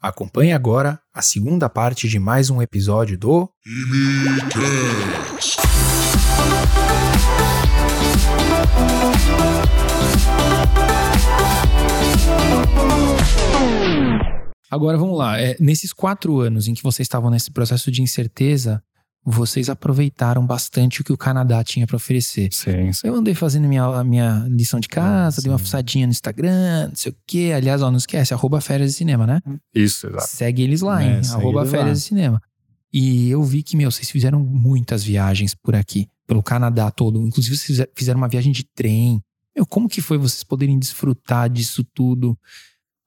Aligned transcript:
Acompanhe 0.00 0.52
agora 0.52 1.00
a 1.12 1.20
segunda 1.20 1.68
parte 1.68 2.08
de 2.08 2.20
mais 2.20 2.50
um 2.50 2.62
episódio 2.62 3.18
do 3.18 3.50
Imicast. 3.66 5.56
Agora 14.70 14.96
vamos 14.96 15.18
lá. 15.18 15.40
É, 15.40 15.56
nesses 15.58 15.92
quatro 15.92 16.38
anos 16.38 16.68
em 16.68 16.74
que 16.74 16.82
vocês 16.84 17.04
estavam 17.04 17.28
nesse 17.28 17.50
processo 17.50 17.90
de 17.90 18.00
incerteza, 18.00 18.80
vocês 19.30 19.68
aproveitaram 19.68 20.44
bastante 20.46 21.00
o 21.00 21.04
que 21.04 21.12
o 21.12 21.16
Canadá 21.16 21.62
tinha 21.62 21.86
para 21.86 21.96
oferecer. 21.96 22.48
Sim, 22.52 22.92
sim. 22.92 23.06
Eu 23.06 23.14
andei 23.14 23.34
fazendo 23.34 23.68
minha, 23.68 24.02
minha 24.02 24.46
lição 24.48 24.80
de 24.80 24.88
casa, 24.88 25.42
dei 25.42 25.50
uma 25.52 25.58
fuçadinha 25.58 26.06
no 26.06 26.10
Instagram, 26.12 26.88
não 26.88 26.96
sei 26.96 27.12
o 27.12 27.16
quê. 27.26 27.52
Aliás, 27.54 27.82
ó, 27.82 27.90
não 27.90 27.98
esquece, 27.98 28.32
arroba 28.32 28.60
férias 28.60 28.90
de 28.92 28.96
cinema, 28.96 29.26
né? 29.26 29.40
Isso, 29.74 30.06
exato. 30.06 30.26
Segue 30.26 30.62
eles 30.62 30.80
lá, 30.80 31.02
É, 31.02 31.16
hein? 31.18 31.22
segue 31.22 31.40
Arroba 31.42 31.66
férias 31.66 31.86
lá. 31.88 31.92
de 31.94 32.00
cinema. 32.00 32.42
E 32.92 33.28
eu 33.28 33.42
vi 33.44 33.62
que, 33.62 33.76
meu, 33.76 33.90
vocês 33.90 34.10
fizeram 34.10 34.40
muitas 34.40 35.04
viagens 35.04 35.54
por 35.54 35.74
aqui, 35.74 36.08
pelo 36.26 36.42
Canadá 36.42 36.90
todo. 36.90 37.20
Inclusive, 37.26 37.54
vocês 37.56 37.66
fizer- 37.66 37.90
fizeram 37.94 38.18
uma 38.18 38.28
viagem 38.28 38.50
de 38.50 38.64
trem. 38.64 39.20
Meu, 39.54 39.66
como 39.66 39.88
que 39.88 40.00
foi 40.00 40.16
vocês 40.16 40.42
poderem 40.42 40.78
desfrutar 40.78 41.50
disso 41.50 41.84
tudo? 41.92 42.38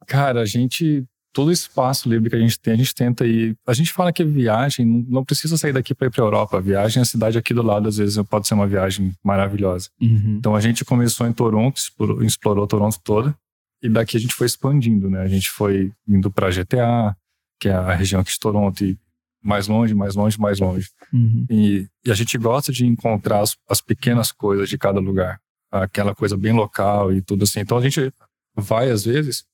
Cara, 0.06 0.42
a 0.42 0.46
gente. 0.46 1.04
Todo 1.34 1.52
espaço 1.52 2.10
livre 2.10 2.30
que 2.30 2.36
a 2.36 2.40
gente 2.40 2.60
tem, 2.60 2.74
a 2.74 2.78
gente 2.78 2.94
tenta 2.94 3.26
ir. 3.26 3.56
A 3.66 3.74
gente 3.74 3.94
fala 3.94 4.12
que 4.12 4.24
viagem 4.24 4.86
não, 5.08 5.24
precisa 5.24 5.58
sair 5.58 5.72
daqui 5.72 5.96
para 5.96 6.08
ir 6.08 6.10
para 6.10 6.24
Europa. 6.24 6.58
A 6.58 6.62
viagem, 6.62 7.02
a 7.02 7.06
cidade 7.06 7.38
aqui 7.38 7.54
do 7.54 7.62
lado, 7.62 7.88
às 7.88 7.98
vezes 7.98 8.22
pode 8.30 8.48
ser 8.48 8.54
uma 8.54 8.68
viagem 8.68 9.14
maravilhosa. 9.24 9.90
Uhum. 10.02 10.36
Então 10.38 10.56
a 10.56 10.60
gente 10.60 10.84
começou 10.84 11.26
em 11.26 11.34
Toronto, 11.34 11.78
explorou, 11.78 12.24
explorou 12.24 12.68
Toronto 12.68 13.00
toda, 13.04 13.36
e 13.82 13.90
daqui 13.90 14.18
a 14.18 14.20
gente 14.20 14.36
foi 14.36 14.46
expandindo, 14.46 15.10
né? 15.10 15.22
A 15.22 15.28
gente 15.28 15.50
foi 15.50 15.92
indo 16.08 16.30
para 16.30 16.52
GTA, 16.52 17.16
que 17.60 17.70
é 17.70 17.74
a 17.74 17.94
região 17.94 18.22
aqui 18.22 18.32
de 18.32 18.40
Toronto, 18.40 18.84
e 18.84 18.98
mais 19.44 19.68
longe, 19.68 19.96
mais 19.96 20.16
longe, 20.16 20.40
mais 20.40 20.60
longe. 20.60 20.90
Uhum. 21.12 21.46
E, 21.50 21.88
e 22.06 22.12
a 22.12 22.14
gente 22.14 22.38
gosta 22.38 22.72
de 22.72 22.86
encontrar 22.86 23.40
as, 23.40 23.58
as 23.68 23.82
pequenas 23.82 24.32
coisas 24.32 24.70
de 24.70 24.78
cada 24.78 25.00
lugar, 25.00 25.40
aquela 25.72 26.14
coisa 26.14 26.38
bem 26.38 26.54
local 26.54 27.12
e 27.12 27.22
tudo 27.22 27.44
assim. 27.44 27.62
Então 27.62 27.78
a 27.78 27.82
gente 27.82 28.14
vai 28.56 28.92
às 28.92 29.06
vezes, 29.06 29.46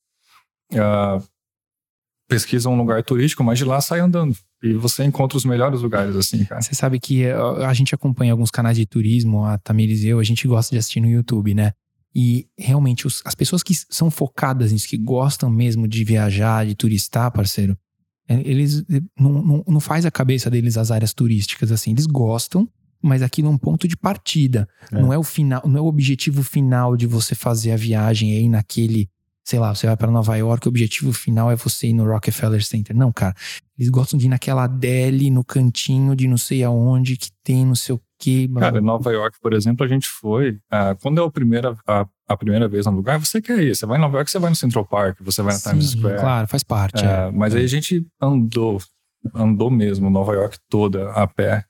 ah, 0.76 1.20
pesquisa 2.28 2.70
um 2.70 2.78
lugar 2.78 3.02
turístico, 3.04 3.44
mas 3.44 3.58
de 3.58 3.66
lá 3.66 3.80
sai 3.82 4.00
andando 4.00 4.36
e 4.62 4.74
você 4.74 5.04
encontra 5.04 5.38
os 5.38 5.46
melhores 5.46 5.82
lugares 5.82 6.16
assim, 6.16 6.44
cara. 6.46 6.62
Você 6.62 6.74
sabe 6.76 7.00
que 7.00 7.26
a 7.26 7.74
gente 7.74 7.94
acompanha 7.96 8.32
alguns 8.34 8.52
canais 8.52 8.76
de 8.76 8.86
turismo, 8.86 9.46
a 9.46 9.58
Tamires 9.58 10.02
e 10.04 10.08
eu, 10.08 10.20
a 10.20 10.24
gente 10.24 10.48
gosta 10.48 10.74
de 10.76 10.80
assistir 10.80 11.00
no 11.00 11.10
YouTube, 11.10 11.54
né? 11.54 11.72
E 12.16 12.48
realmente 12.58 13.06
os- 13.06 13.22
as 13.26 13.36
pessoas 13.36 13.62
que 13.62 13.74
são 13.90 14.10
focadas 14.10 14.72
nisso, 14.72 14.88
que 14.88 14.98
gostam 14.98 15.50
mesmo 15.50 15.88
de 15.88 16.04
viajar, 16.04 16.66
de 16.66 16.74
turistar, 16.76 17.32
parceiro, 17.32 17.78
eh, 18.28 18.42
eles 18.44 18.84
eh, 18.90 19.02
não, 19.20 19.42
não, 19.44 19.64
não 19.68 19.80
faz 19.80 20.06
a 20.06 20.12
cabeça 20.12 20.50
deles 20.50 20.78
as 20.78 20.90
áreas 20.90 21.14
turísticas 21.14 21.72
assim. 21.72 21.92
Eles 21.92 22.08
gostam, 22.08 22.68
mas 23.02 23.22
aquilo 23.22 23.48
é 23.50 23.52
um 23.52 23.58
ponto 23.58 23.88
de 23.88 23.96
partida. 23.96 24.68
É. 24.92 25.00
Não 25.00 25.14
é 25.14 25.18
o 25.18 25.24
final, 25.24 25.62
não 25.66 25.78
é 25.78 25.82
o 25.82 25.86
objetivo 25.86 26.42
final 26.44 26.98
de 26.98 27.06
você 27.06 27.36
fazer 27.36 27.72
a 27.72 27.78
viagem 27.78 28.32
aí 28.36 28.50
naquele, 28.50 29.08
sei 29.48 29.60
lá, 29.60 29.74
você 29.74 29.88
vai 29.88 29.96
para 29.96 30.12
Nova 30.12 30.36
York, 30.36 30.68
o 30.68 30.70
objetivo 30.70 31.14
final 31.14 31.50
é 31.50 31.56
você 31.56 31.88
ir 31.88 31.94
no 31.94 32.04
Rockefeller 32.04 32.62
Center. 32.62 32.94
Não, 32.94 33.14
cara. 33.14 33.34
Eles 33.80 33.90
gostam 33.90 34.20
de 34.20 34.26
ir 34.26 34.30
naquela 34.30 34.68
deli 34.68 35.32
no 35.32 35.42
cantinho 35.42 36.18
de 36.18 36.28
não 36.28 36.36
sei 36.38 36.66
aonde 36.66 37.16
que 37.16 37.30
tem 37.46 37.66
não 37.66 37.74
sei 37.74 37.96
o 37.96 38.02
que. 38.20 38.46
Cara, 38.50 38.80
em 38.80 38.82
Nova 38.82 39.10
York, 39.10 39.38
por 39.42 39.54
exemplo, 39.54 39.86
a 39.86 39.88
gente 39.88 40.06
foi. 40.06 40.60
ah, 40.70 40.94
quando 41.02 41.22
é 41.22 41.26
a 41.26 41.32
primeira, 41.32 41.78
a, 41.88 42.06
a 42.28 42.36
primeira 42.36 42.68
vez 42.68 42.86
no 42.88 42.92
lugar, 42.92 43.18
você 43.22 43.42
quer 43.42 43.64
ir. 43.64 43.74
Você 43.74 43.86
vai 43.86 43.98
em 43.98 44.02
Nova 44.02 44.18
York, 44.18 44.30
você 44.30 44.38
vai 44.38 44.50
no 44.50 44.56
Central 44.58 44.86
Park, 44.86 45.20
você 45.22 45.42
vai 45.42 45.54
na 45.54 45.60
Times 45.62 45.92
Sim, 45.92 46.00
Square. 46.00 46.20
claro, 46.20 46.48
faz 46.50 46.64
parte. 46.64 47.06
É, 47.06 47.08
é. 47.08 47.32
mas 47.32 47.56
aí 47.56 47.64
a 47.64 47.70
gente 47.70 48.06
andou, 48.22 48.82
andou 49.34 49.72
mesmo 49.72 50.10
Nova 50.10 50.34
York 50.34 50.58
toda 50.70 51.10
a 51.12 51.26
pé, 51.26 51.64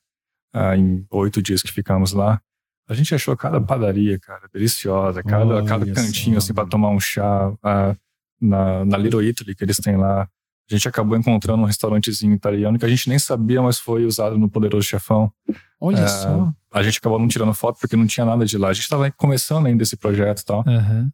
ah, 0.51 0.75
em 0.75 1.05
oito 1.11 1.43
dias 1.43 1.61
que 1.61 1.71
ficamos 1.71 2.11
lá. 2.11 2.41
A 2.87 2.93
gente 2.93 3.13
achou 3.13 3.35
cada 3.35 3.59
padaria, 3.59 4.17
cara, 4.19 4.49
deliciosa, 4.53 5.21
cada, 5.21 5.55
Olha 5.55 5.65
cada 5.65 5.85
só. 5.85 5.93
cantinho 5.93 6.37
assim 6.37 6.53
para 6.53 6.65
tomar 6.65 6.89
um 6.89 6.99
chá 6.99 7.51
ah, 7.61 7.95
na, 8.39 8.85
na 8.85 8.97
Little 8.97 9.21
Italy 9.21 9.53
que 9.53 9.63
eles 9.63 9.77
têm 9.77 9.97
lá. 9.97 10.21
A 10.69 10.75
gente 10.75 10.87
acabou 10.87 11.17
encontrando 11.17 11.63
um 11.63 11.65
restaurantezinho 11.65 12.33
italiano 12.33 12.77
que 12.77 12.85
a 12.85 12.89
gente 12.89 13.07
nem 13.07 13.17
sabia, 13.17 13.61
mas 13.61 13.79
foi 13.79 14.05
usado 14.05 14.37
no 14.37 14.49
Poderoso 14.49 14.87
Chefão. 14.87 15.31
Olha 15.79 15.99
é, 15.99 16.07
só. 16.07 16.51
A 16.73 16.83
gente 16.83 16.97
acabou 16.97 17.19
não 17.19 17.27
tirando 17.27 17.53
foto 17.53 17.77
porque 17.79 17.95
não 17.95 18.05
tinha 18.05 18.25
nada 18.25 18.45
de 18.45 18.57
lá. 18.57 18.69
A 18.69 18.73
gente 18.73 18.83
estava 18.83 19.09
começando 19.11 19.65
ainda 19.65 19.83
esse 19.83 19.95
projeto 19.95 20.41
e 20.41 20.45
tal. 20.45 20.63
Aham. 20.67 21.09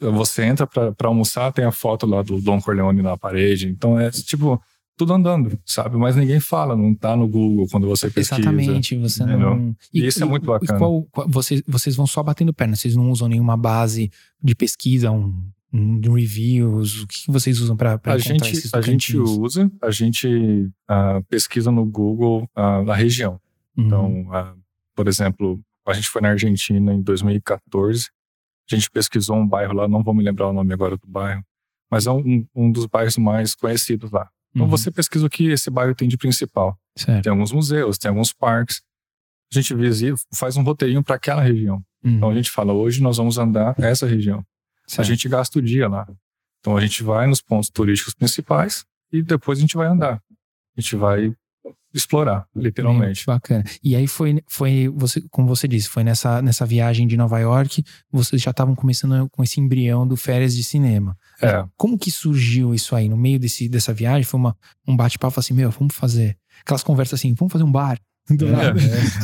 Você 0.00 0.42
entra 0.44 0.66
pra 0.66 1.08
almoçar, 1.08 1.52
tem 1.52 1.64
a 1.64 1.70
foto 1.70 2.06
lá 2.06 2.22
do 2.22 2.40
Don 2.40 2.60
Corleone 2.60 3.02
na 3.02 3.16
parede. 3.16 3.68
Então 3.68 3.98
é 3.98 4.10
tipo, 4.10 4.60
tudo 4.96 5.14
andando, 5.14 5.58
sabe? 5.64 5.96
Mas 5.96 6.16
ninguém 6.16 6.38
fala, 6.40 6.76
não 6.76 6.94
tá 6.94 7.16
no 7.16 7.26
Google 7.26 7.66
quando 7.70 7.86
você 7.88 8.10
pesquisa. 8.10 8.40
Exatamente, 8.40 8.96
você 8.96 9.24
não. 9.24 9.76
E 9.92 10.06
isso 10.06 10.22
é 10.22 10.26
muito 10.26 10.46
bacana. 10.46 10.78
qual- 10.78 11.02
qual- 11.10 11.28
vocês, 11.28 11.62
vocês 11.66 11.96
vão 11.96 12.06
só 12.06 12.22
batendo 12.22 12.52
perna, 12.52 12.76
vocês 12.76 12.94
não 12.94 13.10
usam 13.10 13.28
nenhuma 13.28 13.56
base 13.56 14.10
de 14.42 14.54
pesquisa, 14.54 15.10
um, 15.10 15.34
um 15.72 15.98
de 15.98 16.08
reviews. 16.10 17.02
O 17.02 17.06
que, 17.06 17.30
vocês 17.32 17.58
usam 17.60 17.76
para 17.76 17.92
A 17.92 17.94
encontrar 17.94 18.18
gente, 18.18 18.52
esses 18.52 18.74
a 18.74 18.80
gente 18.80 19.16
usa, 19.18 19.70
a 19.82 19.90
gente 19.90 20.70
ah, 20.88 21.20
pesquisa 21.28 21.70
no 21.70 21.84
Google 21.84 22.48
ah, 22.54 22.84
a 22.86 22.94
região. 22.94 23.40
Uhum. 23.76 23.86
Então, 23.86 24.26
ah, 24.32 24.54
por 24.94 25.08
exemplo, 25.08 25.58
a 25.86 25.94
gente 25.94 26.08
foi 26.08 26.20
na 26.20 26.28
Argentina 26.28 26.92
em 26.92 27.00
2014. 27.02 28.08
A 28.70 28.74
gente 28.74 28.90
pesquisou 28.90 29.36
um 29.36 29.46
bairro 29.46 29.72
lá, 29.74 29.88
não 29.88 30.02
vou 30.02 30.14
me 30.14 30.22
lembrar 30.22 30.48
o 30.48 30.52
nome 30.52 30.72
agora 30.72 30.96
do 30.96 31.06
bairro, 31.06 31.42
mas 31.90 32.06
é 32.06 32.10
um, 32.12 32.46
um 32.54 32.70
dos 32.70 32.86
bairros 32.86 33.16
mais 33.16 33.54
conhecidos 33.54 34.10
lá. 34.10 34.28
Então 34.54 34.64
Uhum. 34.66 34.70
você 34.70 34.90
pesquisa 34.90 35.26
o 35.26 35.30
que 35.30 35.48
esse 35.50 35.70
bairro 35.70 35.94
tem 35.94 36.08
de 36.08 36.16
principal. 36.16 36.78
Certo. 36.96 37.22
Tem 37.24 37.30
alguns 37.30 37.52
museus, 37.52 37.96
tem 37.98 38.08
alguns 38.10 38.32
parques. 38.32 38.82
A 39.52 39.58
gente 39.58 39.74
visita, 39.74 40.20
faz 40.34 40.56
um 40.56 40.62
roteirinho 40.62 41.02
para 41.02 41.16
aquela 41.16 41.40
região. 41.42 41.76
Uhum. 42.04 42.16
Então 42.16 42.30
a 42.30 42.34
gente 42.34 42.50
fala, 42.50 42.72
hoje 42.72 43.02
nós 43.02 43.16
vamos 43.16 43.38
andar 43.38 43.74
essa 43.78 44.06
região. 44.06 44.40
A 44.86 44.90
Certo. 44.90 45.08
gente 45.08 45.28
gasta 45.28 45.58
o 45.58 45.62
dia 45.62 45.88
lá. 45.88 46.06
Então 46.60 46.76
a 46.76 46.80
gente 46.80 47.02
vai 47.02 47.26
nos 47.26 47.40
pontos 47.40 47.70
turísticos 47.70 48.14
principais 48.14 48.84
e 49.12 49.22
depois 49.22 49.58
a 49.58 49.60
gente 49.62 49.76
vai 49.76 49.86
andar. 49.86 50.22
A 50.76 50.80
gente 50.80 50.96
vai 50.96 51.34
explorar, 51.94 52.46
literalmente. 52.54 53.24
Bacana. 53.26 53.64
E 53.82 53.94
aí 53.96 54.06
foi, 54.06 54.42
foi 54.48 54.88
você, 54.94 55.20
como 55.30 55.46
você 55.48 55.66
disse, 55.68 55.88
foi 55.88 56.02
nessa, 56.04 56.40
nessa 56.42 56.64
viagem 56.66 57.06
de 57.06 57.16
Nova 57.16 57.38
York, 57.38 57.82
vocês 58.10 58.40
já 58.40 58.50
estavam 58.50 58.74
começando 58.74 59.28
com 59.30 59.42
esse 59.42 59.60
embrião 59.60 60.06
do 60.06 60.16
férias 60.16 60.54
de 60.56 60.62
cinema. 60.64 61.16
É, 61.40 61.64
Como 61.76 61.98
que 61.98 62.10
surgiu 62.10 62.74
isso 62.74 62.94
aí? 62.94 63.08
No 63.08 63.16
meio 63.16 63.38
desse, 63.38 63.68
dessa 63.68 63.92
viagem, 63.92 64.24
foi 64.24 64.38
uma, 64.40 64.56
um 64.86 64.96
bate-papo 64.96 65.38
assim, 65.40 65.54
meu, 65.54 65.70
vamos 65.70 65.94
fazer. 65.94 66.36
Aquelas 66.62 66.82
conversas 66.82 67.18
assim, 67.20 67.34
vamos 67.34 67.52
fazer 67.52 67.64
um 67.64 67.72
bar. 67.72 67.98
Do 68.30 68.48
nada. 68.48 68.78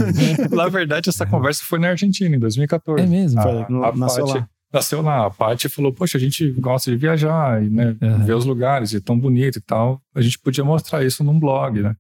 Na 0.55 0.69
verdade, 0.69 1.09
essa 1.09 1.25
conversa 1.25 1.63
foi 1.65 1.79
na 1.79 1.89
Argentina, 1.91 2.35
em 2.35 2.39
2014. 2.39 3.03
É 3.05 3.07
mesmo? 3.07 3.41
Foi, 3.41 3.63
a 3.63 3.93
nasceu 3.97 4.27
Paty- 4.27 4.39
lá. 4.39 4.49
Nasceu 4.73 5.03
lá. 5.03 5.27
A 5.27 5.31
Paty 5.31 5.69
falou, 5.69 5.93
poxa, 5.93 6.19
a 6.19 6.21
gente 6.21 6.51
gosta 6.53 6.91
de 6.91 6.97
viajar 6.97 7.63
e 7.63 7.71
né, 7.71 7.97
Uhum. 8.03 8.25
ver 8.25 8.35
os 8.35 8.45
lugares, 8.45 8.93
e 8.93 8.97
é 8.97 9.01
tão 9.01 9.19
bonito 9.19 9.57
e 9.59 9.63
tal. 9.63 10.03
A 10.15 10.21
gente 10.21 10.39
podia 10.39 10.65
mostrar 10.65 11.05
isso 11.05 11.23
num 11.25 11.39
blog, 11.39 11.81
né? 11.81 11.95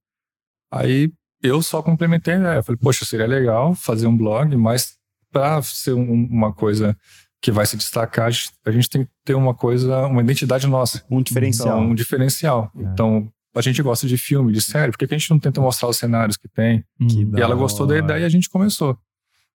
Aí 0.71 1.11
eu 1.43 1.63
só 1.63 1.83
complementei 1.83 2.35
a 2.35 2.39
ideia. 2.39 2.63
Falei, 2.63 2.79
poxa, 2.81 3.05
seria 3.05 3.27
legal 3.27 3.75
fazer 3.75 4.07
um 4.07 4.17
blog, 4.17 4.55
mas 4.57 4.97
para 5.33 5.61
ser 5.63 5.93
um- 5.93 6.25
uma 6.31 6.53
coisa 6.53 6.97
que 7.41 7.53
vai 7.53 7.65
se 7.67 7.77
destacar, 7.77 8.27
a 8.27 8.71
gente- 8.71 8.91
tem 8.91 9.05
que 9.05 9.11
ter 9.25 9.35
uma 9.35 9.55
coisa, 9.55 10.07
uma 10.07 10.21
identidade 10.23 10.67
nossa. 10.67 11.05
Um 11.11 11.23
diferencial. 11.23 11.69
Então, 11.79 11.91
um 11.91 11.95
diferencial. 11.95 12.73
É. 12.77 12.83
Então, 12.83 13.31
a 13.55 13.61
gente 13.61 13.81
gosta 13.83 14.07
de 14.09 14.17
filme, 14.19 14.53
de 14.53 14.61
série, 14.61 14.91
por 14.91 14.99
que 14.99 15.07
que 15.07 15.15
a 15.15 15.19
gente 15.19 15.31
não 15.31 15.39
tenta 15.39 15.61
mostrar 15.61 15.89
os 15.89 15.97
cenários 15.97 16.37
que 16.37 16.49
tem? 16.49 16.85
Que 17.09 17.25
Hum. 17.25 17.31
da 17.31 17.39
E 17.39 17.43
ela 17.43 17.55
gostou 17.55 17.87
da 17.87 17.97
ideia 17.97 18.23
e 18.23 18.25
a 18.25 18.29
gente 18.29 18.49
começou. 18.51 18.99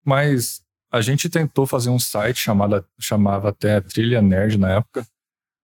Mas 0.04 0.60
a 0.92 1.00
gente 1.00 1.28
tentou 1.28 1.66
fazer 1.66 1.90
um 1.90 1.98
site 1.98 2.38
chamado, 2.38 2.84
chamava 3.00 3.48
até 3.48 3.80
Trilha 3.80 4.20
Nerd 4.22 4.58
na 4.58 4.70
época, 4.76 5.04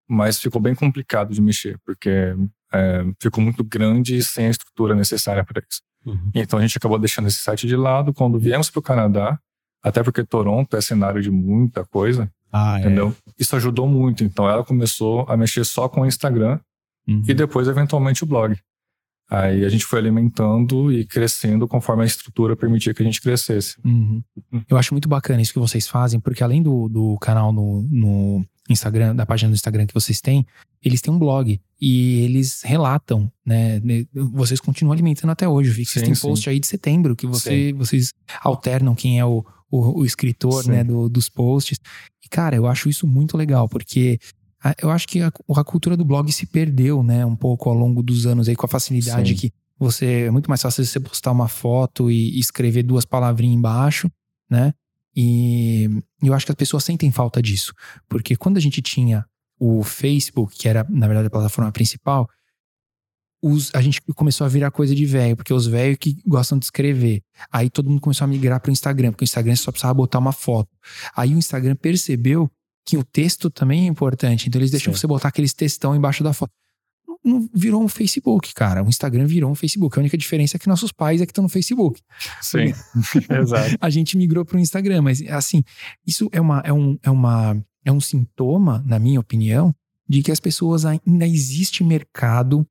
mas 0.08 0.40
ficou 0.40 0.60
bem 0.60 0.74
complicado 0.74 1.32
de 1.34 1.40
mexer, 1.40 1.78
porque 1.84 2.34
é, 2.72 3.04
ficou 3.20 3.42
muito 3.42 3.64
grande 3.64 4.16
e 4.16 4.22
sem 4.22 4.46
a 4.46 4.50
estrutura 4.50 4.94
necessária 4.94 5.44
para 5.44 5.62
isso. 5.68 5.80
Uhum. 6.06 6.30
Então 6.34 6.58
a 6.58 6.62
gente 6.62 6.76
acabou 6.78 6.98
deixando 6.98 7.28
esse 7.28 7.38
site 7.40 7.66
de 7.66 7.76
lado. 7.76 8.12
Quando 8.14 8.38
viemos 8.38 8.70
para 8.70 8.78
o 8.80 8.82
Canadá, 8.82 9.38
até 9.82 10.02
porque 10.02 10.24
Toronto 10.24 10.76
é 10.76 10.80
cenário 10.80 11.20
de 11.22 11.30
muita 11.30 11.84
coisa, 11.84 12.30
Ah, 12.52 12.76
é. 12.78 12.80
entendeu? 12.80 13.14
Isso 13.38 13.54
ajudou 13.56 13.86
muito. 13.88 14.24
Então 14.24 14.48
ela 14.48 14.64
começou 14.64 15.24
a 15.28 15.36
mexer 15.36 15.64
só 15.64 15.88
com 15.88 16.02
o 16.02 16.06
Instagram 16.06 16.58
Uhum. 17.06 17.22
e 17.26 17.32
depois 17.32 17.66
eventualmente 17.68 18.22
o 18.22 18.26
blog. 18.26 18.54
Aí 19.30 19.64
a 19.64 19.68
gente 19.68 19.84
foi 19.84 19.98
alimentando 19.98 20.90
e 20.92 21.06
crescendo 21.06 21.66
conforme 21.68 22.02
a 22.02 22.06
estrutura 22.06 22.54
permitia 22.56 22.92
que 22.94 23.02
a 23.02 23.04
gente 23.04 23.20
crescesse. 23.20 23.76
Uhum. 23.84 24.22
Eu 24.68 24.76
acho 24.76 24.92
muito 24.94 25.08
bacana 25.08 25.40
isso 25.42 25.52
que 25.52 25.58
vocês 25.58 25.86
fazem, 25.88 26.18
porque 26.20 26.42
além 26.42 26.62
do, 26.62 26.88
do 26.88 27.18
canal 27.18 27.52
no, 27.52 27.82
no 27.90 28.44
Instagram, 28.72 29.14
da 29.14 29.26
página 29.26 29.50
do 29.50 29.54
Instagram 29.54 29.86
que 29.86 29.94
vocês 29.94 30.20
têm, 30.20 30.46
eles 30.82 31.00
têm 31.00 31.12
um 31.12 31.18
blog 31.18 31.60
e 31.80 32.20
eles 32.22 32.62
relatam, 32.62 33.30
né? 33.44 33.80
Vocês 34.32 34.60
continuam 34.60 34.92
alimentando 34.92 35.30
até 35.30 35.48
hoje. 35.48 35.70
Vi 35.70 35.84
que 35.84 35.90
vocês 35.90 36.04
têm 36.04 36.14
sim. 36.14 36.28
post 36.28 36.48
aí 36.48 36.58
de 36.60 36.66
setembro, 36.66 37.16
que 37.16 37.26
você, 37.26 37.72
vocês 37.72 38.12
alternam 38.42 38.94
quem 38.94 39.18
é 39.18 39.24
o, 39.24 39.44
o, 39.70 40.00
o 40.00 40.04
escritor 40.04 40.64
Sim. 40.64 40.70
né, 40.70 40.84
do- 40.84 41.08
dos 41.08 41.28
posts. 41.28 41.78
E, 42.24 42.28
cara, 42.28 42.56
eu 42.56 42.66
acho 42.66 42.88
isso 42.88 43.06
muito 43.06 43.36
legal, 43.36 43.68
porque 43.68 44.18
eu 44.82 44.90
acho 44.90 45.06
que 45.06 45.20
a, 45.22 45.32
a, 45.56 45.64
cultura 45.64 45.96
do 45.96 46.04
blog 46.04 46.30
se 46.32 46.46
perdeu, 46.46 47.02
né? 47.02 47.24
Um 47.24 47.36
pouco 47.36 47.68
ao 47.68 47.74
longo 47.74 48.02
dos 48.02 48.26
anos 48.26 48.48
aí, 48.48 48.56
com 48.56 48.66
a 48.66 48.68
facilidade 48.68 49.34
que 49.34 49.52
você. 49.78 50.24
É 50.26 50.30
muito 50.30 50.48
mais 50.48 50.60
fácil 50.60 50.84
você 50.84 50.98
postar 50.98 51.30
uma 51.30 51.48
foto 51.48 52.10
e, 52.10 52.38
escrever 52.38 52.82
duas 52.82 53.04
palavrinhas 53.04 53.56
embaixo, 53.56 54.10
né? 54.50 54.74
E 55.14 55.88
eu 56.22 56.32
acho 56.34 56.46
que 56.46 56.52
as 56.52 56.56
pessoas 56.56 56.84
sentem 56.84 57.10
falta 57.10 57.42
disso. 57.42 57.72
Porque 58.08 58.36
quando 58.36 58.56
a 58.56 58.60
gente 58.60 58.80
tinha 58.80 59.24
o 59.58 59.82
Facebook, 59.82 60.56
que 60.56 60.68
era, 60.68 60.86
na 60.88 61.06
verdade, 61.06 61.26
a 61.26 61.30
plataforma 61.30 61.72
principal, 61.72 62.28
os, 63.42 63.72
a 63.74 63.80
gente 63.80 64.00
começou 64.14 64.44
a 64.44 64.48
virar 64.48 64.70
coisa 64.70 64.94
de 64.94 65.06
velho, 65.06 65.36
porque 65.36 65.52
os 65.52 65.66
velhos 65.66 65.98
que 65.98 66.16
gostam 66.26 66.58
de 66.58 66.64
escrever. 66.64 67.22
Aí 67.52 67.70
todo 67.70 67.88
mundo 67.88 68.00
começou 68.00 68.24
a 68.24 68.28
migrar 68.28 68.60
para 68.60 68.70
o 68.70 68.72
Instagram, 68.72 69.10
porque 69.10 69.24
o 69.24 69.26
Instagram 69.26 69.56
só 69.56 69.70
precisava 69.70 69.94
botar 69.94 70.18
uma 70.18 70.32
foto. 70.32 70.70
Aí 71.16 71.34
o 71.34 71.38
Instagram 71.38 71.76
percebeu 71.76 72.50
que 72.84 72.96
o 72.96 73.04
texto 73.04 73.50
também 73.50 73.84
é 73.84 73.86
importante, 73.86 74.48
então 74.48 74.60
eles 74.60 74.70
deixam 74.70 74.92
Sim. 74.92 75.00
você 75.00 75.06
botar 75.06 75.28
aqueles 75.28 75.52
textão 75.52 75.94
embaixo 75.94 76.24
da 76.24 76.32
foto. 76.32 76.52
Virou 77.54 77.82
um 77.82 77.88
Facebook, 77.88 78.52
cara. 78.54 78.82
O 78.82 78.88
Instagram 78.88 79.26
virou 79.26 79.50
um 79.50 79.54
Facebook. 79.54 79.98
A 79.98 80.00
única 80.00 80.16
diferença 80.16 80.56
é 80.56 80.58
que 80.58 80.68
nossos 80.68 80.92
pais 80.92 81.20
é 81.20 81.26
que 81.26 81.30
estão 81.30 81.42
no 81.42 81.48
Facebook. 81.48 82.00
Sim, 82.40 82.72
exato. 83.30 83.76
A 83.80 83.90
gente 83.90 84.16
migrou 84.16 84.44
para 84.44 84.56
o 84.56 84.60
Instagram, 84.60 85.02
mas 85.02 85.22
assim, 85.28 85.62
isso 86.06 86.28
é, 86.32 86.40
uma, 86.40 86.60
é, 86.64 86.72
um, 86.72 86.98
é, 87.02 87.10
uma, 87.10 87.56
é 87.84 87.92
um 87.92 88.00
sintoma, 88.00 88.82
na 88.86 88.98
minha 88.98 89.20
opinião, 89.20 89.74
de 90.08 90.22
que 90.22 90.32
as 90.32 90.40
pessoas 90.40 90.84
ainda 90.84 91.26
existe 91.26 91.84
mercado 91.84 92.66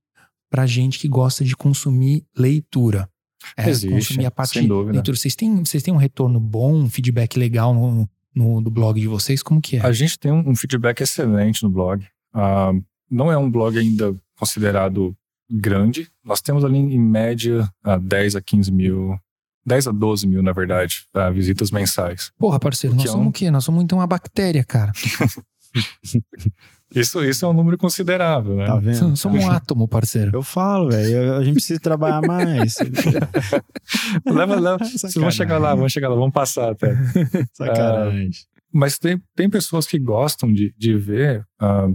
para 0.49 0.65
gente 0.65 0.97
que 0.99 1.07
gosta 1.07 1.43
de 1.43 1.55
consumir 1.55 2.25
leitura. 2.35 3.09
É, 3.55 3.69
Existe, 3.69 3.89
consumir 3.89 4.25
a 4.25 4.31
parte 4.31 4.59
sem 4.59 4.67
dúvida. 4.67 4.93
leitura. 4.93 5.17
Vocês 5.17 5.35
têm, 5.35 5.63
vocês 5.63 5.83
têm 5.83 5.93
um 5.93 5.97
retorno 5.97 6.39
bom, 6.39 6.73
um 6.73 6.89
feedback 6.89 7.37
legal 7.37 7.73
no, 7.73 8.09
no, 8.33 8.61
no 8.61 8.71
blog 8.71 8.99
de 8.99 9.07
vocês? 9.07 9.43
Como 9.43 9.61
que 9.61 9.77
é? 9.77 9.81
A 9.81 9.91
gente 9.91 10.17
tem 10.17 10.31
um, 10.31 10.49
um 10.49 10.55
feedback 10.55 11.01
excelente 11.01 11.63
no 11.63 11.69
blog. 11.69 12.03
Uh, 12.33 12.83
não 13.09 13.31
é 13.31 13.37
um 13.37 13.49
blog 13.49 13.77
ainda 13.77 14.15
considerado 14.37 15.15
grande. 15.49 16.09
Nós 16.23 16.41
temos 16.41 16.63
ali 16.63 16.77
em 16.77 16.99
média 16.99 17.69
uh, 17.85 17.99
10 17.99 18.35
a 18.35 18.41
15 18.41 18.71
mil 18.71 19.17
10 19.65 19.87
a 19.87 19.91
12 19.91 20.25
mil, 20.27 20.41
na 20.41 20.53
verdade, 20.53 21.05
uh, 21.13 21.31
visitas 21.33 21.71
mensais. 21.71 22.31
Porra, 22.37 22.57
parceiro, 22.57 22.95
nós 22.95 23.05
é 23.05 23.09
somos 23.09 23.25
um... 23.25 23.29
o 23.29 23.33
quê? 23.33 23.51
Nós 23.51 23.65
somos 23.65 23.83
então 23.83 23.97
uma 23.97 24.07
bactéria, 24.07 24.63
cara. 24.63 24.93
Isso, 26.95 27.21
isso 27.23 27.45
é 27.45 27.49
um 27.49 27.53
número 27.53 27.77
considerável, 27.77 28.55
né? 28.55 28.65
Tá 28.65 28.77
vendo? 28.77 29.17
Somos 29.17 29.43
um 29.43 29.51
átomo, 29.51 29.87
parceiro. 29.87 30.31
Eu 30.33 30.41
falo, 30.41 30.89
velho. 30.89 31.33
A 31.35 31.43
gente 31.43 31.55
precisa 31.55 31.79
trabalhar 31.79 32.21
mais. 32.21 32.77
leva, 34.25 34.55
leva. 34.55 34.77
Vamos 35.15 35.35
chegar 35.35 35.57
lá, 35.57 35.75
vamos 35.75 35.91
chegar 35.91 36.07
lá, 36.07 36.15
vamos 36.15 36.31
passar 36.31 36.71
até. 36.71 36.95
Sacanagem. 37.53 38.29
Uh, 38.29 38.31
mas 38.71 38.97
tem, 38.97 39.21
tem 39.35 39.49
pessoas 39.49 39.85
que 39.85 39.99
gostam 39.99 40.51
de, 40.51 40.73
de 40.77 40.95
ver 40.95 41.45
uh, 41.61 41.93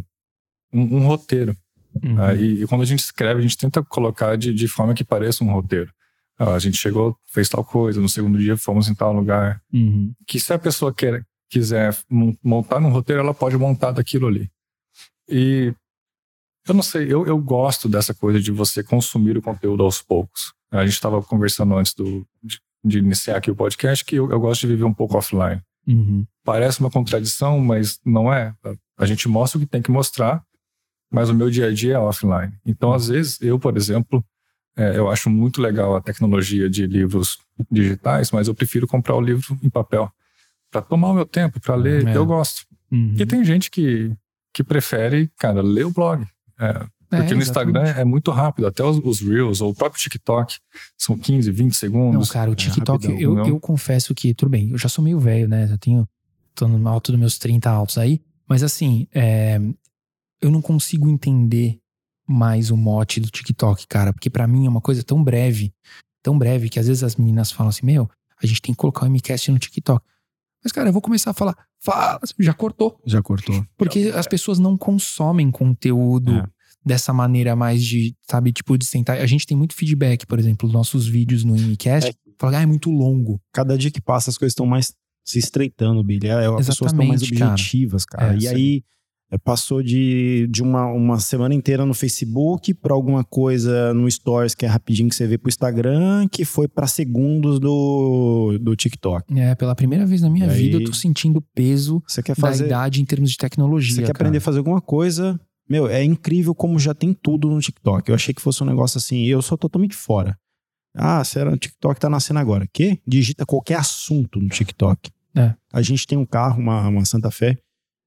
um, 0.73 0.97
um, 0.97 1.07
roteiro. 1.07 1.57
Uhum. 2.03 2.17
Uh, 2.17 2.37
e, 2.37 2.63
e, 2.63 2.67
quando 2.67 2.83
a 2.83 2.87
gente 2.87 3.01
escreve, 3.01 3.41
a 3.41 3.43
gente 3.43 3.57
tenta 3.57 3.83
colocar 3.83 4.37
de, 4.37 4.53
de 4.53 4.69
forma 4.69 4.95
que 4.95 5.05
pareça 5.05 5.45
um 5.45 5.53
roteiro. 5.53 5.93
a 6.39 6.59
gente 6.59 6.77
chegou, 6.77 7.17
fez 7.27 7.49
tal 7.49 7.65
coisa, 7.65 8.01
no 8.01 8.09
segundo 8.09 8.39
dia 8.39 8.57
fomos 8.57 8.89
em 8.89 8.95
tal 8.95 9.13
lugar. 9.13 9.61
Uhum. 9.73 10.13
Que 10.27 10.41
se 10.41 10.53
a 10.53 10.59
pessoa 10.59 10.93
quer, 10.93 11.25
quiser 11.51 11.97
montar 12.43 12.79
um 12.79 12.91
roteiro, 12.91 13.21
ela 13.21 13.35
pode 13.35 13.57
montar 13.57 13.93
daquilo 13.93 14.27
ali. 14.27 14.51
E 15.29 15.75
eu 16.67 16.75
não 16.75 16.83
sei, 16.83 17.13
eu, 17.13 17.27
eu 17.27 17.39
gosto 17.39 17.89
dessa 17.89 18.15
coisa 18.15 18.41
de 18.41 18.51
você 18.53 18.83
consumir 18.83 19.37
o 19.37 19.43
conteúdo 19.43 19.83
aos 19.83 20.01
poucos. 20.01 20.53
A 20.71 20.85
gente 20.85 20.95
estava 20.95 21.21
conversando 21.23 21.77
antes 21.77 21.93
do, 21.93 22.27
de, 22.43 22.61
de, 22.85 22.99
iniciar 22.99 23.37
aqui 23.37 23.51
o 23.51 23.57
podcast 23.57 24.05
que 24.05 24.17
eu, 24.17 24.31
eu, 24.31 24.41
gosto 24.41 24.63
de 24.63 24.69
viver 24.69 24.85
um 24.85 24.95
pouco 24.95 25.19
offline. 25.19 25.61
Uhum. 25.87 26.25
Parece 26.45 26.81
uma 26.81 26.91
contradição, 26.91 27.59
mas 27.61 27.99
não 28.05 28.33
é. 28.33 28.55
A 28.97 29.05
gente 29.05 29.29
mostra 29.29 29.59
o 29.59 29.61
que 29.61 29.67
tem 29.67 29.83
que 29.83 29.91
mostrar, 29.91 30.43
mas 31.13 31.29
o 31.29 31.35
meu 31.35 31.51
dia 31.51 31.67
a 31.67 31.73
dia 31.73 31.95
é 31.95 31.99
offline. 31.99 32.53
Então, 32.65 32.93
às 32.93 33.09
vezes, 33.09 33.41
eu, 33.41 33.59
por 33.59 33.77
exemplo, 33.77 34.25
é, 34.77 34.97
eu 34.97 35.11
acho 35.11 35.29
muito 35.29 35.61
legal 35.61 35.95
a 35.95 36.01
tecnologia 36.01 36.69
de 36.69 36.87
livros 36.87 37.39
digitais, 37.71 38.31
mas 38.31 38.49
eu 38.49 38.55
prefiro 38.55 38.87
comprar 38.87 39.15
o 39.15 39.21
livro 39.21 39.59
em 39.63 39.69
papel 39.69 40.11
para 40.71 40.81
tomar 40.81 41.09
o 41.11 41.15
meu 41.15 41.27
tempo, 41.27 41.61
para 41.61 41.75
ler. 41.75 42.09
É. 42.09 42.17
Eu 42.17 42.25
gosto. 42.25 42.63
Uhum. 42.91 43.15
E 43.19 43.27
tem 43.27 43.45
gente 43.45 43.71
que 43.71 44.17
que 44.53 44.63
prefere, 44.63 45.31
cara, 45.39 45.63
ler 45.63 45.87
o 45.87 45.91
blog. 45.91 46.27
É, 46.61 46.87
porque 47.09 47.33
é, 47.33 47.37
no 47.37 47.43
Instagram 47.43 47.83
é 47.83 48.05
muito 48.05 48.31
rápido, 48.31 48.67
até 48.67 48.83
os, 48.85 48.99
os, 48.99 49.21
Reels 49.21 49.61
ou 49.61 49.71
o 49.71 49.75
próprio 49.75 50.01
TikTok 50.01 50.57
são 50.97 51.17
15, 51.17 51.51
20 51.51 51.75
segundos. 51.75 52.29
Não, 52.29 52.33
cara, 52.33 52.51
o 52.51 52.53
é 52.53 52.57
TikTok, 52.57 53.07
é 53.07 53.17
eu, 53.19 53.39
eu 53.47 53.61
confesso 53.61 54.15
que, 54.15 54.35
tudo 54.35 54.51
bem, 54.51 54.71
eu 54.71 54.79
já 54.79 54.89
sou 54.89 55.03
meio 55.03 55.19
velho, 55.19 55.49
né? 55.49 55.69
Eu 55.71 55.79
tenho, 55.79 56.09
tô 56.55 56.69
no 56.69 56.89
alto 56.89 57.13
dos 57.13 57.21
meus 57.21 57.39
30 57.39 57.71
altos 57.71 57.99
aí, 57.99 58.21
mas 58.49 58.63
assim, 58.63 59.07
é, 59.15 59.61
eu 60.43 60.51
não 60.51 60.61
consigo 60.61 61.09
entender 61.09 61.79
mais 62.29 62.71
o 62.71 62.77
mote 62.77 63.21
do 63.21 63.31
TikTok, 63.31 63.87
cara, 63.87 64.13
porque 64.13 64.29
para 64.29 64.47
mim 64.47 64.67
é 64.67 64.69
uma 64.69 64.81
coisa 64.81 65.03
tão 65.03 65.23
breve, 65.23 65.73
tão 66.23 66.39
breve, 66.39 66.69
que 66.69 66.79
às 66.79 66.87
vezes 66.87 67.03
as 67.03 67.17
meninas 67.17 67.53
falam 67.53 67.71
assim, 67.71 67.87
meu, 67.87 68.11
a 68.43 68.47
gente 68.47 68.61
tem 68.61 68.75
que 68.75 68.79
colocar 68.79 69.07
o 69.07 69.11
MCast 69.11 69.51
no 69.51 69.59
TikTok. 69.59 70.05
Mas, 70.63 70.73
cara, 70.73 70.89
eu 70.89 70.93
vou 70.93 71.03
começar 71.03 71.31
a 71.31 71.35
falar. 71.35 71.57
Fala, 71.81 72.21
já 72.39 72.55
cortou. 72.55 73.01
Já 73.05 73.21
cortou. 73.21 73.65
Porque 73.77 74.13
as 74.15 74.27
pessoas 74.27 74.59
não 74.59 74.77
consomem 74.77 75.51
conteúdo 75.51 76.33
é. 76.33 76.45
dessa 76.85 77.13
maneira 77.13 77.57
mais 77.57 77.83
de, 77.83 78.15
sabe, 78.31 78.53
tipo, 78.53 78.79
de 78.79 78.87
sentar. 78.87 79.19
A 79.19 79.27
gente 79.27 79.45
tem 79.45 79.57
muito 79.57 79.75
feedback, 79.75 80.25
por 80.25 80.39
exemplo, 80.39 80.69
dos 80.69 80.75
nossos 80.75 81.07
vídeos 81.07 81.43
no 81.43 81.57
Imicast. 81.57 82.11
É. 82.11 82.15
Fala, 82.39 82.59
ah, 82.59 82.63
é 82.63 82.67
muito 82.67 82.91
longo. 82.91 83.41
Cada 83.53 83.77
dia 83.77 83.91
que 83.91 84.01
passa, 84.01 84.31
as 84.31 84.39
coisas 84.39 84.53
estão 84.53 84.67
mais 84.67 84.95
se 85.25 85.39
estreitando, 85.39 86.03
Billy. 86.03 86.29
É, 86.29 86.47
as 86.47 86.67
pessoas 86.67 86.93
estão 86.93 87.07
mais 87.07 87.23
objetivas, 87.23 88.05
cara. 88.05 88.27
cara. 88.27 88.35
É, 88.35 88.39
e 88.39 88.41
sim. 88.43 88.49
aí 88.49 88.77
é, 88.79 88.83
passou 89.39 89.83
de, 89.83 90.47
de 90.51 90.63
uma, 90.63 90.87
uma 90.87 91.19
semana 91.19 91.55
inteira 91.55 91.87
no 91.87 91.95
Facebook 91.95 92.75
para 92.75 92.93
alguma 92.93 93.25
coisa 93.25 93.95
no 93.95 94.11
Stories, 94.11 94.55
que 94.55 94.67
é 94.67 94.69
rapidinho 94.69 95.09
que 95.09 95.15
você 95.15 95.27
vê 95.27 95.39
pro 95.39 95.49
Instagram, 95.49 96.29
que 96.29 96.45
foi 96.45 96.69
para 96.69 96.87
segundos 96.87 97.59
do, 97.59 98.59
do 98.61 98.77
TikTok. 98.77 99.33
É, 99.39 99.55
pela 99.55 99.75
primeira 99.75 100.05
vez 100.05 100.21
na 100.21 100.29
minha 100.29 100.51
aí, 100.51 100.57
vida 100.57 100.77
eu 100.77 100.85
tô 100.85 100.93
sentindo 100.93 101.39
o 101.39 101.45
peso 101.55 102.03
fazer, 102.37 102.65
da 102.65 102.67
idade 102.67 103.01
em 103.01 103.05
termos 103.05 103.31
de 103.31 103.37
tecnologia. 103.37 103.95
Você 103.95 104.01
quer 104.03 104.09
cara. 104.09 104.19
aprender 104.19 104.39
a 104.39 104.41
fazer 104.43 104.59
alguma 104.59 104.81
coisa. 104.81 105.41
Meu, 105.69 105.89
é 105.89 106.05
incrível 106.05 106.55
como 106.55 106.79
já 106.79 106.93
tem 106.93 107.15
tudo 107.15 107.49
no 107.49 107.61
TikTok. 107.61 108.09
Eu 108.09 108.15
achei 108.15 108.35
que 108.35 108.43
fosse 108.43 108.63
um 108.63 108.67
negócio 108.67 108.99
assim, 108.99 109.25
eu 109.25 109.41
sou 109.41 109.57
totalmente 109.57 109.97
fora. 109.97 110.37
Ah, 110.95 111.25
será 111.25 111.51
o 111.51 111.57
TikTok 111.57 111.99
tá 111.99 112.11
nascendo 112.11 112.41
agora. 112.41 112.67
Que? 112.71 113.01
Digita 113.07 113.47
qualquer 113.47 113.77
assunto 113.77 114.39
no 114.39 114.49
TikTok. 114.49 115.11
É. 115.35 115.55
A 115.73 115.81
gente 115.81 116.07
tem 116.07 116.19
um 116.19 116.27
carro, 116.27 116.61
uma, 116.61 116.87
uma 116.89 117.05
Santa 117.07 117.31
Fé, 117.31 117.57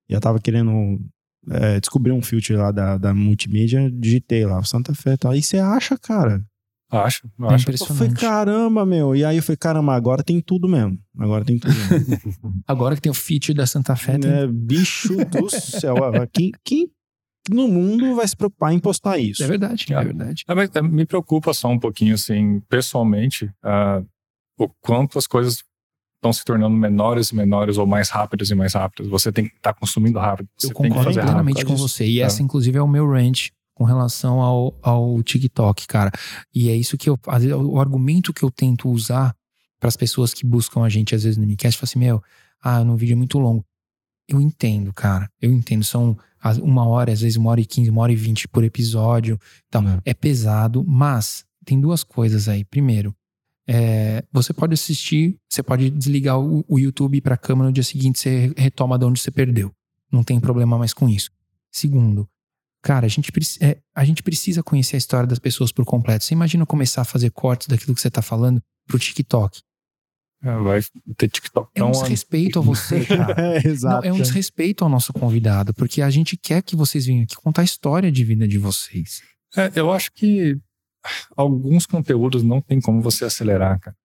e 0.07 0.13
eu 0.13 0.21
tava 0.21 0.39
querendo 0.39 0.99
é, 1.49 1.79
descobri 1.79 2.11
um 2.11 2.21
filtro 2.21 2.57
lá 2.57 2.71
da, 2.71 2.97
da 2.97 3.13
multimídia, 3.13 3.89
digitei 3.91 4.45
lá, 4.45 4.63
Santa 4.63 4.93
Fé 4.93 5.13
e 5.13 5.17
tal. 5.17 5.31
Aí 5.31 5.41
você 5.41 5.57
acha, 5.57 5.97
cara. 5.97 6.43
Acho, 6.91 7.27
é 7.27 7.45
acho. 7.53 7.63
Impressionante. 7.63 7.89
Eu 7.89 7.95
falei, 7.95 8.13
caramba, 8.13 8.85
meu. 8.85 9.15
E 9.15 9.25
aí 9.25 9.37
eu 9.37 9.43
falei, 9.43 9.57
caramba, 9.57 9.95
agora 9.95 10.23
tem 10.23 10.39
tudo 10.39 10.67
mesmo. 10.67 10.97
Agora 11.17 11.43
tem 11.43 11.57
tudo 11.57 11.73
mesmo. 11.73 12.63
agora 12.67 12.95
que 12.95 13.01
tem 13.01 13.11
o 13.11 13.15
feature 13.15 13.53
da 13.53 13.65
Santa 13.65 13.95
Fé. 13.95 14.17
Tem... 14.17 14.31
É, 14.31 14.47
bicho 14.47 15.15
do 15.25 15.49
céu. 15.49 15.95
quem, 16.31 16.51
quem 16.63 16.89
no 17.49 17.67
mundo 17.67 18.15
vai 18.15 18.27
se 18.27 18.35
preocupar 18.35 18.73
em 18.73 18.79
postar 18.79 19.17
isso? 19.17 19.43
É 19.43 19.47
verdade, 19.47 19.85
é, 19.89 20.03
verdade. 20.03 20.43
É, 20.47 20.55
mas 20.55 20.69
é, 20.75 20.81
me 20.81 21.05
preocupa 21.05 21.53
só 21.53 21.69
um 21.69 21.79
pouquinho, 21.79 22.15
assim, 22.15 22.61
pessoalmente, 22.69 23.45
uh, 23.63 24.05
o 24.57 24.69
quanto 24.81 25.17
as 25.17 25.27
coisas 25.27 25.63
estão 26.25 26.33
se 26.33 26.43
tornando 26.43 26.75
menores 26.75 27.29
e 27.29 27.35
menores 27.35 27.77
ou 27.77 27.85
mais 27.85 28.09
rápidas 28.09 28.49
e 28.49 28.55
mais 28.55 28.73
rápidas. 28.73 29.07
Você 29.09 29.31
tem 29.31 29.45
que 29.45 29.55
estar 29.55 29.73
tá 29.73 29.79
consumindo 29.79 30.17
rápido. 30.17 30.49
Você 30.57 30.67
Eu 30.67 30.73
concordo 30.73 31.13
plenamente 31.13 31.63
com 31.63 31.75
você. 31.75 32.05
E 32.05 32.19
é. 32.19 32.23
essa, 32.23 32.41
inclusive, 32.41 32.77
é 32.77 32.81
o 32.81 32.87
meu 32.87 33.07
range 33.09 33.51
com 33.75 33.83
relação 33.83 34.41
ao, 34.41 34.77
ao 34.81 35.21
TikTok, 35.21 35.85
cara. 35.87 36.11
E 36.53 36.69
é 36.69 36.75
isso 36.75 36.97
que 36.97 37.09
eu. 37.09 37.19
O 37.61 37.79
argumento 37.79 38.33
que 38.33 38.43
eu 38.43 38.49
tento 38.49 38.89
usar 38.89 39.35
para 39.79 39.87
as 39.87 39.95
pessoas 39.95 40.33
que 40.33 40.45
buscam 40.45 40.83
a 40.83 40.89
gente, 40.89 41.13
às 41.13 41.23
vezes, 41.23 41.37
no 41.37 41.45
Micast, 41.45 41.79
fala 41.79 41.87
assim: 41.87 41.99
meu, 41.99 42.23
ah, 42.61 42.83
no 42.83 42.97
vídeo 42.97 43.13
é 43.13 43.17
muito 43.17 43.37
longo. 43.37 43.63
Eu 44.27 44.41
entendo, 44.41 44.91
cara. 44.93 45.29
Eu 45.39 45.51
entendo. 45.51 45.83
São 45.83 46.17
uma 46.61 46.87
hora, 46.87 47.11
às 47.11 47.21
vezes 47.21 47.37
uma 47.37 47.51
hora 47.51 47.61
e 47.61 47.65
quinze, 47.65 47.89
uma 47.89 48.01
hora 48.01 48.11
e 48.11 48.15
vinte 48.15 48.47
por 48.47 48.63
episódio. 48.63 49.39
Então, 49.67 49.87
é. 49.87 50.11
é 50.11 50.13
pesado, 50.13 50.83
mas 50.87 51.43
tem 51.63 51.79
duas 51.79 52.03
coisas 52.03 52.47
aí. 52.47 52.63
Primeiro, 52.63 53.15
é, 53.67 54.23
você 54.31 54.53
pode 54.53 54.73
assistir, 54.73 55.37
você 55.49 55.63
pode 55.63 55.89
desligar 55.89 56.39
o, 56.39 56.63
o 56.67 56.77
YouTube 56.79 57.19
para 57.21 57.35
a 57.35 57.37
câmera 57.37 57.67
no 57.67 57.73
dia 57.73 57.83
seguinte, 57.83 58.19
você 58.19 58.53
retoma 58.55 58.97
de 58.97 59.05
onde 59.05 59.19
você 59.19 59.31
perdeu. 59.31 59.71
Não 60.11 60.23
tem 60.23 60.39
problema 60.39 60.77
mais 60.77 60.93
com 60.93 61.09
isso. 61.09 61.31
Segundo, 61.71 62.27
cara, 62.81 63.05
a 63.05 63.09
gente, 63.09 63.31
é, 63.61 63.77
a 63.93 64.05
gente 64.05 64.21
precisa 64.21 64.61
conhecer 64.61 64.95
a 64.95 64.99
história 64.99 65.27
das 65.27 65.39
pessoas 65.39 65.71
por 65.71 65.83
completo. 65.83 66.23
Você 66.23 66.33
imagina 66.33 66.65
começar 66.65 67.01
a 67.01 67.05
fazer 67.05 67.31
cortes 67.31 67.67
daquilo 67.67 67.95
que 67.95 68.01
você 68.01 68.07
está 68.07 68.21
falando 68.21 68.61
pro 68.87 68.99
TikTok. 68.99 69.61
É, 70.43 70.55
vai 70.57 70.79
ter 71.17 71.27
TikTok. 71.27 71.71
É 71.73 71.83
um 71.83 71.89
desrespeito 71.89 72.59
a 72.59 72.61
você, 72.61 73.03
cara. 73.05 73.35
é, 73.41 73.67
exato. 73.67 74.03
Não, 74.03 74.09
é 74.09 74.13
um 74.13 74.21
desrespeito 74.21 74.83
ao 74.83 74.89
nosso 74.89 75.11
convidado, 75.11 75.73
porque 75.73 76.03
a 76.03 76.09
gente 76.11 76.37
quer 76.37 76.61
que 76.61 76.75
vocês 76.75 77.07
venham 77.07 77.23
aqui 77.23 77.35
contar 77.35 77.61
a 77.61 77.65
história 77.65 78.11
de 78.11 78.23
vida 78.23 78.47
de 78.47 78.59
vocês. 78.59 79.21
É, 79.57 79.71
eu 79.75 79.91
acho 79.91 80.11
que 80.13 80.55
alguns 81.35 81.85
conteúdos 81.85 82.43
não 82.43 82.61
tem 82.61 82.79
como 82.79 83.01
você 83.01 83.25
acelerar, 83.25 83.79
cara. 83.79 83.95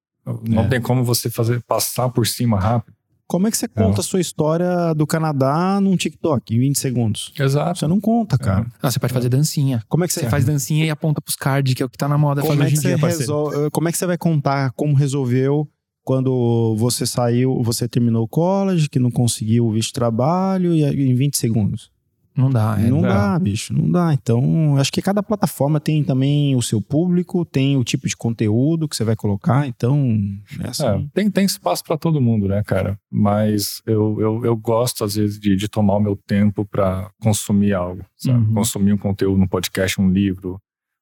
Não 0.49 0.65
é. 0.65 0.69
tem 0.69 0.81
como 0.81 1.05
você 1.05 1.31
fazer 1.31 1.63
passar 1.63 2.09
por 2.11 2.27
cima 2.27 2.59
rápido. 2.59 2.95
Como 3.27 3.47
é 3.47 3.51
que 3.51 3.57
você 3.57 3.69
conta 3.69 3.99
é. 3.99 4.01
a 4.01 4.03
sua 4.03 4.21
história 4.21 4.93
do 4.93 5.07
Canadá 5.07 5.81
num 5.81 5.97
TikTok 5.97 6.53
em 6.53 6.59
20 6.59 6.79
segundos? 6.81 7.33
Exato. 7.39 7.79
Você 7.79 7.87
não 7.87 8.01
conta, 8.01 8.37
cara. 8.37 8.63
É. 8.63 8.67
Ah, 8.83 8.91
você 8.91 8.99
pode 8.99 9.13
fazer 9.13 9.29
dancinha. 9.29 9.85
Como 9.89 10.03
é 10.03 10.09
que 10.09 10.13
você, 10.13 10.21
você 10.21 10.29
faz 10.29 10.45
dancinha 10.45 10.85
e 10.85 10.91
aponta 10.91 11.21
pros 11.21 11.37
cards, 11.37 11.75
que 11.75 11.81
é 11.81 11.87
o 11.87 11.89
que 11.89 11.97
tá 11.97 12.09
na 12.09 12.19
moda 12.19 12.43
como 12.43 12.61
é 12.61 12.67
hoje 12.67 12.75
em 12.75 12.81
dia, 12.81 12.97
resol... 12.97 13.71
Como 13.71 13.89
é 13.89 13.93
que 13.93 13.99
você 13.99 14.05
vai 14.05 14.19
contar 14.19 14.73
como 14.73 14.95
resolveu 14.95 15.69
quando 16.03 16.75
você 16.77 17.07
saiu, 17.07 17.63
você 17.63 17.87
terminou 17.87 18.25
o 18.25 18.29
college, 18.29 18.89
que 18.89 18.99
não 18.99 19.13
conseguiu 19.13 19.67
o 19.67 19.73
visto 19.73 19.89
de 19.89 19.95
trabalho 19.95 20.75
e 20.75 20.83
em 20.83 21.15
20 21.15 21.37
segundos? 21.37 21.89
Não 22.37 22.49
dá, 22.49 22.77
é. 22.79 22.89
Não 22.89 23.03
dá, 23.03 23.39
bicho, 23.39 23.73
não 23.73 23.91
dá. 23.91 24.15
Então, 24.15 24.77
acho 24.77 24.93
que 24.93 25.03
cada 25.03 25.23
plataforma 25.23 25.81
tem 25.81 26.03
também 26.05 26.55
o 26.55 26.63
seu 26.63 26.81
público, 26.81 27.45
tem 27.45 27.77
o 27.77 27.85
tipo 27.85 28.09
de 28.09 28.17
conteúdo 28.17 28.89
que 28.89 28.97
você 28.97 29.05
vai 29.05 29.17
colocar, 29.17 29.67
então. 29.67 30.19
É 30.63 30.69
assim. 30.69 30.87
é, 30.87 31.05
tem, 31.13 31.31
tem 31.31 31.45
espaço 31.45 31.83
para 31.85 31.99
todo 31.99 32.21
mundo, 32.21 32.49
né, 32.49 32.63
cara? 32.65 32.99
Mas 33.11 33.83
eu, 33.87 34.21
eu, 34.21 34.45
eu 34.45 34.57
gosto, 34.57 35.05
às 35.05 35.17
vezes, 35.17 35.39
de, 35.39 35.57
de 35.57 35.69
tomar 35.69 35.97
o 35.97 36.01
meu 36.01 36.17
tempo 36.17 36.65
para 36.65 37.11
consumir 37.21 37.75
algo, 37.75 38.05
sabe? 38.17 38.39
Uhum. 38.39 38.55
Consumir 38.55 38.93
um 38.93 38.99
conteúdo, 38.99 39.43
um 39.43 39.49
podcast, 39.49 40.01
um 40.01 40.11
livro, 40.11 40.61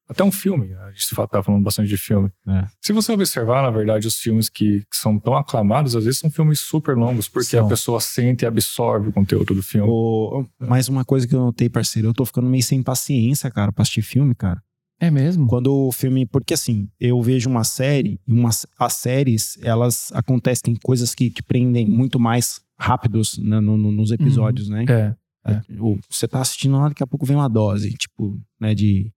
até 0.09 0.25
um 0.25 0.33
filme, 0.33 0.73
a 0.75 0.91
gente 0.91 1.15
tá 1.31 1.43
falando 1.43 1.63
bastante 1.63 1.89
de 1.89 1.99
filme. 1.99 2.31
É. 2.49 2.65
Se 2.81 2.95
você 2.95 3.13
observar, 3.13 3.63
na 3.63 3.71
verdade, 3.71 4.07
os 4.07 4.17
filmes 4.17 4.49
que, 4.49 4.81
que, 4.81 4.97
são 4.97 5.19
tão 5.19 5.37
aclamados, 5.37 5.95
às 5.95 6.05
vezes 6.05 6.19
são 6.19 6.31
filmes 6.31 6.61
super 6.61 6.97
longos, 6.97 7.29
porque 7.29 7.51
são. 7.51 7.67
a 7.67 7.69
pessoa 7.69 8.01
sente 8.01 8.45
e 8.45 8.47
absorve 8.47 9.11
o 9.11 9.13
conteúdo 9.13 9.55
do 9.55 9.63
filme. 9.63 9.87
O, 9.91 10.47
mais 10.59 10.89
uma 10.89 11.05
coisa 11.05 11.29
que 11.29 11.35
eu 11.35 11.41
notei, 11.41 11.69
parceiro, 11.69 12.09
eu 12.09 12.15
tô 12.15 12.25
ficando 12.25 12.49
meio 12.49 12.63
sem 12.63 12.83
paciência, 12.83 13.51
cara, 13.51 13.71
pra 13.71 13.83
assistir 13.83 14.03
filme, 14.03 14.35
cara. 14.35 14.63
É 15.01 15.11
mesmo? 15.11 15.47
Quando 15.47 15.73
o 15.73 15.93
filme. 15.93 16.27
Porque 16.27 16.55
assim, 16.55 16.89
eu 16.99 17.21
vejo 17.23 17.49
uma 17.49 17.63
série, 17.63 18.19
e 18.27 18.33
uma, 18.33 18.51
as 18.79 18.93
séries, 18.95 19.59
elas 19.63 20.11
acontecem 20.13 20.75
coisas 20.83 21.15
que 21.15 21.31
te 21.31 21.43
prendem 21.43 21.87
muito 21.87 22.19
mais 22.19 22.61
rápidos 22.79 23.39
né, 23.39 23.61
no, 23.61 23.77
no, 23.77 23.93
nos 23.93 24.11
episódios, 24.11 24.69
uhum. 24.69 24.75
né? 24.75 24.85
É. 24.89 25.15
É. 25.47 25.63
Você 26.11 26.29
tá 26.29 26.41
assistindo 26.41 26.77
lá, 26.77 26.89
daqui 26.89 27.03
a 27.03 27.07
pouco 27.07 27.25
vem 27.25 27.37
uma 27.37 27.49
dose, 27.49 27.93
tipo, 27.93 28.39
né, 28.61 28.75
de 28.75 29.11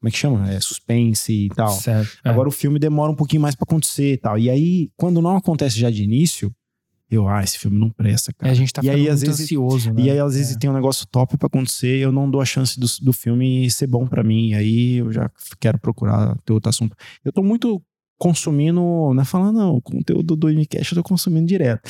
como 0.00 0.08
é 0.08 0.10
que 0.10 0.18
chama? 0.18 0.50
É 0.50 0.60
suspense 0.60 1.32
e 1.32 1.48
tal. 1.48 1.70
Certo, 1.70 2.18
é. 2.24 2.28
Agora 2.28 2.48
o 2.48 2.52
filme 2.52 2.78
demora 2.78 3.10
um 3.10 3.16
pouquinho 3.16 3.42
mais 3.42 3.54
para 3.54 3.64
acontecer 3.64 4.12
e 4.12 4.16
tal. 4.16 4.38
E 4.38 4.50
aí, 4.50 4.90
quando 4.96 5.22
não 5.22 5.36
acontece 5.36 5.78
já 5.78 5.90
de 5.90 6.02
início, 6.02 6.54
eu, 7.10 7.28
ah, 7.28 7.42
esse 7.42 7.58
filme 7.58 7.78
não 7.78 7.88
presta, 7.88 8.32
cara. 8.32 8.50
É, 8.50 8.52
a 8.52 8.54
gente 8.54 8.72
tá 8.72 8.82
e 8.82 8.90
aí, 8.90 9.08
às 9.08 9.22
vezes, 9.22 9.42
ansioso, 9.42 9.92
né? 9.92 10.02
E 10.02 10.10
aí, 10.10 10.18
às 10.18 10.34
vezes, 10.34 10.56
é. 10.56 10.58
tem 10.58 10.68
um 10.68 10.72
negócio 10.72 11.06
top 11.06 11.36
para 11.36 11.46
acontecer, 11.46 11.98
eu 11.98 12.10
não 12.10 12.28
dou 12.28 12.40
a 12.40 12.44
chance 12.44 12.78
do, 12.78 12.86
do 13.00 13.12
filme 13.12 13.70
ser 13.70 13.86
bom 13.86 14.06
para 14.06 14.22
mim. 14.22 14.50
E 14.50 14.54
aí 14.54 14.94
eu 14.96 15.12
já 15.12 15.30
quero 15.60 15.78
procurar 15.78 16.36
ter 16.44 16.52
outro 16.52 16.68
assunto. 16.68 16.96
Eu 17.24 17.32
tô 17.32 17.42
muito 17.42 17.80
consumindo, 18.18 18.80
não 18.80 19.20
é 19.20 19.24
falando, 19.24 19.56
não, 19.56 19.74
o 19.76 19.80
conteúdo 19.80 20.34
do 20.36 20.48
MCast 20.48 20.92
eu 20.92 21.02
tô 21.02 21.08
consumindo 21.08 21.46
direto. 21.46 21.88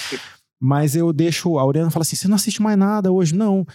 Mas 0.61 0.97
eu 0.97 1.13
deixo, 1.13 1.59
a 1.59 1.63
Auriana 1.63 1.91
fala 1.91 2.03
assim: 2.03 2.17
você 2.17 2.29
não 2.29 2.37
assiste 2.37 2.63
mais 2.63 2.79
nada 2.79 3.11
hoje? 3.11 3.35
Não 3.35 3.67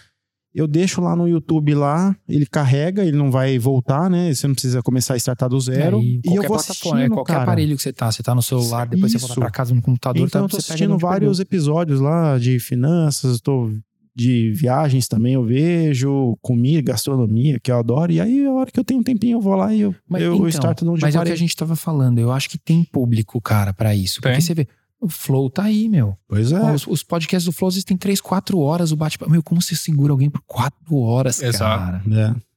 eu 0.54 0.66
deixo 0.66 1.00
lá 1.00 1.16
no 1.16 1.26
YouTube 1.26 1.74
lá, 1.74 2.14
ele 2.28 2.46
carrega, 2.46 3.04
ele 3.04 3.16
não 3.16 3.30
vai 3.30 3.58
voltar, 3.58 4.10
né? 4.10 4.32
Você 4.32 4.46
não 4.46 4.54
precisa 4.54 4.82
começar 4.82 5.14
a 5.14 5.16
startar 5.16 5.48
do 5.48 5.58
zero. 5.60 5.98
É, 5.98 6.02
e, 6.02 6.20
e 6.24 6.34
eu 6.36 6.42
vou 6.42 6.56
assistindo, 6.56 6.98
é, 6.98 7.08
qualquer 7.08 7.32
cara. 7.32 7.44
aparelho 7.44 7.76
que 7.76 7.82
você 7.82 7.92
tá, 7.92 8.10
você 8.10 8.22
tá 8.22 8.34
no 8.34 8.42
celular, 8.42 8.86
depois 8.86 9.12
Isso. 9.12 9.20
você 9.20 9.28
volta 9.28 9.40
pra 9.40 9.50
casa 9.50 9.74
no 9.74 9.80
computador, 9.80 10.26
então 10.26 10.42
tá, 10.42 10.44
eu 10.44 10.48
tô 10.48 10.56
assistindo 10.58 10.98
vários 10.98 11.40
episódios 11.40 12.00
lá 12.00 12.38
de 12.38 12.58
finanças, 12.58 13.40
tô 13.40 13.70
de 14.14 14.52
viagens 14.52 15.08
também 15.08 15.34
eu 15.34 15.44
vejo, 15.44 16.36
comida, 16.42 16.92
gastronomia, 16.92 17.58
que 17.58 17.70
eu 17.70 17.78
adoro. 17.78 18.12
E 18.12 18.20
aí, 18.20 18.44
a 18.44 18.52
hora 18.52 18.70
que 18.70 18.78
eu 18.78 18.84
tenho 18.84 19.00
um 19.00 19.02
tempinho, 19.02 19.36
eu 19.36 19.40
vou 19.40 19.54
lá 19.54 19.74
e 19.74 19.80
eu, 19.80 19.94
mas, 20.08 20.22
eu 20.22 20.34
então, 20.34 20.48
starto 20.48 20.84
de 20.84 20.90
onde 20.90 21.00
Mas 21.00 21.14
é 21.14 21.20
o 21.20 21.24
que 21.24 21.32
a 21.32 21.36
gente 21.36 21.56
tava 21.56 21.74
falando, 21.74 22.18
eu 22.18 22.30
acho 22.30 22.50
que 22.50 22.58
tem 22.58 22.84
público, 22.84 23.40
cara, 23.40 23.72
para 23.72 23.94
isso. 23.94 24.20
Tem. 24.20 24.32
Porque 24.32 24.42
você 24.42 24.54
vê, 24.54 24.68
o 25.02 25.08
Flow 25.08 25.50
tá 25.50 25.64
aí, 25.64 25.88
meu. 25.88 26.16
Pois 26.28 26.52
é. 26.52 26.72
Os, 26.72 26.86
os 26.86 27.02
podcasts 27.02 27.44
do 27.44 27.52
Flow 27.52 27.68
existem 27.68 27.96
três, 27.96 28.20
quatro 28.20 28.60
horas 28.60 28.92
o 28.92 28.96
bate-papo. 28.96 29.32
Meu, 29.32 29.42
como 29.42 29.60
você 29.60 29.74
segura 29.74 30.12
alguém 30.12 30.30
por 30.30 30.40
quatro 30.46 30.96
horas, 30.96 31.42
Exato. 31.42 31.84
cara? 31.84 32.02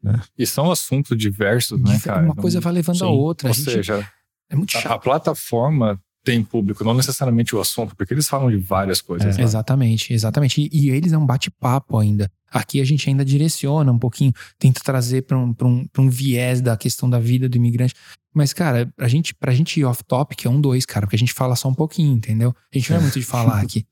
É, 0.06 0.10
é. 0.10 0.20
E 0.38 0.46
são 0.46 0.72
assuntos 0.72 1.18
diversos, 1.18 1.82
né, 1.82 2.00
cara? 2.00 2.24
Uma 2.24 2.36
coisa 2.36 2.62
vai 2.62 2.72
levando 2.72 3.00
Sim. 3.00 3.06
a 3.06 3.08
outra. 3.08 3.48
Ou 3.48 3.52
a 3.52 3.56
gente... 3.56 3.72
seja, 3.72 4.08
é 4.48 4.56
muito 4.56 4.74
chato. 4.74 4.92
A, 4.92 4.94
a, 4.94 5.00
plataforma 5.00 6.00
tem 6.26 6.44
público, 6.44 6.84
não 6.84 6.96
necessariamente 6.96 7.56
o 7.56 7.62
assunto, 7.62 7.96
porque 7.96 8.14
eles 8.14 8.28
falam 8.28 8.50
de 8.50 8.58
várias 8.58 9.00
coisas. 9.00 9.38
É, 9.38 9.42
exatamente, 9.42 10.12
exatamente. 10.12 10.60
E, 10.60 10.70
e 10.74 10.90
eles 10.90 11.14
é 11.14 11.18
um 11.18 11.26
bate-papo 11.26 12.00
ainda. 12.00 12.30
Aqui 12.52 12.82
a 12.82 12.86
gente 12.86 13.08
ainda 13.08 13.24
direciona 13.24 13.92
um 13.92 14.00
pouquinho, 14.00 14.34
tenta 14.58 14.82
trazer 14.84 15.22
para 15.22 15.38
um, 15.38 15.56
um, 15.62 15.86
um 16.00 16.10
viés 16.10 16.62
da 16.62 16.76
questão 16.76 17.08
da 17.08 17.20
vida 17.20 17.48
do 17.48 17.58
imigrante. 17.58 17.94
Mas, 18.34 18.52
cara, 18.52 18.92
pra 18.98 19.08
gente, 19.08 19.36
pra 19.36 19.54
gente 19.54 19.80
ir 19.80 19.86
off-topic 19.86 20.46
é 20.46 20.50
um 20.50 20.60
dois, 20.60 20.86
cara, 20.86 21.06
porque 21.06 21.16
a 21.16 21.20
gente 21.20 21.32
fala 21.32 21.56
só 21.56 21.70
um 21.70 21.74
pouquinho, 21.74 22.14
entendeu? 22.14 22.54
A 22.74 22.78
gente 22.78 22.90
não 22.90 22.98
é 22.98 23.02
muito 23.02 23.20
de 23.20 23.26
falar 23.26 23.62
aqui. 23.64 23.86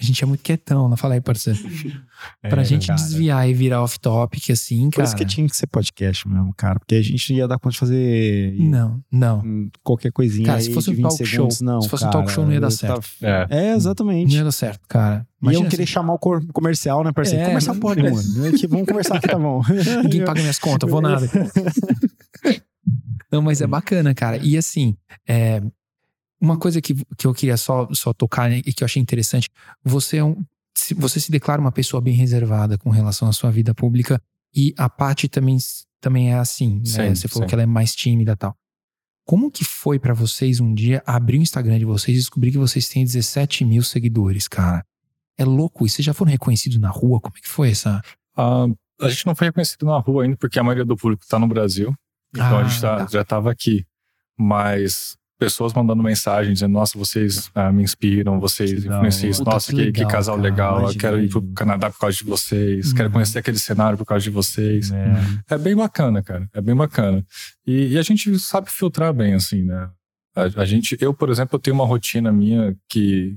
A 0.00 0.04
gente 0.04 0.24
é 0.24 0.26
muito 0.26 0.42
quietão, 0.42 0.88
não 0.88 0.96
fala 0.96 1.14
aí, 1.14 1.20
parceiro. 1.20 1.58
É, 2.42 2.50
pra 2.50 2.62
gente 2.62 2.88
cara. 2.88 3.00
desviar 3.00 3.48
e 3.48 3.54
virar 3.54 3.82
off-topic, 3.82 4.50
assim, 4.50 4.90
cara. 4.90 4.90
Por 4.90 5.04
isso 5.04 5.16
que 5.16 5.24
tinha 5.24 5.48
que 5.48 5.56
ser 5.56 5.66
podcast 5.66 6.28
mesmo, 6.28 6.52
cara. 6.54 6.78
Porque 6.78 6.94
a 6.94 7.02
gente 7.02 7.32
ia 7.32 7.48
dar 7.48 7.58
conta 7.58 7.72
de 7.72 7.78
fazer. 7.78 8.54
Não, 8.58 9.02
não. 9.10 9.70
Qualquer 9.82 10.12
coisinha. 10.12 10.46
Cara, 10.46 10.60
se 10.60 10.70
fosse 10.70 10.90
um 10.90 11.00
talk 11.00 11.16
segundos, 11.16 11.56
show. 11.56 11.66
Não, 11.66 11.80
se 11.80 11.88
fosse 11.88 12.04
cara, 12.04 12.18
um 12.18 12.20
talk 12.20 12.30
show, 12.30 12.44
não 12.44 12.52
ia 12.52 12.60
dar 12.60 12.70
certo. 12.70 13.08
É. 13.22 13.46
é, 13.48 13.72
exatamente. 13.74 14.28
Não 14.28 14.36
ia 14.36 14.44
dar 14.44 14.52
certo, 14.52 14.86
cara. 14.86 15.26
Imagina 15.40 15.64
Iam 15.64 15.70
querer 15.70 15.84
assim. 15.84 15.92
chamar 15.92 16.12
o 16.12 16.18
comercial, 16.52 17.02
né, 17.02 17.10
parceiro? 17.10 17.42
É, 17.42 17.46
comercial 17.46 17.76
pode, 17.76 18.02
mano. 18.04 18.16
Vamos 18.68 18.86
conversar 18.86 19.16
aqui, 19.16 19.28
tá 19.28 19.38
bom. 19.38 19.62
Ninguém 20.04 20.24
paga 20.26 20.42
minhas 20.42 20.58
contas, 20.58 20.90
vou 20.90 21.00
nada. 21.00 21.26
Não, 23.32 23.40
mas 23.40 23.62
é 23.62 23.66
bacana, 23.66 24.14
cara. 24.14 24.36
E 24.36 24.58
assim, 24.58 24.94
é, 25.26 25.62
uma 26.40 26.58
coisa 26.58 26.80
que, 26.80 26.94
que 27.16 27.26
eu 27.26 27.34
queria 27.34 27.56
só, 27.56 27.88
só 27.92 28.12
tocar 28.12 28.50
e 28.50 28.62
que 28.62 28.82
eu 28.82 28.86
achei 28.86 29.00
interessante: 29.00 29.48
você 29.84 30.18
é 30.18 30.24
um, 30.24 30.42
você 30.96 31.20
se 31.20 31.30
declara 31.30 31.60
uma 31.60 31.72
pessoa 31.72 32.00
bem 32.00 32.14
reservada 32.14 32.78
com 32.78 32.90
relação 32.90 33.28
à 33.28 33.32
sua 33.32 33.50
vida 33.50 33.74
pública 33.74 34.20
e 34.54 34.74
a 34.76 34.88
Paty 34.88 35.28
também, 35.28 35.58
também 36.00 36.32
é 36.32 36.38
assim, 36.38 36.76
né? 36.78 36.84
Sim, 36.84 37.14
você 37.14 37.28
falou 37.28 37.44
sim. 37.44 37.48
que 37.48 37.54
ela 37.54 37.62
é 37.62 37.66
mais 37.66 37.94
tímida 37.94 38.32
e 38.32 38.36
tal. 38.36 38.56
Como 39.24 39.50
que 39.50 39.64
foi 39.64 39.98
para 39.98 40.14
vocês 40.14 40.58
um 40.58 40.74
dia 40.74 41.02
abrir 41.06 41.38
o 41.38 41.42
Instagram 41.42 41.78
de 41.78 41.84
vocês 41.84 42.16
e 42.16 42.20
descobrir 42.20 42.50
que 42.50 42.58
vocês 42.58 42.88
têm 42.88 43.04
17 43.04 43.64
mil 43.64 43.82
seguidores, 43.82 44.48
cara? 44.48 44.84
É 45.38 45.44
louco 45.44 45.86
isso. 45.86 45.96
Vocês 45.96 46.06
já 46.06 46.14
foram 46.14 46.32
reconhecidos 46.32 46.78
na 46.78 46.88
rua? 46.88 47.20
Como 47.20 47.36
é 47.36 47.40
que 47.40 47.48
foi 47.48 47.70
essa? 47.70 48.02
Uh, 48.36 48.76
a 49.00 49.08
gente 49.08 49.26
não 49.26 49.34
foi 49.34 49.48
reconhecido 49.48 49.86
na 49.86 49.98
rua 49.98 50.24
ainda 50.24 50.36
porque 50.36 50.58
a 50.58 50.64
maioria 50.64 50.84
do 50.84 50.96
público 50.96 51.22
está 51.22 51.38
no 51.38 51.46
Brasil. 51.46 51.94
Então 52.30 52.58
ah, 52.58 52.60
a 52.60 52.64
gente 52.64 52.80
tá, 52.80 52.96
tá. 52.96 53.06
já 53.06 53.22
estava 53.22 53.50
aqui. 53.50 53.84
Mas 54.36 55.16
pessoas 55.40 55.72
mandando 55.72 56.02
mensagem 56.02 56.52
dizendo: 56.52 56.72
Nossa, 56.72 56.96
vocês 56.98 57.50
ah, 57.54 57.72
me 57.72 57.82
inspiram, 57.82 58.38
vocês 58.38 58.84
influenciam. 58.84 59.44
Nossa, 59.44 59.72
que, 59.72 59.78
legal, 59.78 59.92
que, 59.92 60.12
casal 60.12 60.36
cara, 60.36 60.48
legal. 60.48 60.88
Eu 60.88 60.98
quero 60.98 61.20
ir 61.20 61.30
pro 61.30 61.42
Canadá 61.54 61.90
por 61.90 61.98
causa 61.98 62.18
de 62.18 62.24
vocês. 62.24 62.88
Uhum. 62.88 62.94
Quero 62.94 63.10
conhecer 63.10 63.38
aquele 63.38 63.58
cenário 63.58 63.96
por 63.96 64.04
causa 64.04 64.22
de 64.22 64.30
vocês. 64.30 64.92
É, 64.92 65.54
é 65.54 65.58
bem 65.58 65.74
bacana, 65.74 66.22
cara. 66.22 66.46
É 66.52 66.60
bem 66.60 66.76
bacana. 66.76 67.24
E, 67.66 67.94
e, 67.94 67.98
a 67.98 68.02
gente 68.02 68.38
sabe 68.38 68.70
filtrar 68.70 69.14
bem, 69.14 69.32
assim, 69.32 69.62
né? 69.62 69.88
A, 70.36 70.60
a 70.60 70.64
gente, 70.66 70.96
eu, 71.00 71.14
por 71.14 71.30
exemplo, 71.30 71.56
eu 71.56 71.60
tenho 71.60 71.74
uma 71.74 71.86
rotina 71.86 72.30
minha 72.30 72.76
que, 72.88 73.36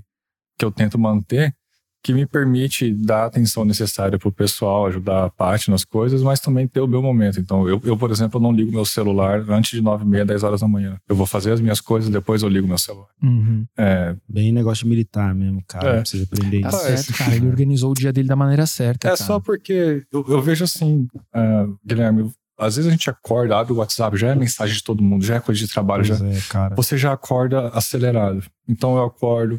que 0.60 0.65
eu 0.65 0.72
tento 0.72 1.00
manter 1.00 1.55
que 2.03 2.13
me 2.13 2.25
permite 2.25 2.93
dar 2.93 3.24
a 3.24 3.25
atenção 3.27 3.63
necessária 3.63 4.19
pro 4.19 4.29
pessoal, 4.29 4.88
ajudar 4.88 5.24
a 5.24 5.29
parte 5.29 5.72
nas 5.72 5.86
coisas, 5.86 6.22
mas 6.22 6.41
também 6.41 6.67
ter 6.67 6.81
o 6.81 6.88
meu 6.88 7.01
momento. 7.01 7.39
Então, 7.39 7.67
eu, 7.67 7.81
eu 7.86 7.95
por 7.95 8.12
exemplo, 8.12 8.41
não 8.41 8.51
ligo 8.51 8.74
meu 8.74 8.83
celular 8.83 9.50
antes 9.50 9.72
de 9.72 9.81
9 9.81 10.03
e 10.03 10.07
meia, 10.07 10.25
10 10.25 10.43
horas 10.43 10.60
da 10.60 10.67
manhã. 10.67 10.98
Eu 11.07 11.15
vou 11.15 11.25
fazer 11.25 11.53
as 11.53 11.62
minhas 11.62 11.79
coisas, 11.79 12.10
depois 12.10 12.43
eu 12.43 12.50
ligo 12.50 12.67
meu 12.67 12.77
celular. 12.77 13.07
Uhum. 13.24 13.65
É... 13.77 14.15
Bem 14.27 14.51
negócio 14.51 14.86
militar 14.86 15.33
mesmo, 15.33 15.63
cara. 15.65 15.98
É. 15.98 16.00
Precisa 16.01 16.25
aprender 16.25 16.62
tá 16.62 16.67
isso. 16.67 16.77
certo, 16.79 17.17
cara. 17.17 17.36
Ele 17.36 17.48
organizou 17.48 17.91
o 17.91 17.93
dia 17.93 18.12
dele 18.12 18.27
da 18.27 18.36
maneira 18.36 18.65
certa. 18.65 19.07
É 19.07 19.12
cara. 19.12 19.17
só 19.17 19.39
porque 19.39 20.03
eu, 20.12 20.25
eu 20.27 20.41
vejo 20.41 20.65
assim, 20.65 21.07
uh, 21.33 21.79
Guilherme, 21.86 22.29
às 22.60 22.75
vezes 22.75 22.89
a 22.89 22.91
gente 22.91 23.10
acorda, 23.10 23.57
abre 23.57 23.72
o 23.72 23.77
WhatsApp, 23.77 24.17
já 24.17 24.29
é 24.29 24.36
mensagem 24.36 24.75
de 24.75 24.83
todo 24.83 25.01
mundo, 25.01 25.24
já 25.24 25.36
é 25.36 25.39
coisa 25.39 25.60
de 25.60 25.72
trabalho, 25.72 26.03
já. 26.03 26.15
É, 26.15 26.75
você 26.75 26.98
já 26.98 27.13
acorda 27.13 27.69
acelerado. 27.69 28.43
Então 28.67 28.98
eu 28.98 29.05
acordo, 29.05 29.57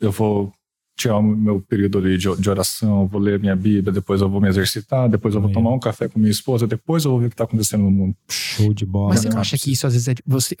eu 0.00 0.10
vou 0.10 0.52
tirar 0.96 1.18
o 1.18 1.22
meu 1.22 1.60
período 1.60 1.98
ali 1.98 2.16
de, 2.16 2.34
de 2.36 2.50
oração, 2.50 3.06
vou 3.08 3.20
ler 3.20 3.38
minha 3.40 3.56
Bíblia, 3.56 3.92
depois 3.92 4.20
eu 4.20 4.28
vou 4.28 4.40
me 4.40 4.48
exercitar, 4.48 5.08
depois 5.08 5.34
eu 5.34 5.40
vou 5.40 5.50
tomar 5.50 5.72
um 5.72 5.78
café 5.78 6.08
com 6.08 6.18
minha 6.18 6.30
esposa, 6.30 6.66
depois 6.66 7.04
eu 7.04 7.10
vou 7.10 7.20
ver 7.20 7.26
o 7.26 7.28
que 7.30 7.34
está 7.34 7.44
acontecendo 7.44 7.82
no 7.82 7.90
mundo. 7.90 8.16
Show 8.28 8.72
de 8.72 8.86
bola. 8.86 9.10
Mas 9.10 9.20
você 9.20 9.28
não 9.28 9.40
acha 9.40 9.58
que 9.58 9.72
isso 9.72 9.86
às 9.86 9.92
vezes 9.92 10.08
é. 10.08 10.14
Você, 10.26 10.56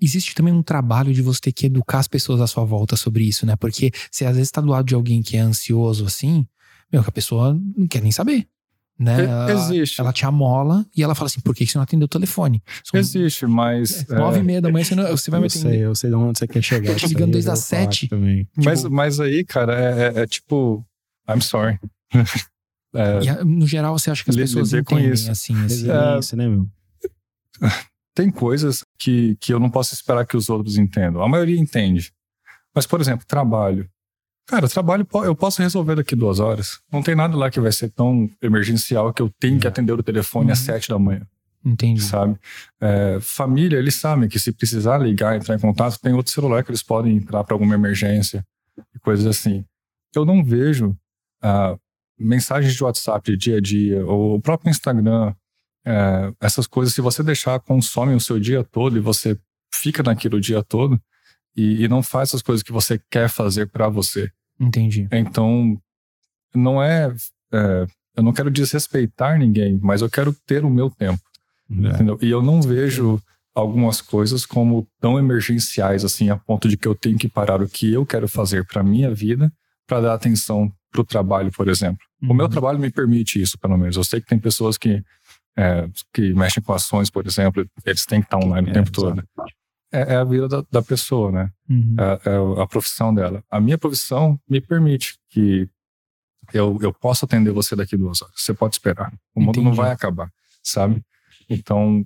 existe 0.00 0.34
também 0.34 0.54
um 0.54 0.62
trabalho 0.62 1.12
de 1.12 1.20
você 1.20 1.40
ter 1.40 1.52
que 1.52 1.66
educar 1.66 1.98
as 1.98 2.08
pessoas 2.08 2.40
à 2.40 2.46
sua 2.46 2.64
volta 2.64 2.96
sobre 2.96 3.24
isso, 3.24 3.44
né? 3.44 3.56
Porque 3.56 3.90
você 4.10 4.24
às 4.24 4.36
vezes 4.36 4.48
está 4.48 4.60
do 4.60 4.68
lado 4.68 4.86
de 4.86 4.94
alguém 4.94 5.22
que 5.22 5.36
é 5.36 5.40
ansioso 5.40 6.06
assim, 6.06 6.46
meu, 6.92 7.02
que 7.02 7.08
a 7.08 7.12
pessoa 7.12 7.58
não 7.76 7.86
quer 7.86 8.02
nem 8.02 8.12
saber 8.12 8.46
né? 8.98 9.24
Ela, 9.24 9.52
Existe. 9.52 10.00
Ela 10.00 10.12
te 10.12 10.24
amola 10.24 10.86
e 10.96 11.02
ela 11.02 11.14
fala 11.14 11.26
assim: 11.26 11.40
por 11.40 11.54
que 11.54 11.66
você 11.66 11.76
não 11.76 11.82
atendeu 11.82 12.06
o 12.06 12.08
telefone? 12.08 12.62
São 12.84 12.98
Existe, 12.98 13.46
mas. 13.46 14.08
É, 14.08 14.14
nove 14.14 14.38
é... 14.38 14.40
e 14.40 14.44
meia 14.44 14.60
da 14.60 14.70
manhã 14.70 14.84
você, 14.84 14.94
não, 14.94 15.10
você 15.10 15.30
vai 15.30 15.38
eu 15.38 15.42
me 15.42 15.46
atender. 15.46 15.70
Sei, 15.70 15.84
eu 15.84 15.94
sei 15.94 16.10
de 16.10 16.16
onde 16.16 16.38
você 16.38 16.46
quer 16.46 16.62
chegar. 16.62 16.92
Tô 16.92 16.98
te 17.06 17.08
ligando 17.08 17.32
desde 17.32 17.50
as 17.50 17.60
sete. 17.60 18.08
Tipo, 18.08 18.16
mas, 18.56 18.84
mas 18.84 19.20
aí, 19.20 19.44
cara, 19.44 19.74
é, 19.78 20.18
é, 20.18 20.22
é 20.22 20.26
tipo. 20.26 20.84
I'm 21.28 21.40
sorry. 21.40 21.78
é, 22.94 23.44
no 23.44 23.66
geral, 23.66 23.98
você 23.98 24.10
acha 24.10 24.24
que 24.24 24.30
as 24.30 24.36
pessoas 24.36 24.72
entendem 24.72 24.84
com 24.84 25.12
isso. 25.12 25.30
assim? 25.30 25.54
assim 25.64 25.90
é, 25.90 26.18
isso, 26.18 26.36
né, 26.36 26.48
meu? 26.48 26.68
Tem 28.14 28.30
coisas 28.30 28.84
que, 28.98 29.36
que 29.40 29.54
eu 29.54 29.58
não 29.58 29.70
posso 29.70 29.94
esperar 29.94 30.26
que 30.26 30.36
os 30.36 30.50
outros 30.50 30.76
entendam. 30.76 31.22
A 31.22 31.28
maioria 31.28 31.58
entende. 31.58 32.12
Mas, 32.74 32.86
por 32.86 33.00
exemplo, 33.00 33.26
trabalho. 33.26 33.88
Cara, 34.46 34.68
trabalho 34.68 35.06
eu 35.24 35.34
posso 35.34 35.62
resolver 35.62 35.96
daqui 35.96 36.16
duas 36.16 36.40
horas. 36.40 36.80
Não 36.92 37.02
tem 37.02 37.14
nada 37.14 37.36
lá 37.36 37.50
que 37.50 37.60
vai 37.60 37.72
ser 37.72 37.90
tão 37.90 38.28
emergencial 38.40 39.12
que 39.12 39.22
eu 39.22 39.30
tenho 39.38 39.58
que 39.58 39.66
é. 39.66 39.70
atender 39.70 39.92
o 39.92 40.02
telefone 40.02 40.46
uhum. 40.46 40.52
às 40.52 40.58
sete 40.58 40.88
da 40.88 40.98
manhã. 40.98 41.26
Entendi. 41.64 42.02
Sabe? 42.02 42.36
É, 42.80 43.18
família, 43.20 43.78
eles 43.78 43.94
sabem 43.94 44.28
que 44.28 44.38
se 44.38 44.52
precisar 44.52 44.98
ligar, 44.98 45.36
entrar 45.36 45.54
em 45.54 45.60
contato, 45.60 45.98
tem 46.00 46.12
outro 46.12 46.32
celular 46.32 46.64
que 46.64 46.70
eles 46.70 46.82
podem 46.82 47.16
entrar 47.16 47.44
para 47.44 47.54
alguma 47.54 47.74
emergência 47.74 48.44
e 48.94 48.98
coisas 48.98 49.26
assim. 49.26 49.64
Eu 50.14 50.24
não 50.24 50.44
vejo 50.44 50.96
ah, 51.40 51.76
mensagens 52.18 52.74
de 52.74 52.82
WhatsApp 52.82 53.30
de 53.30 53.36
dia 53.36 53.58
a 53.58 53.60
dia, 53.60 54.04
ou 54.04 54.34
o 54.36 54.40
próprio 54.40 54.70
Instagram, 54.70 55.34
é, 55.86 56.32
essas 56.40 56.66
coisas, 56.66 56.94
se 56.94 57.00
você 57.00 57.22
deixar, 57.22 57.58
consome 57.60 58.14
o 58.14 58.20
seu 58.20 58.38
dia 58.38 58.64
todo 58.64 58.96
e 58.96 59.00
você 59.00 59.38
fica 59.72 60.02
naquilo 60.02 60.36
o 60.36 60.40
dia 60.40 60.62
todo 60.62 61.00
e, 61.56 61.84
e 61.84 61.88
não 61.88 62.02
faz 62.02 62.34
as 62.34 62.42
coisas 62.42 62.62
que 62.62 62.72
você 62.72 63.00
quer 63.10 63.28
fazer 63.28 63.68
para 63.68 63.88
você. 63.88 64.30
Entendi. 64.58 65.08
Então, 65.10 65.78
não 66.54 66.82
é, 66.82 67.12
é, 67.52 67.86
Eu 68.16 68.22
não 68.22 68.32
quero 68.32 68.50
desrespeitar 68.50 69.38
ninguém, 69.38 69.78
mas 69.82 70.02
eu 70.02 70.10
quero 70.10 70.34
ter 70.46 70.64
o 70.64 70.70
meu 70.70 70.90
tempo. 70.90 71.22
É. 71.70 72.26
E 72.26 72.30
eu 72.30 72.42
não 72.42 72.60
vejo 72.60 73.20
algumas 73.54 74.00
coisas 74.00 74.44
como 74.46 74.86
tão 75.00 75.18
emergenciais 75.18 76.04
assim 76.04 76.30
a 76.30 76.36
ponto 76.36 76.68
de 76.68 76.76
que 76.76 76.88
eu 76.88 76.94
tenho 76.94 77.18
que 77.18 77.28
parar 77.28 77.62
o 77.62 77.68
que 77.68 77.92
eu 77.92 78.04
quero 78.04 78.28
fazer 78.28 78.66
para 78.66 78.82
minha 78.82 79.14
vida 79.14 79.52
para 79.86 80.00
dar 80.00 80.14
atenção 80.14 80.72
para 80.90 81.00
o 81.00 81.04
trabalho, 81.04 81.50
por 81.52 81.68
exemplo. 81.68 81.98
Uhum. 82.22 82.30
O 82.30 82.34
meu 82.34 82.46
uhum. 82.46 82.50
trabalho 82.50 82.78
me 82.78 82.90
permite 82.90 83.40
isso, 83.40 83.58
pelo 83.58 83.76
menos. 83.76 83.96
Eu 83.96 84.04
sei 84.04 84.20
que 84.20 84.26
tem 84.26 84.38
pessoas 84.38 84.76
que 84.76 85.02
é, 85.56 85.88
que 86.14 86.32
mexem 86.32 86.62
com 86.62 86.72
ações, 86.72 87.10
por 87.10 87.26
exemplo, 87.26 87.66
eles 87.84 88.06
têm 88.06 88.20
que 88.20 88.26
estar 88.26 88.38
online 88.38 88.68
o 88.68 88.70
é, 88.70 88.74
tempo 88.74 88.90
todo. 88.90 89.22
É, 89.92 90.14
é, 90.14 90.16
a 90.16 90.24
vida 90.24 90.48
da, 90.48 90.64
da 90.70 90.82
pessoa, 90.82 91.30
né? 91.30 91.50
Uhum. 91.68 91.96
É, 91.98 92.30
é, 92.30 92.62
a 92.62 92.66
profissão 92.66 93.14
dela. 93.14 93.44
A 93.50 93.60
minha 93.60 93.76
profissão 93.76 94.40
me 94.48 94.60
permite 94.60 95.18
que 95.28 95.68
eu, 96.52 96.78
eu 96.80 96.92
possa 96.92 97.26
atender 97.26 97.52
você 97.52 97.76
daqui 97.76 97.96
duas 97.96 98.22
horas. 98.22 98.34
Você 98.36 98.54
pode 98.54 98.74
esperar. 98.74 99.12
O 99.34 99.40
mundo 99.40 99.60
Entendi. 99.60 99.66
não 99.66 99.74
vai 99.74 99.92
acabar, 99.92 100.30
sabe? 100.62 101.02
Então, 101.48 102.04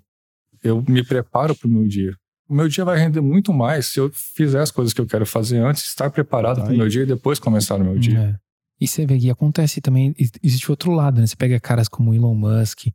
eu 0.63 0.83
me 0.89 1.05
preparo 1.05 1.55
para 1.55 1.69
o 1.69 1.71
meu 1.71 1.87
dia. 1.87 2.13
O 2.49 2.55
meu 2.55 2.69
dia 2.69 2.85
vai 2.85 2.99
render 2.99 3.21
muito 3.21 3.53
mais 3.53 3.87
se 3.87 3.99
eu 3.99 4.11
fizer 4.13 4.61
as 4.61 4.71
coisas 4.71 4.93
que 4.93 5.01
eu 5.01 5.07
quero 5.07 5.27
fazer 5.27 5.59
antes, 5.59 5.85
estar 5.85 6.11
preparado 6.11 6.63
para 6.63 6.73
o 6.73 6.77
meu 6.77 6.89
dia 6.89 7.03
e 7.03 7.07
depois 7.07 7.39
começar 7.39 7.77
o 7.77 7.85
meu 7.85 7.99
dia. 7.99 8.19
É. 8.19 8.47
E 8.81 8.87
você 8.87 9.07
vê 9.07 9.19
que 9.19 9.31
acontece 9.31 9.81
também, 9.81 10.15
existe 10.43 10.71
outro 10.71 10.93
lado, 10.93 11.21
né? 11.21 11.27
Você 11.27 11.35
pega 11.35 11.59
caras 11.59 11.89
como 11.89 12.15
Elon 12.15 12.35
Musk. 12.35 12.89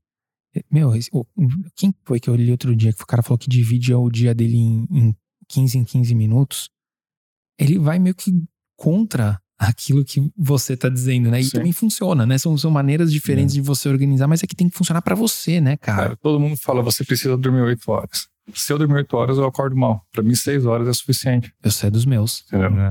Meu, 0.70 0.92
quem 1.76 1.94
foi 2.06 2.20
que 2.20 2.30
eu 2.30 2.36
li 2.36 2.52
outro 2.52 2.76
dia 2.76 2.92
que 2.92 3.04
o 3.04 3.08
cara 3.08 3.24
falou 3.24 3.38
que 3.38 3.50
divide 3.50 3.94
o 3.94 4.10
dia 4.10 4.34
dele 4.34 4.58
em, 4.58 4.88
em 4.92 5.16
15 5.48 5.78
em 5.78 5.84
15 5.84 6.16
minutos? 6.16 6.70
Ele 7.58 7.78
vai 7.80 8.00
meio 8.00 8.16
que 8.16 8.32
contra 8.76 9.40
aquilo 9.62 10.04
que 10.04 10.32
você 10.36 10.76
tá 10.76 10.90
dizendo, 10.90 11.30
né? 11.30 11.40
E 11.40 11.44
Sim. 11.44 11.52
também 11.52 11.72
funciona, 11.72 12.26
né? 12.26 12.38
São, 12.38 12.58
são 12.58 12.72
maneiras 12.72 13.12
diferentes 13.12 13.54
é. 13.54 13.60
de 13.60 13.62
você 13.62 13.88
organizar, 13.88 14.28
mas 14.28 14.42
é 14.42 14.48
que 14.48 14.56
tem 14.56 14.68
que 14.68 14.76
funcionar 14.76 15.04
para 15.04 15.14
você, 15.14 15.62
né, 15.62 15.78
cara? 15.78 16.14
É, 16.14 16.16
todo 16.16 16.40
mundo 16.40 16.58
fala, 16.58 16.82
você 16.82 17.06
precisa 17.06 17.38
dormir 17.38 17.62
oito 17.62 17.90
horas. 17.92 18.28
Se 18.56 18.74
eu 18.74 18.78
dormir 18.80 18.96
oito 18.96 19.16
horas, 19.16 19.38
eu 19.38 19.46
acordo 19.46 19.76
mal. 19.76 20.02
Para 20.12 20.24
mim, 20.24 20.34
seis 20.34 20.66
horas 20.66 20.88
é 20.88 20.94
suficiente. 20.94 21.54
Eu 21.64 21.70
sei 21.70 21.92
dos 21.92 22.06
meus. 22.06 22.44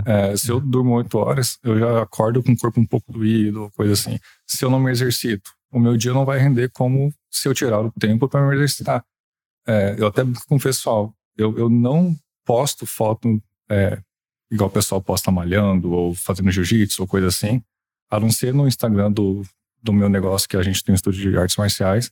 É. 0.07 0.31
É, 0.31 0.37
se 0.37 0.49
eu 0.49 0.61
durmo 0.61 0.95
oito 0.95 1.19
horas, 1.19 1.59
eu 1.65 1.79
já 1.79 2.03
acordo 2.03 2.41
com 2.41 2.53
o 2.53 2.57
corpo 2.57 2.81
um 2.81 2.87
pouco 2.87 3.13
doído, 3.13 3.69
coisa 3.77 3.93
assim. 3.93 4.17
Se 4.47 4.65
eu 4.65 4.71
não 4.71 4.79
me 4.79 4.93
exercito, 4.93 5.51
o 5.73 5.79
meu 5.79 5.97
dia 5.97 6.13
não 6.13 6.25
vai 6.25 6.39
render 6.39 6.71
como 6.71 7.13
se 7.31 7.49
eu 7.49 7.55
tirar 7.55 7.81
o 7.81 7.93
tempo 7.93 8.29
para 8.29 8.47
me 8.47 8.55
exercitar. 8.55 9.05
É, 9.67 9.95
eu 9.99 10.07
até 10.07 10.23
com 10.49 10.57
o 10.57 10.61
pessoal, 10.61 11.15
eu, 11.37 11.57
eu 11.59 11.69
não 11.69 12.17
posto 12.45 12.87
foto 12.87 13.41
é, 13.69 14.01
igual 14.51 14.69
o 14.69 14.73
pessoal 14.73 15.01
posta 15.01 15.31
malhando 15.31 15.93
ou 15.93 16.15
fazendo 16.15 16.51
jiu-jitsu 16.51 17.03
ou 17.03 17.09
coisa 17.09 17.29
assim, 17.29 17.63
a 18.11 18.19
não 18.19 18.31
ser 18.31 18.53
no 18.53 18.67
Instagram 18.67 19.13
do, 19.13 19.43
do 19.83 19.93
meu 19.93 20.09
negócio, 20.09 20.49
que 20.49 20.57
a 20.57 20.63
gente 20.63 20.83
tem 20.83 20.93
um 20.93 20.97
estúdio 20.97 21.31
de 21.31 21.39
artes 21.39 21.57
marciais, 21.57 22.11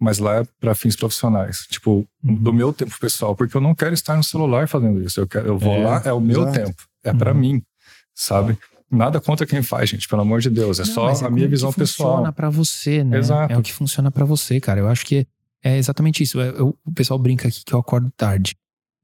mas 0.00 0.18
lá 0.18 0.40
é 0.40 0.44
para 0.60 0.74
fins 0.74 0.96
profissionais, 0.96 1.66
tipo, 1.68 2.06
uhum. 2.22 2.34
do 2.34 2.52
meu 2.52 2.72
tempo 2.72 2.96
pessoal, 2.98 3.34
porque 3.34 3.56
eu 3.56 3.60
não 3.60 3.74
quero 3.74 3.94
estar 3.94 4.16
no 4.16 4.24
celular 4.24 4.68
fazendo 4.68 5.02
isso. 5.02 5.20
Eu, 5.20 5.26
quero, 5.26 5.46
eu 5.46 5.58
vou 5.58 5.74
é, 5.74 5.84
lá, 5.84 6.02
é 6.04 6.12
o 6.12 6.20
meu 6.20 6.42
exato. 6.42 6.58
tempo, 6.58 6.82
é 7.02 7.10
uhum. 7.10 7.18
para 7.18 7.34
mim, 7.34 7.62
sabe? 8.14 8.58
Nada 8.94 9.20
contra 9.20 9.46
quem 9.46 9.62
faz, 9.62 9.90
gente, 9.90 10.08
pelo 10.08 10.22
amor 10.22 10.40
de 10.40 10.48
Deus, 10.48 10.78
é 10.78 10.84
não, 10.84 10.92
só 10.92 11.10
é 11.10 11.26
a 11.26 11.30
minha 11.30 11.48
visão 11.48 11.72
pessoal. 11.72 12.12
funciona 12.12 12.32
para 12.32 12.50
você, 12.50 13.04
né? 13.04 13.18
Exato. 13.18 13.52
É 13.52 13.58
o 13.58 13.62
que 13.62 13.72
funciona 13.72 14.10
para 14.10 14.24
você, 14.24 14.60
cara. 14.60 14.80
Eu 14.80 14.88
acho 14.88 15.04
que 15.04 15.26
é 15.62 15.76
exatamente 15.76 16.22
isso. 16.22 16.40
Eu, 16.40 16.56
eu, 16.56 16.78
o 16.84 16.92
pessoal 16.92 17.18
brinca 17.18 17.48
aqui 17.48 17.64
que 17.64 17.74
eu 17.74 17.78
acordo 17.78 18.10
tarde, 18.16 18.56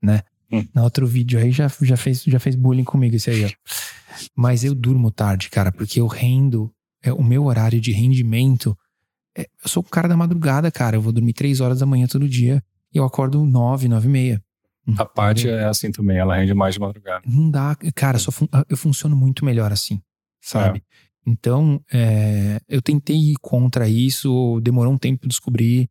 né? 0.03 0.22
Hum. 0.53 0.66
No 0.74 0.83
outro 0.83 1.07
vídeo 1.07 1.38
aí 1.38 1.50
já, 1.50 1.70
já, 1.83 1.96
fez, 1.96 2.22
já 2.24 2.38
fez 2.38 2.55
bullying 2.55 2.85
comigo 2.85 3.16
esse 3.16 3.31
aí, 3.31 3.44
ó. 3.44 3.48
Mas 4.37 4.64
eu 4.64 4.74
durmo 4.74 5.11
tarde, 5.11 5.48
cara, 5.48 5.70
porque 5.70 6.00
eu 6.00 6.07
rendo, 6.07 6.72
é, 7.03 7.12
o 7.12 7.22
meu 7.22 7.44
horário 7.44 7.81
de 7.81 7.92
rendimento. 7.92 8.76
É, 9.37 9.42
eu 9.62 9.68
sou 9.68 9.83
o 9.83 9.87
cara 9.87 10.09
da 10.09 10.16
madrugada, 10.16 10.70
cara. 10.70 10.96
Eu 10.96 11.00
vou 11.00 11.12
dormir 11.12 11.33
três 11.33 11.61
horas 11.61 11.79
da 11.79 11.87
manhã 11.87 12.07
todo 12.07 12.29
dia 12.29 12.62
e 12.92 12.98
eu 12.98 13.05
acordo 13.05 13.44
nove, 13.44 13.88
nove 13.88 14.09
e 14.09 14.11
meia. 14.11 14.42
A 14.97 15.05
parte 15.05 15.49
é 15.49 15.64
assim 15.64 15.90
também, 15.90 16.19
ela 16.19 16.37
rende 16.37 16.55
mais 16.55 16.75
de 16.75 16.81
madrugada. 16.81 17.23
Não 17.27 17.51
dá, 17.51 17.77
cara, 17.95 18.19
só 18.19 18.33
fun 18.33 18.47
eu 18.69 18.77
funciono 18.77 19.14
muito 19.14 19.45
melhor 19.45 19.73
assim, 19.73 20.01
sabe? 20.40 20.79
É. 20.79 21.11
Então, 21.27 21.81
é, 21.93 22.61
eu 22.69 22.81
tentei 22.81 23.16
ir 23.16 23.37
contra 23.40 23.88
isso, 23.88 24.61
demorou 24.62 24.93
um 24.93 24.99
tempo 24.99 25.29
descobrir. 25.29 25.88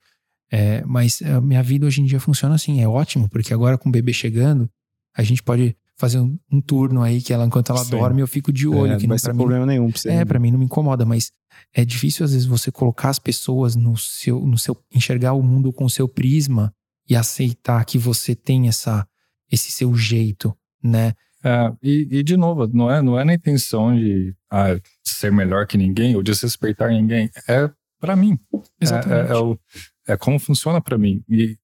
É, 0.52 0.84
mas 0.86 1.22
a 1.22 1.40
minha 1.40 1.62
vida 1.62 1.86
hoje 1.86 2.02
em 2.02 2.06
dia 2.06 2.20
funciona 2.20 2.56
assim, 2.56 2.82
é 2.82 2.88
ótimo, 2.88 3.30
porque 3.30 3.54
agora 3.54 3.78
com 3.78 3.88
o 3.88 3.92
bebê 3.92 4.12
chegando, 4.12 4.68
a 5.16 5.22
gente 5.22 5.44
pode 5.44 5.78
fazer 5.96 6.20
um, 6.20 6.40
um 6.52 6.60
turno 6.60 7.04
aí 7.04 7.22
que 7.22 7.32
ela, 7.32 7.46
enquanto 7.46 7.72
ela 7.72 7.84
Sim. 7.84 7.92
dorme, 7.92 8.22
eu 8.22 8.28
fico 8.28 8.52
de 8.52 8.68
olho. 8.68 8.94
É, 8.94 8.98
que 8.98 9.04
não 9.04 9.10
vai 9.10 9.20
ser 9.20 9.36
problema 9.36 9.66
nenhum 9.66 9.92
pra 9.92 10.00
você. 10.00 10.10
É, 10.10 10.26
pra 10.26 10.40
mim 10.40 10.50
não 10.50 10.58
me 10.58 10.66
incomoda, 10.66 11.06
mas 11.06 11.32
é 11.74 11.86
difícil 11.86 12.26
às 12.26 12.32
vezes 12.32 12.48
você 12.48 12.72
colocar 12.72 13.10
as 13.10 13.20
pessoas 13.20 13.76
no 13.76 13.96
seu, 13.98 14.40
no 14.40 14.58
seu, 14.58 14.76
enxergar 14.92 15.34
o 15.34 15.44
mundo 15.44 15.72
com 15.72 15.86
o 15.86 15.90
seu 15.90 16.08
prisma 16.08 16.74
e 17.10 17.16
aceitar 17.16 17.84
que 17.86 17.98
você 17.98 18.36
tem 18.36 18.68
essa, 18.68 19.08
esse 19.52 19.72
seu 19.72 19.96
jeito, 19.96 20.56
né? 20.82 21.14
É, 21.44 21.72
e, 21.82 22.08
e, 22.12 22.24
de 22.24 22.36
novo, 22.36 22.68
não 22.68 22.92
é, 22.92 23.02
não 23.02 23.20
é 23.20 23.24
na 23.24 23.34
intenção 23.34 23.96
de 23.96 24.36
ah, 24.52 24.78
ser 25.04 25.32
melhor 25.32 25.66
que 25.66 25.78
ninguém 25.78 26.16
ou 26.16 26.22
desrespeitar 26.22 26.90
ninguém. 26.90 27.30
É 27.48 27.70
para 28.00 28.16
mim. 28.16 28.38
Exatamente. 28.80 29.30
É, 29.30 29.34
é, 29.34 29.38
é, 29.38 29.38
o, 29.38 29.60
é 30.08 30.18
como 30.18 30.38
funciona 30.38 30.82
para 30.82 30.98
mim. 30.98 31.24
E 31.30 31.58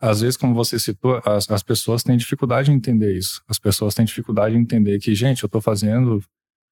às 0.00 0.20
vezes, 0.20 0.36
como 0.36 0.54
você 0.54 0.78
citou, 0.78 1.20
as, 1.24 1.50
as 1.50 1.62
pessoas 1.62 2.02
têm 2.02 2.16
dificuldade 2.16 2.70
em 2.70 2.74
entender 2.74 3.16
isso. 3.16 3.42
As 3.48 3.58
pessoas 3.58 3.94
têm 3.94 4.04
dificuldade 4.04 4.56
em 4.56 4.60
entender 4.60 4.98
que, 4.98 5.14
gente, 5.14 5.42
eu 5.42 5.48
tô 5.48 5.60
fazendo 5.60 6.22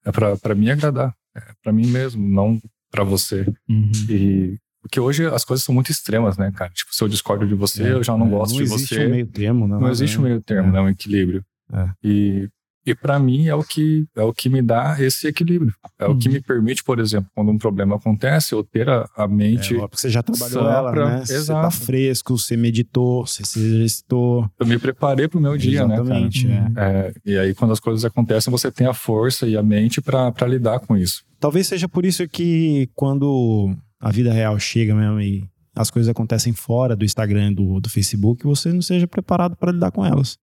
é 0.05 0.12
para 0.12 0.55
me 0.55 0.71
agradar, 0.71 1.14
é 1.35 1.43
para 1.62 1.73
mim 1.73 1.87
mesmo, 1.87 2.27
não 2.27 2.61
para 2.91 3.05
você. 3.05 3.47
Uhum. 3.69 3.91
E 4.09 4.59
porque 4.81 5.01
hoje 5.01 5.27
as 5.27 5.45
coisas 5.45 5.64
são 5.64 5.75
muito 5.75 5.91
extremas, 5.91 6.37
né, 6.37 6.53
cara? 6.55 6.71
Tipo, 6.73 6.95
se 6.95 7.03
eu 7.03 7.09
discordo 7.09 7.47
de 7.47 7.55
você, 7.55 7.83
é, 7.83 7.93
eu 7.93 8.03
já 8.03 8.17
não 8.17 8.27
é, 8.27 8.31
gosto 8.31 8.55
não 8.55 8.62
de 8.62 8.69
você. 8.69 8.71
Não 8.71 8.77
existe 8.77 9.01
um 9.01 9.11
meio 9.11 9.27
termo, 9.27 9.69
não. 9.69 9.81
Não 9.81 9.91
existe 9.91 10.19
um 10.19 10.23
meio 10.23 10.41
termo, 10.41 10.69
é. 10.69 10.73
né? 10.73 10.81
Um 10.81 10.88
equilíbrio. 10.88 11.45
É. 11.73 11.88
E 12.03 12.49
e 12.88 12.95
para 12.95 13.19
mim 13.19 13.47
é 13.47 13.55
o 13.55 13.62
que 13.62 14.07
é 14.17 14.23
o 14.23 14.33
que 14.33 14.49
me 14.49 14.62
dá 14.62 14.97
esse 14.99 15.29
equilíbrio. 15.29 15.75
É 15.99 16.07
uhum. 16.07 16.12
o 16.12 16.19
que 16.19 16.29
uhum. 16.29 16.35
me 16.35 16.41
permite, 16.41 16.83
por 16.83 16.99
exemplo, 16.99 17.31
quando 17.35 17.51
um 17.51 17.59
problema 17.59 17.97
acontece, 17.97 18.55
eu 18.55 18.64
ter 18.64 18.88
a, 18.88 19.07
a 19.14 19.29
mente. 19.29 19.77
É, 19.77 19.87
você 19.93 20.09
já 20.09 20.23
trabalhou 20.23 20.71
ela, 20.71 20.91
pra... 20.91 21.07
né? 21.07 21.23
Exato. 21.23 21.45
Você 21.45 21.53
tá 21.53 21.71
fresco, 21.71 22.38
você 22.38 22.57
meditou, 22.57 23.27
você 23.27 23.45
se 23.45 23.59
exercitou. 23.59 24.51
Eu 24.59 24.67
me 24.67 24.79
preparei 24.79 25.29
pro 25.29 25.38
meu 25.38 25.55
dia, 25.59 25.83
Exatamente, 25.83 26.47
né? 26.47 26.55
Exatamente. 26.55 26.79
É. 26.79 26.83
é. 26.83 27.12
e 27.27 27.38
aí, 27.38 27.55
quando 27.55 27.73
as 27.73 27.81
coisas 27.81 28.07
acontecem, 28.07 28.51
você 28.51 28.73
tem 28.73 28.87
a 28.87 28.95
força 28.95 29.47
e 29.47 29.55
a 29.55 29.62
mente 29.62 30.01
para 30.01 30.47
lidar 30.47 30.81
com 30.81 30.97
isso. 30.97 31.25
Talvez 31.38 31.67
seja 31.67 31.87
por 31.87 32.07
isso 32.07 32.27
que 32.27 32.88
quando 32.95 33.77
a 34.00 34.11
vida 34.11 34.32
real 34.32 34.58
chega 34.58 34.94
mesmo 34.94 35.20
e 35.20 35.48
as 35.74 35.90
coisas 35.90 36.08
acontecem 36.08 36.52
fora 36.52 36.96
do 36.96 37.04
Instagram, 37.04 37.52
do, 37.52 37.80
do 37.80 37.88
Facebook, 37.88 38.44
você 38.44 38.72
não 38.72 38.82
seja 38.82 39.06
preparado 39.06 39.56
para 39.56 39.72
lidar 39.72 39.90
com 39.90 40.04
elas. 40.04 40.38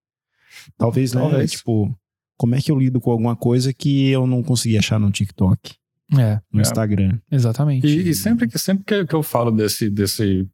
Talvez, 0.77 1.13
né? 1.13 1.21
Talvez. 1.21 1.51
Tipo, 1.51 1.93
como 2.37 2.55
é 2.55 2.61
que 2.61 2.71
eu 2.71 2.77
lido 2.77 2.99
com 3.01 3.11
alguma 3.11 3.35
coisa 3.35 3.73
que 3.73 4.09
eu 4.09 4.25
não 4.25 4.41
consegui 4.41 4.77
achar 4.77 4.99
no 4.99 5.11
TikTok? 5.11 5.75
É. 6.17 6.39
No 6.51 6.59
é. 6.59 6.61
Instagram. 6.61 7.19
Exatamente. 7.31 7.87
E, 7.87 8.09
e, 8.09 8.13
sempre, 8.13 8.47
que, 8.47 8.57
sempre 8.57 9.05
que, 9.05 9.15
eu 9.15 9.23
falo 9.23 9.51
desse, 9.51 9.89
desse, 9.89 10.47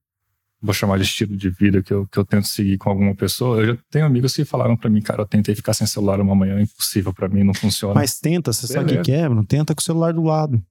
vou 0.61 0.73
chamar 0.73 0.97
de 0.97 1.03
estilo 1.03 1.35
de 1.35 1.49
vida 1.49 1.83
que 1.83 1.93
eu, 1.93 2.07
que 2.07 2.17
eu 2.17 2.25
tento 2.25 2.47
seguir 2.47 2.77
com 2.77 2.89
alguma 2.89 3.13
pessoa, 3.13 3.59
eu 3.59 3.75
já 3.75 3.81
tenho 3.89 4.05
amigos 4.05 4.33
que 4.33 4.45
falaram 4.45 4.77
para 4.77 4.89
mim, 4.89 5.01
cara, 5.01 5.23
eu 5.23 5.27
tentei 5.27 5.53
ficar 5.53 5.73
sem 5.73 5.85
celular 5.85 6.19
uma 6.21 6.35
manhã, 6.35 6.57
é 6.57 6.61
impossível 6.61 7.13
para 7.13 7.27
mim, 7.27 7.43
não 7.43 7.53
funciona. 7.53 7.95
Mas 7.95 8.19
tenta, 8.19 8.53
você 8.53 8.67
Beleza. 8.67 8.87
sabe 8.89 9.01
o 9.01 9.03
que 9.03 9.11
é, 9.11 9.27
mano? 9.27 9.45
Tenta 9.45 9.75
com 9.75 9.81
o 9.81 9.83
celular 9.83 10.13
do 10.13 10.23
lado. 10.23 10.63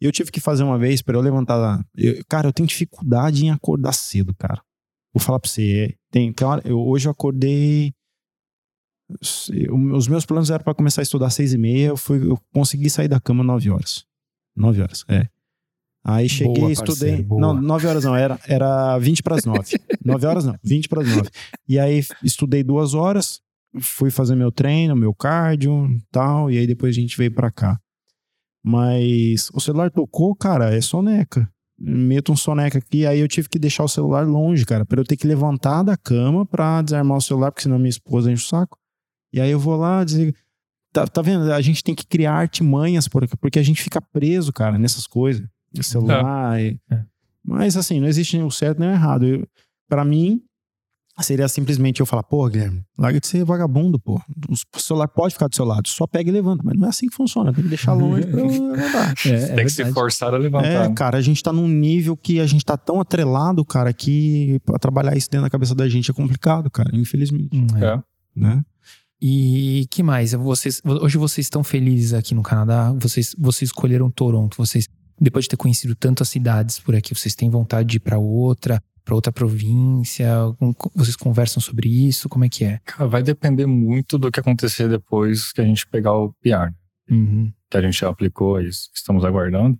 Eu 0.00 0.12
tive 0.12 0.30
que 0.30 0.40
fazer 0.40 0.62
uma 0.62 0.78
vez 0.78 1.02
para 1.02 1.16
eu 1.16 1.20
levantar. 1.20 1.84
Eu, 1.96 2.24
cara, 2.28 2.48
eu 2.48 2.52
tenho 2.52 2.68
dificuldade 2.68 3.44
em 3.44 3.50
acordar 3.50 3.92
cedo, 3.92 4.34
cara. 4.34 4.62
Vou 5.12 5.22
falar 5.22 5.38
pra 5.38 5.50
você. 5.50 5.90
É, 5.90 5.94
tem, 6.10 6.34
eu, 6.64 6.80
hoje 6.80 7.06
eu 7.06 7.12
acordei 7.12 7.94
os 9.70 10.08
meus 10.08 10.24
planos 10.24 10.50
eram 10.50 10.64
para 10.64 10.74
começar 10.74 11.02
a 11.02 11.04
estudar 11.04 11.26
às 11.26 11.34
seis 11.34 11.52
e 11.52 11.58
meia, 11.58 11.88
eu, 11.88 11.96
fui, 11.96 12.18
eu 12.26 12.38
consegui 12.52 12.88
sair 12.88 13.08
da 13.08 13.20
cama 13.20 13.44
nove 13.44 13.70
horas. 13.70 14.04
Nove 14.56 14.80
horas, 14.80 15.04
é. 15.08 15.28
Aí 16.06 16.28
cheguei, 16.28 16.54
boa, 16.54 16.72
estudei. 16.72 17.22
Boa. 17.22 17.40
Não, 17.40 17.54
nove 17.54 17.86
horas 17.86 18.04
não, 18.04 18.14
era, 18.14 18.38
era 18.46 18.98
20 18.98 19.22
para 19.22 19.36
as 19.36 19.44
nove. 19.44 19.78
nove 20.04 20.26
horas 20.26 20.44
não, 20.44 20.54
20 20.62 20.88
para 20.88 21.02
as 21.02 21.08
nove. 21.08 21.30
E 21.68 21.78
aí 21.78 22.02
estudei 22.22 22.62
duas 22.62 22.94
horas, 22.94 23.40
fui 23.80 24.10
fazer 24.10 24.34
meu 24.34 24.52
treino, 24.52 24.94
meu 24.94 25.14
cardio 25.14 25.88
tal, 26.10 26.50
e 26.50 26.58
aí 26.58 26.66
depois 26.66 26.96
a 26.96 27.00
gente 27.00 27.16
veio 27.16 27.32
para 27.32 27.50
cá. 27.50 27.80
Mas 28.64 29.50
o 29.52 29.60
celular 29.60 29.90
tocou, 29.90 30.34
cara, 30.34 30.74
é 30.74 30.80
soneca. 30.80 31.46
Meto 31.78 32.32
um 32.32 32.36
soneca 32.36 32.78
aqui, 32.78 33.04
aí 33.04 33.20
eu 33.20 33.28
tive 33.28 33.48
que 33.48 33.58
deixar 33.58 33.84
o 33.84 33.88
celular 33.88 34.26
longe, 34.26 34.64
cara, 34.64 34.86
para 34.86 35.00
eu 35.00 35.04
ter 35.04 35.16
que 35.16 35.26
levantar 35.26 35.82
da 35.82 35.96
cama 35.96 36.46
pra 36.46 36.80
desarmar 36.80 37.18
o 37.18 37.20
celular, 37.20 37.50
porque 37.50 37.64
senão 37.64 37.78
minha 37.78 37.90
esposa 37.90 38.32
enche 38.32 38.44
o 38.44 38.48
saco. 38.48 38.78
E 39.32 39.40
aí 39.40 39.50
eu 39.50 39.58
vou 39.58 39.76
lá, 39.76 40.02
desligo. 40.02 40.34
Tá, 40.92 41.06
tá 41.06 41.20
vendo? 41.20 41.52
A 41.52 41.60
gente 41.60 41.84
tem 41.84 41.94
que 41.94 42.06
criar 42.06 42.34
artimanhas, 42.34 43.06
porque 43.08 43.58
a 43.58 43.62
gente 43.62 43.82
fica 43.82 44.00
preso, 44.00 44.52
cara, 44.52 44.78
nessas 44.78 45.06
coisas. 45.06 45.46
O 45.76 45.82
celular. 45.82 46.58
É. 46.58 46.68
E... 46.68 46.80
Mas 47.44 47.76
assim, 47.76 48.00
não 48.00 48.08
existe 48.08 48.36
nem 48.36 48.46
o 48.46 48.50
certo 48.50 48.78
nem 48.78 48.88
o 48.88 48.92
errado. 48.92 49.46
para 49.88 50.04
mim, 50.04 50.40
seria 51.22 51.46
simplesmente 51.46 52.00
eu 52.00 52.06
falar, 52.06 52.24
pô, 52.24 52.48
Guilherme, 52.48 52.84
larga 52.98 53.20
de 53.20 53.26
ser 53.26 53.44
vagabundo, 53.44 54.00
pô. 54.00 54.20
O 54.74 54.80
celular 54.80 55.06
pode 55.06 55.34
ficar 55.34 55.46
do 55.46 55.54
seu 55.54 55.64
lado, 55.64 55.88
só 55.88 56.06
pega 56.06 56.28
e 56.28 56.32
levanta. 56.32 56.62
Mas 56.64 56.76
não 56.76 56.86
é 56.86 56.88
assim 56.90 57.06
que 57.06 57.14
funciona, 57.14 57.52
tem 57.52 57.62
que 57.62 57.68
deixar 57.68 57.92
longe 57.94 58.26
pra 58.26 58.42
levantar. 58.42 59.14
É, 59.26 59.30
é 59.30 59.54
tem 59.54 59.64
que 59.64 59.70
se 59.70 59.84
forçar 59.92 60.34
a 60.34 60.38
levantar. 60.38 60.90
É, 60.90 60.92
cara, 60.92 61.18
a 61.18 61.20
gente 61.20 61.42
tá 61.42 61.52
num 61.52 61.68
nível 61.68 62.16
que 62.16 62.40
a 62.40 62.46
gente 62.46 62.64
tá 62.64 62.76
tão 62.76 63.00
atrelado, 63.00 63.64
cara, 63.64 63.92
que 63.92 64.60
pra 64.64 64.78
trabalhar 64.78 65.16
isso 65.16 65.30
dentro 65.30 65.46
da 65.46 65.50
cabeça 65.50 65.74
da 65.74 65.88
gente 65.88 66.10
é 66.10 66.14
complicado, 66.14 66.70
cara, 66.70 66.90
infelizmente. 66.92 67.56
Hum, 67.56 67.66
é. 67.80 68.02
Né? 68.34 68.62
E 69.22 69.86
que 69.90 70.02
mais? 70.02 70.32
Vocês, 70.32 70.82
hoje 70.84 71.16
vocês 71.16 71.46
estão 71.46 71.62
felizes 71.62 72.12
aqui 72.12 72.34
no 72.34 72.42
Canadá? 72.42 72.92
Vocês, 72.98 73.34
vocês 73.38 73.70
escolheram 73.70 74.10
Toronto? 74.10 74.56
Vocês, 74.56 74.88
depois 75.20 75.44
de 75.44 75.50
ter 75.50 75.56
conhecido 75.56 75.94
tantas 75.94 76.28
cidades 76.28 76.78
por 76.78 76.94
aqui, 76.94 77.14
vocês 77.14 77.34
têm 77.34 77.48
vontade 77.48 77.88
de 77.88 77.96
ir 77.98 78.00
para 78.00 78.18
outra? 78.18 78.82
Para 79.04 79.14
outra 79.14 79.32
província? 79.32 80.28
Vocês 80.94 81.16
conversam 81.16 81.60
sobre 81.60 81.88
isso? 81.88 82.28
Como 82.28 82.44
é 82.44 82.48
que 82.48 82.64
é? 82.64 82.80
Cara, 82.84 83.06
vai 83.06 83.22
depender 83.22 83.66
muito 83.66 84.18
do 84.18 84.30
que 84.30 84.40
acontecer 84.40 84.88
depois 84.88 85.52
que 85.52 85.60
a 85.60 85.64
gente 85.64 85.86
pegar 85.86 86.14
o 86.14 86.32
PR. 86.40 86.72
Uhum. 87.10 87.52
Que 87.70 87.76
a 87.76 87.82
gente 87.82 88.00
já 88.00 88.08
aplicou 88.08 88.60
estamos 88.60 89.24
aguardando. 89.24 89.78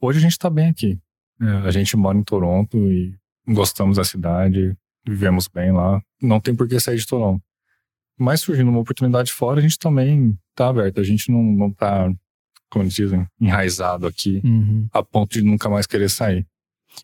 Hoje 0.00 0.18
a 0.18 0.22
gente 0.22 0.32
está 0.32 0.48
bem 0.48 0.68
aqui. 0.68 0.98
É, 1.40 1.46
a 1.66 1.70
gente 1.70 1.96
mora 1.96 2.16
em 2.16 2.22
Toronto 2.22 2.76
e 2.76 3.14
gostamos 3.46 3.96
da 3.96 4.04
cidade, 4.04 4.76
vivemos 5.06 5.48
bem 5.48 5.72
lá. 5.72 6.00
Não 6.22 6.40
tem 6.40 6.54
por 6.54 6.68
que 6.68 6.78
sair 6.78 6.96
de 6.96 7.06
Toronto. 7.06 7.42
Mas 8.18 8.42
surgindo 8.42 8.70
uma 8.70 8.80
oportunidade 8.80 9.32
fora, 9.32 9.58
a 9.58 9.62
gente 9.62 9.78
também 9.78 10.38
está 10.50 10.68
aberto. 10.68 11.00
A 11.00 11.02
gente 11.02 11.32
não, 11.32 11.42
não 11.42 11.72
tá, 11.72 12.12
como 12.70 12.86
dizem, 12.86 13.26
enraizado 13.40 14.06
aqui 14.06 14.42
uhum. 14.44 14.86
a 14.92 15.02
ponto 15.02 15.32
de 15.32 15.42
nunca 15.42 15.68
mais 15.68 15.86
querer 15.86 16.10
sair. 16.10 16.46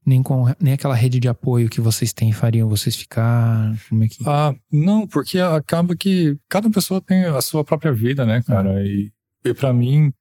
Nem, 0.04 0.22
com, 0.22 0.44
nem 0.60 0.74
aquela 0.74 0.94
rede 0.94 1.18
de 1.18 1.28
apoio 1.28 1.68
que 1.68 1.80
vocês 1.80 2.12
têm 2.12 2.32
fariam 2.32 2.68
vocês 2.68 2.96
ficar? 2.96 3.76
Como 3.88 4.04
é 4.04 4.08
que... 4.08 4.16
Ah, 4.26 4.54
não, 4.70 5.06
porque 5.06 5.38
acaba 5.38 5.96
que 5.96 6.36
cada 6.48 6.70
pessoa 6.70 7.00
tem 7.00 7.24
a 7.24 7.40
sua 7.40 7.64
própria 7.64 7.92
vida, 7.92 8.24
né, 8.24 8.42
cara? 8.42 8.70
Uhum. 8.70 8.84
E, 8.84 9.12
e 9.44 9.54
para 9.54 9.72
mim, 9.72 10.12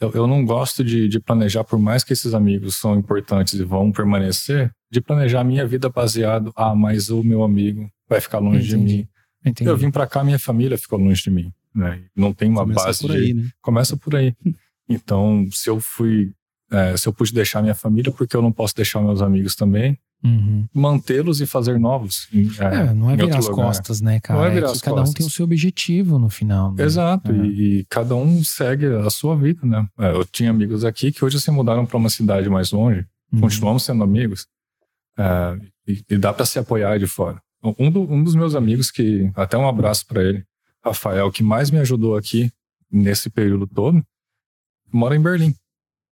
eu, 0.00 0.10
eu 0.12 0.26
não 0.26 0.44
gosto 0.44 0.82
de, 0.82 1.08
de, 1.08 1.20
planejar, 1.20 1.62
por 1.62 1.78
mais 1.78 2.02
que 2.02 2.12
esses 2.12 2.32
amigos 2.32 2.76
são 2.76 2.96
importantes 2.96 3.54
e 3.54 3.64
vão 3.64 3.92
permanecer, 3.92 4.70
de 4.90 5.00
planejar 5.00 5.40
a 5.40 5.44
minha 5.44 5.66
vida 5.66 5.88
baseado, 5.88 6.52
ah, 6.56 6.74
mas 6.74 7.10
o 7.10 7.22
meu 7.22 7.44
amigo 7.44 7.90
vai 8.08 8.20
ficar 8.20 8.38
longe 8.38 8.74
Entendi. 8.74 8.86
de 8.86 8.96
mim. 8.96 9.08
Entendi. 9.44 9.70
Eu 9.70 9.76
vim 9.76 9.90
para 9.90 10.06
cá, 10.06 10.24
minha 10.24 10.38
família 10.38 10.76
ficou 10.76 10.98
longe 10.98 11.22
de 11.22 11.30
mim. 11.30 11.52
Né? 11.74 12.02
Não 12.16 12.32
tem 12.32 12.50
uma 12.50 12.62
Começa 12.62 12.86
base 12.86 13.00
por 13.00 13.12
aí, 13.12 13.26
de... 13.26 13.34
Né? 13.34 13.50
Começa 13.60 13.96
por 13.96 14.16
aí. 14.16 14.34
Então, 14.92 15.46
se 15.52 15.70
eu 15.70 15.78
fui 15.80 16.32
é, 16.70 16.96
se 16.96 17.08
eu 17.08 17.12
pude 17.12 17.32
deixar 17.32 17.60
minha 17.60 17.74
família, 17.74 18.12
porque 18.12 18.36
eu 18.36 18.42
não 18.42 18.52
posso 18.52 18.74
deixar 18.74 19.00
meus 19.00 19.20
amigos 19.20 19.56
também. 19.56 19.98
Uhum. 20.22 20.68
Mantê-los 20.72 21.40
e 21.40 21.46
fazer 21.46 21.80
novos. 21.80 22.28
É, 22.60 22.90
é 22.90 22.94
não 22.94 23.10
é 23.10 23.16
virar 23.16 23.38
as 23.38 23.48
costas, 23.48 24.00
né, 24.00 24.20
cara? 24.20 24.38
Não 24.38 24.46
é 24.46 24.50
virar 24.50 24.68
é 24.68 24.70
as 24.70 24.80
cada 24.80 24.96
costas. 24.96 25.10
um 25.10 25.14
tem 25.14 25.26
o 25.26 25.30
seu 25.30 25.44
objetivo 25.44 26.18
no 26.18 26.28
final. 26.28 26.74
Né? 26.74 26.84
Exato, 26.84 27.32
é. 27.32 27.34
e, 27.34 27.78
e, 27.80 27.84
cada 27.88 28.14
um 28.14 28.44
segue 28.44 28.86
a 28.86 29.08
sua 29.10 29.34
vida, 29.34 29.66
né? 29.66 29.86
É, 29.98 30.12
eu 30.12 30.24
tinha 30.24 30.50
amigos 30.50 30.84
aqui 30.84 31.10
que 31.10 31.24
hoje 31.24 31.40
se 31.40 31.50
mudaram 31.50 31.86
para 31.86 31.96
uma 31.96 32.10
cidade 32.10 32.48
mais 32.50 32.70
longe, 32.70 33.06
uhum. 33.32 33.40
continuamos 33.40 33.82
sendo 33.82 34.04
amigos, 34.04 34.46
é, 35.18 35.58
e, 35.88 36.04
e, 36.10 36.18
dá 36.18 36.32
para 36.32 36.44
se 36.44 36.58
apoiar 36.58 36.98
de 36.98 37.06
fora. 37.06 37.40
Um, 37.78 37.90
do, 37.90 38.02
um 38.02 38.22
dos 38.22 38.34
meus 38.34 38.54
amigos, 38.54 38.90
que 38.90 39.30
até 39.34 39.56
um 39.56 39.68
abraço 39.68 40.06
para 40.06 40.22
ele, 40.22 40.44
Rafael, 40.84 41.30
que 41.32 41.42
mais 41.42 41.70
me 41.70 41.78
ajudou 41.78 42.16
aqui 42.16 42.50
nesse 42.90 43.28
período 43.30 43.66
todo, 43.66 44.02
mora 44.92 45.16
em 45.16 45.20
Berlim 45.20 45.54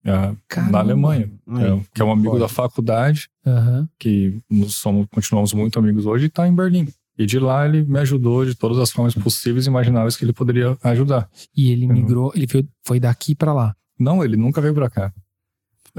é, 0.08 0.70
na 0.70 0.78
Alemanha, 0.78 1.30
é, 1.48 1.80
que 1.94 2.02
é 2.02 2.04
um 2.04 2.12
amigo 2.12 2.30
pode. 2.30 2.40
da 2.40 2.48
faculdade, 2.48 3.28
uhum. 3.44 3.86
que 3.98 4.38
somos, 4.68 5.06
continuamos 5.10 5.52
muito 5.52 5.78
amigos 5.78 6.06
hoje, 6.06 6.24
e 6.24 6.26
está 6.28 6.46
em 6.46 6.54
Berlim. 6.54 6.88
E 7.18 7.26
de 7.26 7.38
lá 7.38 7.66
ele 7.66 7.82
me 7.82 7.98
ajudou 7.98 8.44
de 8.44 8.54
todas 8.54 8.78
as 8.78 8.90
formas 8.90 9.14
possíveis 9.14 9.66
e 9.66 9.68
imagináveis 9.68 10.16
que 10.16 10.24
ele 10.24 10.32
poderia 10.32 10.76
ajudar. 10.84 11.28
E 11.56 11.72
ele 11.72 11.86
migrou, 11.86 12.32
ele 12.34 12.46
foi 12.86 13.00
daqui 13.00 13.34
para 13.34 13.52
lá? 13.52 13.74
Não, 13.98 14.24
ele 14.24 14.36
nunca 14.36 14.60
veio 14.60 14.72
para 14.72 14.88
cá. 14.88 15.12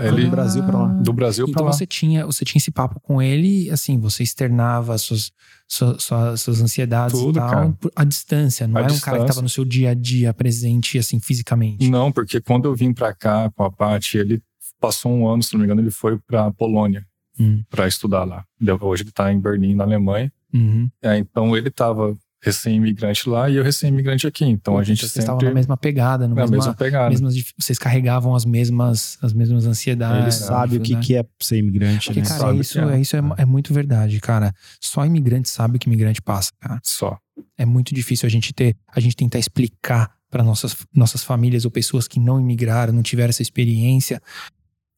Ele, 0.07 0.25
do 0.25 0.31
Brasil 0.31 0.63
para 0.63 0.77
lá. 0.77 0.87
Do 0.87 1.13
Brasil 1.13 1.45
então 1.47 1.65
lá. 1.65 1.71
você 1.71 1.85
tinha, 1.85 2.25
você 2.25 2.45
tinha 2.45 2.59
esse 2.59 2.71
papo 2.71 2.99
com 2.99 3.21
ele, 3.21 3.69
assim, 3.69 3.99
você 3.99 4.23
externava 4.23 4.97
suas, 4.97 5.31
suas, 5.67 6.03
suas, 6.03 6.41
suas 6.41 6.61
ansiedades 6.61 7.19
Tudo, 7.19 7.37
e 7.37 7.41
tal, 7.41 7.49
cara. 7.49 7.75
à 7.95 8.03
distância, 8.03 8.67
não 8.67 8.77
a 8.77 8.79
era 8.79 8.87
distância. 8.89 9.07
um 9.07 9.11
cara 9.11 9.23
que 9.23 9.29
estava 9.29 9.43
no 9.43 9.49
seu 9.49 9.65
dia 9.65 9.91
a 9.91 9.93
dia 9.93 10.33
presente, 10.33 10.97
assim, 10.97 11.19
fisicamente. 11.19 11.89
Não, 11.89 12.11
porque 12.11 12.39
quando 12.39 12.65
eu 12.65 12.75
vim 12.75 12.93
para 12.93 13.13
cá 13.13 13.49
com 13.51 13.63
a 13.63 13.71
Paty, 13.71 14.17
ele 14.17 14.41
passou 14.79 15.11
um 15.11 15.27
ano, 15.27 15.43
se 15.43 15.53
não 15.53 15.59
me 15.59 15.65
engano, 15.65 15.81
ele 15.81 15.91
foi 15.91 16.17
para 16.17 16.51
Polônia 16.51 17.05
hum. 17.39 17.63
para 17.69 17.87
estudar 17.87 18.23
lá. 18.23 18.45
Hoje 18.81 19.03
ele 19.03 19.09
está 19.09 19.31
em 19.31 19.39
Berlim, 19.39 19.75
na 19.75 19.83
Alemanha. 19.83 20.31
Uhum. 20.53 20.89
É, 21.01 21.17
então 21.17 21.55
ele 21.55 21.69
estava 21.69 22.17
recém-imigrante 22.41 23.29
lá 23.29 23.49
e 23.49 23.57
eu 23.57 23.63
recém-imigrante 23.63 24.25
aqui. 24.25 24.45
Então 24.45 24.77
a 24.77 24.83
gente 24.83 24.99
vocês 24.99 25.11
sempre... 25.11 25.23
estavam 25.23 25.43
na 25.43 25.53
mesma 25.53 25.77
pegada, 25.77 26.27
na 26.27 26.35
mesma, 26.35 26.55
mesma 26.55 26.73
pegada. 26.73 27.09
Mesmas, 27.09 27.35
vocês 27.57 27.77
carregavam 27.77 28.33
as 28.33 28.45
mesmas, 28.45 29.17
as 29.21 29.33
mesmas 29.33 29.65
ansiedades. 29.65 30.21
Ele 30.21 30.47
sabe 30.47 30.77
o 30.77 30.81
que, 30.81 30.95
né? 30.95 31.01
que 31.01 31.15
é 31.15 31.25
ser 31.41 31.57
imigrante. 31.57 32.07
Porque, 32.07 32.21
né? 32.21 32.27
cara, 32.27 32.39
sabe 32.39 32.59
isso, 32.59 32.79
é. 32.79 33.01
isso 33.01 33.15
é, 33.15 33.21
é, 33.37 33.45
muito 33.45 33.73
verdade, 33.73 34.19
cara. 34.19 34.53
Só 34.81 35.05
imigrante 35.05 35.49
sabe 35.49 35.75
o 35.77 35.79
que 35.79 35.87
imigrante 35.87 36.21
passa, 36.21 36.51
cara. 36.59 36.79
Só. 36.83 37.17
É 37.57 37.65
muito 37.65 37.93
difícil 37.93 38.25
a 38.25 38.29
gente 38.29 38.53
ter, 38.53 38.75
a 38.87 38.99
gente 38.99 39.15
tentar 39.15 39.39
explicar 39.39 40.11
para 40.29 40.43
nossas, 40.43 40.75
nossas 40.93 41.23
famílias 41.23 41.65
ou 41.65 41.71
pessoas 41.71 42.07
que 42.07 42.19
não 42.19 42.39
imigraram, 42.39 42.93
não 42.93 43.01
tiveram 43.01 43.29
essa 43.29 43.41
experiência, 43.41 44.21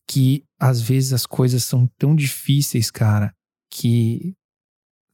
que 0.08 0.44
às 0.60 0.82
vezes 0.82 1.14
as 1.14 1.26
coisas 1.26 1.64
são 1.64 1.90
tão 1.98 2.16
difíceis, 2.16 2.92
cara, 2.92 3.34
que 3.70 4.36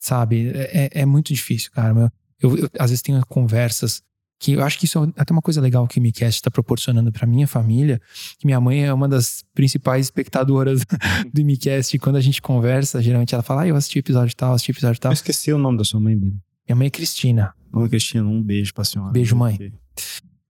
sabe? 0.08 0.52
É, 0.54 0.86
é, 0.86 1.02
é 1.02 1.06
muito 1.06 1.34
difícil, 1.34 1.72
cara. 1.72 2.12
Eu, 2.40 2.58
eu, 2.58 2.70
às 2.80 2.90
vezes 2.90 3.02
tenho 3.02 3.24
conversas 3.28 4.02
que 4.40 4.54
eu 4.54 4.64
acho 4.64 4.78
que 4.78 4.86
isso 4.86 5.04
é 5.04 5.22
até 5.22 5.34
uma 5.34 5.42
coisa 5.42 5.60
legal 5.60 5.88
que 5.88 6.00
o 6.00 6.02
MiCast 6.02 6.40
está 6.40 6.52
proporcionando 6.52 7.12
para 7.12 7.26
minha 7.26 7.48
família, 7.48 8.00
que 8.38 8.46
minha 8.46 8.62
mãe 8.62 8.86
é 8.86 8.94
uma 8.94 9.08
das 9.08 9.44
principais 9.54 10.06
espectadoras 10.06 10.82
do 11.34 11.44
MiCast, 11.44 11.96
e 11.96 12.00
quando 12.00 12.18
a 12.18 12.22
gente 12.22 12.42
conversa, 12.42 13.02
geralmente 13.02 13.34
ela 13.34 13.44
fala, 13.44 13.64
ah, 13.64 13.68
eu 13.68 13.76
assisti 13.76 14.00
episódio 14.00 14.36
tal, 14.36 14.54
assisti 14.54 14.72
episódio 14.72 15.02
tal. 15.02 15.12
Eu 15.12 15.16
esqueci 15.16 15.52
o 15.52 15.58
nome 15.58 15.78
da 15.78 15.84
sua 15.84 16.00
mãe, 16.00 16.16
Billy. 16.16 16.38
Minha 16.68 16.76
mãe 16.76 16.88
é 16.88 16.90
Cristina. 16.92 17.54
Oi, 17.74 17.90
Cristina, 17.90 18.24
um 18.24 18.42
beijo 18.42 18.74
pra 18.74 18.84
senhora. 18.84 19.12
Beijo, 19.12 19.36
mãe. 19.36 19.58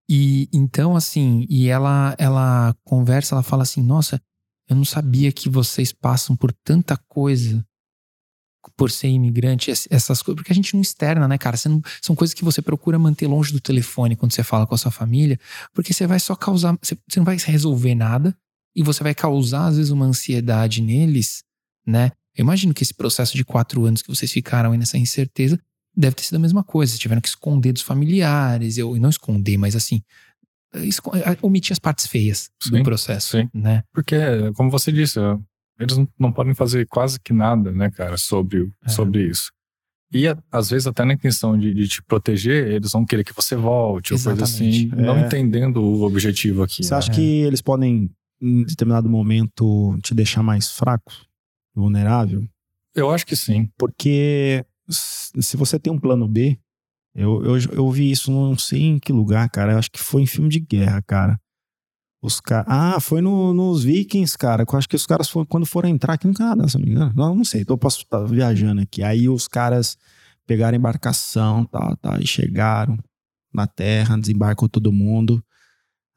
E 0.09 0.49
então, 0.53 0.95
assim, 0.95 1.45
e 1.49 1.67
ela, 1.67 2.15
ela 2.17 2.75
conversa, 2.83 3.35
ela 3.35 3.43
fala 3.43 3.63
assim, 3.63 3.81
nossa, 3.81 4.21
eu 4.69 4.75
não 4.75 4.85
sabia 4.85 5.31
que 5.31 5.49
vocês 5.49 5.93
passam 5.93 6.35
por 6.35 6.51
tanta 6.51 6.97
coisa 7.07 7.65
por 8.75 8.91
ser 8.91 9.08
imigrante, 9.08 9.71
essas 9.71 10.21
coisas, 10.21 10.36
porque 10.36 10.51
a 10.51 10.56
gente 10.56 10.73
não 10.73 10.82
externa, 10.82 11.27
né, 11.27 11.38
cara? 11.38 11.58
Não, 11.65 11.82
são 12.01 12.15
coisas 12.15 12.34
que 12.34 12.43
você 12.43 12.62
procura 12.62 12.99
manter 12.99 13.27
longe 13.27 13.51
do 13.51 13.60
telefone 13.60 14.15
quando 14.15 14.34
você 14.34 14.43
fala 14.43 14.67
com 14.67 14.75
a 14.75 14.77
sua 14.77 14.91
família, 14.91 15.39
porque 15.73 15.93
você 15.93 16.06
vai 16.06 16.19
só 16.19 16.36
causar, 16.36 16.77
você, 16.82 16.97
você 17.08 17.19
não 17.19 17.25
vai 17.25 17.38
resolver 17.38 17.95
nada 17.95 18.36
e 18.75 18.84
você 18.84 19.03
vai 19.03 19.15
causar, 19.15 19.67
às 19.67 19.77
vezes, 19.77 19.91
uma 19.91 20.06
ansiedade 20.06 20.82
neles, 20.82 21.43
né? 21.86 22.12
Eu 22.36 22.43
imagino 22.43 22.73
que 22.73 22.84
esse 22.84 22.93
processo 22.93 23.36
de 23.36 23.43
quatro 23.43 23.86
anos 23.86 24.01
que 24.03 24.10
vocês 24.10 24.32
ficaram 24.32 24.71
aí 24.71 24.77
nessa 24.77 24.97
incerteza 24.97 25.60
deve 25.95 26.15
ter 26.15 26.23
sido 26.23 26.36
a 26.36 26.39
mesma 26.39 26.63
coisa. 26.63 26.91
Vocês 26.91 26.99
tiveram 26.99 27.19
que 27.19 27.27
esconder 27.27 27.73
dos 27.73 27.82
familiares, 27.82 28.77
eu 28.77 28.95
não 28.97 29.10
esconder, 29.10 29.58
mas 29.58 29.75
assim, 29.75 30.03
omitir 31.41 31.71
as 31.73 31.80
partes 31.80 32.06
feias 32.06 32.51
sim, 32.62 32.71
do 32.71 32.84
processo, 32.84 33.38
sim. 33.38 33.49
né? 33.53 33.84
Porque, 33.91 34.15
como 34.56 34.69
você 34.69 34.91
disse, 34.91 35.19
eles 35.79 35.97
não 36.17 36.31
podem 36.31 36.53
fazer 36.53 36.87
quase 36.87 37.19
que 37.19 37.33
nada, 37.33 37.71
né, 37.71 37.89
cara, 37.91 38.17
sobre, 38.17 38.71
é. 38.83 38.89
sobre 38.89 39.27
isso. 39.27 39.51
E 40.13 40.23
às 40.51 40.69
vezes 40.69 40.87
até 40.87 41.03
na 41.03 41.13
intenção 41.13 41.57
de, 41.57 41.73
de, 41.73 41.87
te 41.87 42.03
proteger, 42.03 42.71
eles 42.71 42.91
vão 42.91 43.05
querer 43.05 43.23
que 43.23 43.33
você 43.33 43.55
volte, 43.55 44.13
Exatamente. 44.13 44.41
ou 44.41 44.47
coisa 44.47 44.55
assim, 44.55 44.89
é. 44.93 44.95
não 44.95 45.19
entendendo 45.19 45.77
o 45.81 46.03
objetivo 46.03 46.63
aqui. 46.63 46.83
Você 46.83 46.91
né? 46.91 46.97
acha 46.97 47.11
que 47.11 47.41
eles 47.41 47.61
podem, 47.61 48.09
em 48.41 48.63
determinado 48.63 49.09
momento, 49.09 49.97
te 50.01 50.15
deixar 50.15 50.41
mais 50.41 50.71
fraco, 50.71 51.11
vulnerável? 51.75 52.47
Eu 52.95 53.11
acho 53.11 53.25
que 53.25 53.35
sim. 53.35 53.69
Porque 53.77 54.65
se 54.89 55.57
você 55.57 55.77
tem 55.77 55.91
um 55.91 55.99
plano 55.99 56.27
B, 56.27 56.57
eu, 57.13 57.43
eu, 57.43 57.57
eu 57.73 57.91
vi 57.91 58.09
isso 58.09 58.31
não 58.31 58.57
sei 58.57 58.83
em 58.83 58.99
que 58.99 59.11
lugar, 59.11 59.49
cara. 59.49 59.73
Eu 59.73 59.77
acho 59.77 59.91
que 59.91 59.99
foi 59.99 60.21
em 60.21 60.27
filme 60.27 60.49
de 60.49 60.59
guerra, 60.59 61.01
cara. 61.01 61.39
Os 62.21 62.39
caras. 62.39 62.65
Ah, 62.67 62.99
foi 62.99 63.21
no, 63.21 63.53
nos 63.53 63.84
Vikings, 63.84 64.38
cara. 64.38 64.65
Eu 64.67 64.77
acho 64.77 64.89
que 64.89 64.95
os 64.95 65.06
caras 65.06 65.30
foram, 65.30 65.45
quando 65.45 65.65
foram 65.65 65.89
entrar 65.89 66.13
aqui 66.13 66.27
no 66.27 66.34
Canadá, 66.34 66.67
se 66.67 66.77
não 66.77 66.86
me 66.86 66.91
engano. 66.91 67.13
Não, 67.15 67.36
não 67.36 67.43
sei, 67.43 67.63
eu 67.67 67.77
posso 67.77 67.99
estar 67.99 68.23
viajando 68.25 68.82
aqui. 68.82 69.03
Aí 69.03 69.30
os 69.30 69.47
caras 69.47 69.97
pegaram 70.45 70.77
embarcação, 70.77 71.65
tal, 71.65 71.95
tal, 71.97 72.19
e 72.19 72.25
chegaram 72.25 72.97
na 73.53 73.67
terra, 73.67 74.17
desembarcou 74.17 74.67
todo 74.67 74.91
mundo. 74.91 75.43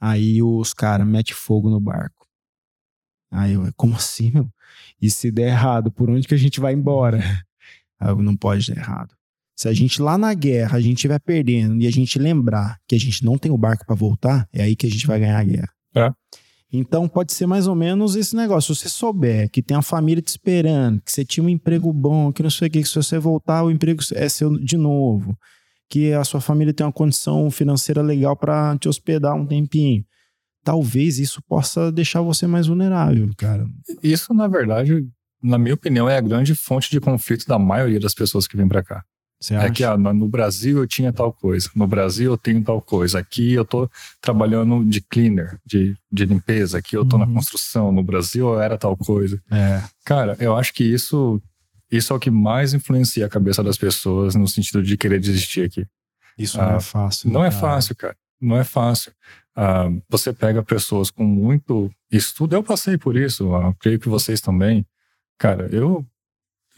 Aí 0.01 0.43
os 0.43 0.73
caras 0.73 1.07
metem 1.07 1.35
fogo 1.35 1.69
no 1.69 1.81
barco. 1.81 2.27
Aí 3.31 3.53
eu, 3.53 3.71
como 3.77 3.95
assim, 3.95 4.31
meu? 4.31 4.51
E 5.01 5.11
se 5.11 5.31
der 5.31 5.49
errado, 5.49 5.91
por 5.91 6.11
onde 6.11 6.27
que 6.27 6.35
a 6.35 6.39
gente 6.39 6.61
vai 6.61 6.73
embora? 6.73 7.19
Eu, 8.01 8.17
não 8.17 8.35
pode 8.35 8.73
dar 8.73 8.81
errado. 8.81 9.15
Se 9.55 9.69
a 9.69 9.75
gente 9.75 10.01
lá 10.01 10.17
na 10.17 10.33
guerra, 10.33 10.79
a 10.79 10.81
gente 10.81 10.97
estiver 10.97 11.21
perdendo 11.21 11.83
e 11.83 11.87
a 11.87 11.91
gente 11.91 12.19
lembrar 12.19 12.81
que 12.89 12.95
a 12.95 12.99
gente 12.99 13.23
não 13.23 13.37
tem 13.37 13.53
o 13.53 13.59
barco 13.59 13.85
para 13.85 13.95
voltar, 13.95 14.49
é 14.51 14.63
aí 14.63 14.75
que 14.75 14.87
a 14.87 14.91
gente 14.91 15.07
vai 15.07 15.21
ganhar 15.21 15.39
a 15.39 15.45
guerra. 15.45 15.71
É. 15.95 16.11
Então 16.73 17.09
pode 17.09 17.33
ser 17.33 17.47
mais 17.47 17.67
ou 17.67 17.75
menos 17.75 18.15
esse 18.15 18.35
negócio. 18.37 18.75
Se 18.75 18.83
você 18.83 18.89
souber 18.89 19.51
que 19.51 19.63
tem 19.63 19.77
a 19.77 19.83
família 19.83 20.23
te 20.23 20.29
esperando, 20.29 21.01
que 21.01 21.11
você 21.11 21.25
tinha 21.25 21.45
um 21.45 21.49
emprego 21.49 21.93
bom, 21.93 22.33
que 22.33 22.43
não 22.43 22.51
sei 22.51 22.69
o 22.69 22.71
que, 22.71 22.83
que 22.83 22.89
se 22.89 22.95
você 22.95 23.19
voltar, 23.19 23.65
o 23.65 23.71
emprego 23.71 24.01
é 24.15 24.29
seu 24.29 24.57
de 24.57 24.77
novo, 24.77 25.37
que 25.89 26.13
a 26.13 26.23
sua 26.23 26.41
família 26.41 26.73
tem 26.73 26.87
uma 26.87 26.93
condição 26.93 27.51
financeira 27.51 28.03
legal 28.03 28.37
para 28.37 28.79
te 28.79 28.89
hospedar 28.89 29.35
um 29.35 29.45
tempinho. 29.45 30.05
Talvez 30.63 31.19
isso 31.19 31.43
possa 31.49 31.91
deixar 31.91 32.21
você 32.21 32.47
mais 32.47 32.69
vulnerável, 32.69 33.29
cara. 33.37 33.67
Isso, 34.03 34.33
na 34.33 34.47
verdade, 34.47 35.09
na 35.43 35.59
minha 35.59 35.75
opinião, 35.75 36.09
é 36.09 36.17
a 36.17 36.21
grande 36.21 36.55
fonte 36.55 36.91
de 36.91 37.01
conflito 37.01 37.47
da 37.47 37.59
maioria 37.59 37.99
das 37.99 38.15
pessoas 38.15 38.47
que 38.47 38.57
vêm 38.57 38.69
para 38.69 38.85
cá. 38.85 39.03
Você 39.41 39.55
é 39.55 39.71
que 39.71 39.83
ah, 39.83 39.97
no 39.97 40.29
Brasil 40.29 40.79
eu 40.79 40.87
tinha 40.87 41.11
tal 41.13 41.33
coisa, 41.33 41.71
no 41.75 41.87
Brasil 41.87 42.33
eu 42.33 42.37
tenho 42.37 42.63
tal 42.63 42.81
coisa, 42.81 43.19
aqui 43.19 43.55
eu 43.55 43.65
tô 43.65 43.89
trabalhando 44.21 44.85
de 44.85 45.01
cleaner, 45.01 45.59
de, 45.65 45.97
de 46.13 46.27
limpeza, 46.27 46.77
aqui 46.77 46.95
eu 46.95 47.07
tô 47.07 47.17
uhum. 47.17 47.25
na 47.25 47.35
construção, 47.35 47.91
no 47.91 48.03
Brasil 48.03 48.49
eu 48.49 48.61
era 48.61 48.77
tal 48.77 48.95
coisa. 48.95 49.41
É. 49.51 49.83
Cara, 50.05 50.37
eu 50.39 50.55
acho 50.55 50.75
que 50.75 50.85
isso, 50.85 51.41
isso 51.91 52.13
é 52.13 52.17
o 52.17 52.21
que 52.21 52.31
mais 52.31 52.75
influencia 52.75 53.25
a 53.25 53.31
cabeça 53.31 53.65
das 53.65 53.79
pessoas 53.79 54.35
no 54.35 54.47
sentido 54.47 54.83
de 54.83 54.99
querer 54.99 55.19
desistir 55.19 55.63
aqui. 55.63 55.87
Isso 56.37 56.61
ah, 56.61 56.67
não 56.67 56.77
é 56.77 56.81
fácil. 56.81 57.31
Não 57.31 57.45
é 57.45 57.51
fácil, 57.51 57.97
cara. 57.97 58.17
Não 58.39 58.57
é 58.59 58.65
fácil. 58.65 59.11
Ah, 59.57 59.89
você 60.07 60.35
pega 60.35 60.63
pessoas 60.63 61.11
com 61.11 61.25
muito 61.25 61.91
estudo, 62.13 62.55
eu 62.55 62.63
passei 62.63 62.99
por 62.99 63.17
isso, 63.17 63.55
ah, 63.55 63.75
creio 63.81 63.99
que 63.99 64.09
vocês 64.09 64.43
também. 64.43 64.87
Cara, 65.39 65.67
eu 65.73 66.05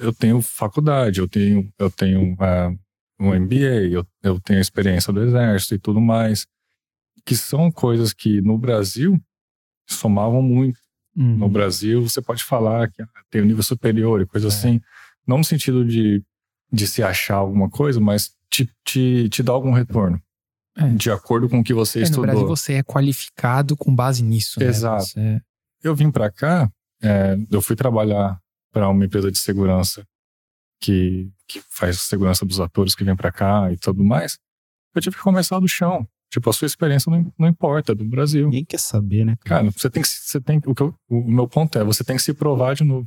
eu 0.02 0.12
tenho 0.12 0.42
faculdade, 0.42 1.20
eu 1.20 1.28
tenho, 1.28 1.72
eu 1.78 1.90
tenho 1.90 2.34
uh, 2.34 2.78
um 3.18 3.34
MBA, 3.34 3.88
eu, 3.90 4.06
eu 4.22 4.40
tenho 4.40 4.60
experiência 4.60 5.12
do 5.12 5.22
exército 5.22 5.74
e 5.74 5.78
tudo 5.78 6.00
mais, 6.00 6.46
que 7.24 7.36
são 7.36 7.70
coisas 7.70 8.12
que 8.12 8.40
no 8.40 8.58
Brasil 8.58 9.20
somavam 9.86 10.42
muito. 10.42 10.78
Uhum. 11.16 11.36
No 11.36 11.48
Brasil, 11.48 12.02
você 12.02 12.20
pode 12.20 12.42
falar 12.42 12.90
que 12.90 13.02
ah, 13.02 13.08
tem 13.30 13.42
um 13.42 13.44
nível 13.44 13.62
superior 13.62 14.20
e 14.20 14.26
coisa 14.26 14.46
é. 14.46 14.48
assim, 14.48 14.80
não 15.26 15.38
no 15.38 15.44
sentido 15.44 15.84
de, 15.84 16.22
de 16.72 16.86
se 16.86 17.02
achar 17.02 17.36
alguma 17.36 17.70
coisa, 17.70 18.00
mas 18.00 18.32
te, 18.50 18.68
te, 18.84 19.28
te 19.28 19.42
dá 19.42 19.52
algum 19.52 19.72
retorno. 19.72 20.20
É. 20.76 20.88
De 20.88 21.10
acordo 21.10 21.48
com 21.48 21.60
o 21.60 21.64
que 21.64 21.74
você 21.74 22.00
é, 22.00 22.02
estudou. 22.02 22.26
No 22.26 22.32
Brasil, 22.32 22.48
você 22.48 22.72
é 22.74 22.82
qualificado 22.82 23.76
com 23.76 23.94
base 23.94 24.22
nisso. 24.22 24.58
Né? 24.58 24.66
Exato. 24.66 25.04
Você... 25.04 25.40
Eu 25.82 25.94
vim 25.94 26.10
para 26.10 26.30
cá, 26.30 26.70
é, 27.02 27.36
eu 27.50 27.60
fui 27.60 27.76
trabalhar 27.76 28.41
para 28.72 28.88
uma 28.88 29.04
empresa 29.04 29.30
de 29.30 29.38
segurança 29.38 30.04
que, 30.80 31.30
que 31.46 31.62
faz 31.70 32.00
segurança 32.00 32.44
dos 32.44 32.58
atores 32.58 32.94
que 32.94 33.04
vêm 33.04 33.14
para 33.14 33.30
cá 33.30 33.70
e 33.70 33.76
tudo 33.76 34.02
mais, 34.02 34.38
eu 34.94 35.00
tive 35.00 35.16
que 35.16 35.22
começar 35.22 35.60
do 35.60 35.68
chão. 35.68 36.06
Tipo, 36.30 36.48
a 36.48 36.52
sua 36.52 36.66
experiência 36.66 37.10
não, 37.10 37.32
não 37.38 37.46
importa, 37.46 37.94
do 37.94 38.04
Brasil. 38.04 38.46
Ninguém 38.46 38.64
quer 38.64 38.80
saber, 38.80 39.24
né? 39.24 39.36
Cara, 39.44 39.70
você 39.70 39.90
tem 39.90 40.02
que. 40.02 40.08
Você 40.08 40.40
tem, 40.40 40.60
o, 40.64 40.74
que 40.74 40.82
eu, 40.82 40.94
o 41.08 41.30
meu 41.30 41.46
ponto 41.46 41.78
é, 41.78 41.84
você 41.84 42.02
tem 42.02 42.16
que 42.16 42.22
se 42.22 42.32
provar 42.32 42.74
de 42.74 42.84
novo. 42.84 43.06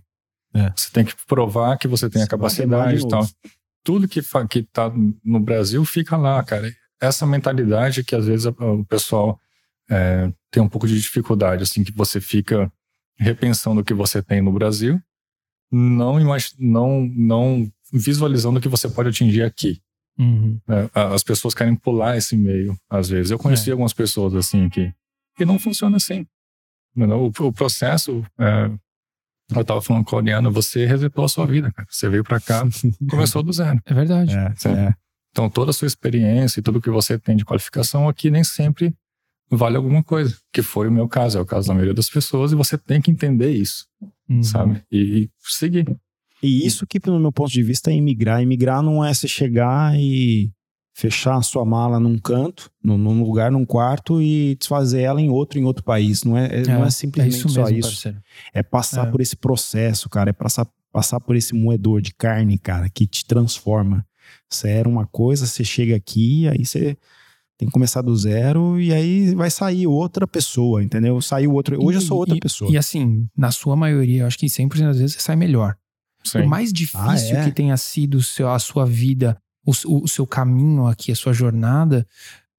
É. 0.53 0.71
Você 0.75 0.91
tem 0.91 1.03
que 1.03 1.13
provar 1.25 1.77
que 1.77 1.87
você 1.87 2.07
tem 2.07 2.21
a 2.21 2.27
capacidade 2.27 3.03
e 3.03 3.07
tal. 3.07 3.27
Tudo 3.83 4.07
que, 4.07 4.21
que 4.49 4.63
tá 4.63 4.91
no 5.23 5.39
Brasil 5.39 5.83
fica 5.85 6.15
lá, 6.15 6.41
cara. 6.43 6.71
Essa 7.01 7.25
mentalidade 7.25 8.03
que 8.03 8.15
às 8.15 8.27
vezes 8.27 8.45
o 8.45 8.85
pessoal 8.85 9.39
é, 9.89 10.31
tem 10.51 10.61
um 10.61 10.69
pouco 10.69 10.87
de 10.87 10.99
dificuldade, 10.99 11.63
assim, 11.63 11.83
que 11.83 11.91
você 11.91 12.21
fica 12.21 12.71
repensando 13.17 13.81
o 13.81 13.83
que 13.83 13.93
você 13.93 14.21
tem 14.21 14.39
no 14.39 14.51
Brasil 14.51 15.01
não, 15.71 16.19
não, 16.59 17.07
não 17.15 17.71
visualizando 17.91 18.59
o 18.59 18.61
que 18.61 18.69
você 18.69 18.89
pode 18.89 19.09
atingir 19.09 19.43
aqui. 19.43 19.81
Uhum. 20.17 20.59
É, 20.67 20.89
as 20.93 21.23
pessoas 21.23 21.53
querem 21.53 21.75
pular 21.75 22.17
esse 22.17 22.37
meio, 22.37 22.77
às 22.89 23.09
vezes. 23.09 23.31
Eu 23.31 23.39
conheci 23.39 23.69
é. 23.69 23.73
algumas 23.73 23.93
pessoas 23.93 24.33
assim 24.33 24.69
que. 24.69 24.93
E 25.39 25.45
não 25.45 25.59
funciona 25.59 25.97
assim. 25.97 26.25
O, 26.95 27.47
o 27.47 27.53
processo. 27.53 28.25
É, 28.39 28.71
eu 29.53 29.61
estava 29.61 29.81
falando 29.81 30.05
com 30.05 30.15
a 30.15 30.19
Oriana, 30.19 30.49
você 30.49 30.85
resetou 30.85 31.23
a 31.25 31.29
sua 31.29 31.45
vida, 31.45 31.71
cara. 31.71 31.87
Você 31.89 32.09
veio 32.09 32.23
para 32.23 32.39
cá, 32.39 32.63
começou 33.09 33.43
do 33.43 33.53
zero. 33.53 33.79
É 33.85 33.93
verdade. 33.93 34.33
É, 34.33 34.69
é, 34.69 34.93
então, 35.31 35.49
toda 35.49 35.71
a 35.71 35.73
sua 35.73 35.85
experiência 35.85 36.59
e 36.59 36.63
tudo 36.63 36.81
que 36.81 36.89
você 36.89 37.19
tem 37.19 37.35
de 37.35 37.45
qualificação 37.45 38.07
aqui 38.07 38.31
nem 38.31 38.43
sempre 38.43 38.95
vale 39.49 39.77
alguma 39.77 40.03
coisa, 40.03 40.37
que 40.51 40.61
foi 40.61 40.87
o 40.87 40.91
meu 40.91 41.07
caso, 41.07 41.37
é 41.37 41.41
o 41.41 41.45
caso 41.45 41.67
da 41.67 41.73
maioria 41.73 41.93
das 41.93 42.09
pessoas, 42.09 42.51
e 42.51 42.55
você 42.55 42.77
tem 42.77 43.01
que 43.01 43.11
entender 43.11 43.51
isso, 43.51 43.85
uhum. 44.29 44.43
sabe? 44.43 44.83
E, 44.91 44.97
e, 44.97 45.29
seguir. 45.41 45.85
E 46.41 46.65
isso 46.65 46.85
que, 46.85 46.99
pelo 46.99 47.19
meu 47.19 47.31
ponto 47.31 47.51
de 47.51 47.63
vista, 47.63 47.91
é 47.91 47.95
imigrar. 47.95 48.41
Imigrar 48.41 48.81
não 48.81 49.03
é 49.03 49.13
você 49.13 49.27
chegar 49.27 49.97
e 49.97 50.51
fechar 50.93 51.35
a 51.35 51.41
sua 51.41 51.65
mala 51.65 51.99
num 51.99 52.17
canto, 52.17 52.71
num, 52.83 52.97
num 52.97 53.21
lugar, 53.21 53.51
num 53.51 53.65
quarto 53.65 54.21
e 54.21 54.55
desfazer 54.55 55.01
ela 55.01 55.19
em 55.19 55.29
outro, 55.29 55.59
em 55.59 55.65
outro 55.65 55.83
país. 55.83 56.23
Não 56.23 56.37
é, 56.37 56.61
é 56.61 56.61
não 56.63 56.83
é, 56.83 56.87
é 56.87 56.89
simplesmente 56.89 57.35
é 57.35 57.37
isso 57.37 57.49
só 57.49 57.63
mesmo, 57.63 57.79
isso. 57.79 57.89
Parceiro. 57.89 58.21
É 58.53 58.63
passar 58.63 59.07
é. 59.07 59.11
por 59.11 59.19
esse 59.19 59.35
processo, 59.35 60.09
cara. 60.09 60.29
É 60.29 60.33
passar, 60.33 60.67
passar 60.91 61.19
por 61.19 61.35
esse 61.35 61.53
moedor 61.53 62.01
de 62.01 62.13
carne, 62.13 62.57
cara, 62.57 62.89
que 62.89 63.05
te 63.05 63.25
transforma. 63.25 64.05
Você 64.49 64.69
era 64.69 64.87
uma 64.87 65.05
coisa, 65.05 65.45
você 65.45 65.63
chega 65.63 65.95
aqui, 65.95 66.47
aí 66.47 66.65
você 66.65 66.97
tem 67.57 67.67
que 67.67 67.71
começar 67.71 68.01
do 68.01 68.15
zero 68.15 68.79
e 68.79 68.93
aí 68.93 69.33
vai 69.33 69.49
sair 69.49 69.87
outra 69.87 70.27
pessoa, 70.27 70.83
entendeu? 70.83 71.21
Saiu 71.21 71.53
outro. 71.53 71.81
Hoje 71.81 71.97
e, 71.97 72.01
eu 72.01 72.05
sou 72.05 72.17
outra 72.17 72.35
e, 72.35 72.39
pessoa. 72.39 72.71
E 72.71 72.77
assim, 72.77 73.27
na 73.35 73.51
sua 73.51 73.75
maioria, 73.75 74.23
eu 74.23 74.27
acho 74.27 74.37
que 74.37 74.47
100% 74.47 74.79
das 74.79 74.99
vezes 74.99 75.13
você 75.13 75.21
sai 75.21 75.35
melhor. 75.35 75.75
Sim. 76.23 76.39
Por 76.39 76.47
mais 76.47 76.73
difícil 76.73 77.37
ah, 77.37 77.41
é? 77.41 77.45
que 77.45 77.51
tenha 77.51 77.77
sido 77.77 78.21
seu, 78.21 78.49
a 78.49 78.59
sua 78.59 78.85
vida, 78.85 79.37
o, 79.65 79.71
o, 80.03 80.07
seu 80.07 80.27
caminho 80.27 80.87
aqui, 80.87 81.11
a 81.11 81.15
sua 81.15 81.33
jornada, 81.33 82.05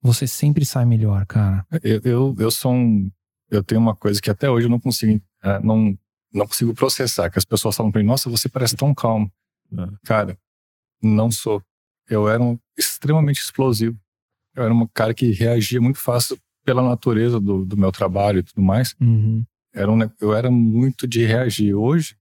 você 0.00 0.26
sempre 0.26 0.64
sai 0.64 0.85
melhor, 0.85 1.26
cara. 1.26 1.66
Eu, 1.82 2.00
eu, 2.04 2.37
eu 2.38 2.50
sou 2.50 2.72
um. 2.72 3.11
Eu 3.50 3.62
tenho 3.62 3.80
uma 3.80 3.94
coisa 3.94 4.20
que 4.20 4.30
até 4.30 4.48
hoje 4.48 4.66
eu 4.66 4.70
não 4.70 4.80
consigo. 4.80 5.20
É, 5.42 5.61
não, 5.61 5.96
não 6.32 6.46
consigo 6.46 6.72
processar. 6.74 7.28
Que 7.28 7.38
as 7.38 7.44
pessoas 7.44 7.76
falam 7.76 7.92
pra 7.92 8.00
mim, 8.00 8.06
nossa, 8.06 8.30
você 8.30 8.48
parece 8.48 8.76
tão 8.76 8.94
calmo. 8.94 9.30
É. 9.76 9.88
Cara, 10.04 10.38
não 11.02 11.30
sou. 11.30 11.61
Eu 12.09 12.28
era 12.28 12.40
um, 12.40 12.56
extremamente 12.78 13.40
explosivo 13.40 13.98
eu 14.57 14.64
era 14.64 14.75
um 14.75 14.87
cara 14.92 15.12
que 15.14 15.31
reagia 15.31 15.81
muito 15.81 15.99
fácil 15.99 16.38
pela 16.64 16.83
natureza 16.83 17.38
do, 17.38 17.64
do 17.64 17.77
meu 17.77 17.92
trabalho 17.92 18.40
e 18.40 18.42
tudo 18.42 18.62
mais. 18.62 18.95
Uhum. 19.01 19.45
Era 19.73 19.90
um, 19.90 19.99
eu 20.21 20.35
era 20.35 20.51
muito 20.51 21.07
de 21.07 21.25
reagir. 21.25 21.75
Hoje, 21.75 22.16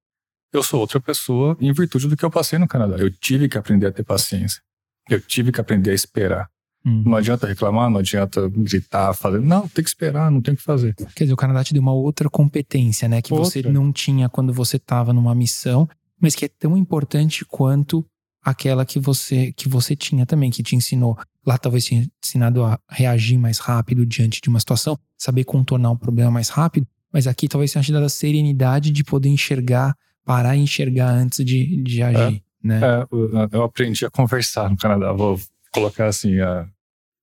eu 0.54 0.62
sou 0.62 0.80
outra 0.80 1.00
pessoa 1.00 1.58
em 1.60 1.72
virtude 1.74 2.08
do 2.08 2.16
que 2.16 2.24
eu 2.24 2.30
passei 2.30 2.60
no 2.60 2.68
Canadá. 2.68 2.98
Eu 2.98 3.10
tive 3.10 3.50
que 3.50 3.58
aprender 3.58 3.88
a 3.88 3.92
ter 3.92 4.04
paciência. 4.04 4.62
Eu 5.10 5.22
tive 5.22 5.52
que 5.52 5.62
aprender 5.62 5.92
a 5.92 5.94
esperar. 5.94 6.50
Uhum. 6.86 7.04
Não 7.06 7.16
adianta 7.16 7.48
reclamar, 7.48 7.90
não 7.90 8.00
adianta 8.00 8.48
gritar, 8.50 9.14
fazer. 9.14 9.42
Não, 9.42 9.68
tem 9.68 9.84
que 9.84 9.90
esperar, 9.90 10.30
não 10.30 10.42
tem 10.42 10.54
o 10.54 10.58
que 10.58 10.64
fazer. 10.64 10.94
Quer 11.16 11.24
dizer, 11.24 11.34
o 11.34 11.38
Canadá 11.38 11.64
te 11.64 11.74
deu 11.74 11.82
uma 11.82 11.94
outra 11.94 12.30
competência, 12.30 13.08
né? 13.08 13.22
Que 13.22 13.34
outra. 13.34 13.50
você 13.50 13.62
não 13.64 13.92
tinha 13.92 14.30
quando 14.30 14.54
você 14.54 14.78
estava 14.78 15.12
numa 15.12 15.34
missão, 15.34 15.90
mas 16.22 16.36
que 16.36 16.46
é 16.46 16.48
tão 16.48 16.78
importante 16.78 17.44
quanto 17.44 18.06
aquela 18.44 18.86
que 18.86 19.00
você 19.00 19.52
que 19.54 19.68
você 19.68 19.96
tinha 19.96 20.26
também, 20.26 20.52
que 20.52 20.62
te 20.62 20.76
ensinou. 20.76 21.18
Lá 21.46 21.58
talvez 21.58 21.86
tinha 21.86 22.08
ensinado 22.24 22.64
a 22.64 22.80
reagir 22.90 23.38
mais 23.38 23.60
rápido 23.60 24.06
diante 24.06 24.42
de 24.42 24.50
uma 24.50 24.60
situação, 24.60 24.98
saber 25.18 25.44
contornar 25.44 25.92
um 25.92 25.98
problema 25.98 26.32
mais 26.32 26.50
rápido, 26.50 26.88
mas 27.14 27.28
aqui 27.28 27.48
talvez 27.48 27.72
tenha 27.72 27.84
te 27.84 27.92
dado 27.92 28.06
a 28.06 28.10
serenidade 28.10 28.92
de 28.92 29.04
poder 29.04 29.30
enxergar, 29.30 29.96
parar 30.24 30.56
e 30.56 30.60
enxergar 30.60 31.10
antes 31.10 31.46
de, 31.46 31.82
de 31.84 32.02
agir, 32.02 32.38
é, 32.38 32.68
né? 32.68 32.82
É, 32.84 33.08
eu 33.52 33.64
aprendi 33.64 34.06
a 34.06 34.10
conversar 34.10 34.70
no 34.70 34.78
Canadá, 34.78 35.14
vou 35.14 35.40
colocar 35.72 36.08
assim, 36.08 36.40
a, 36.40 36.68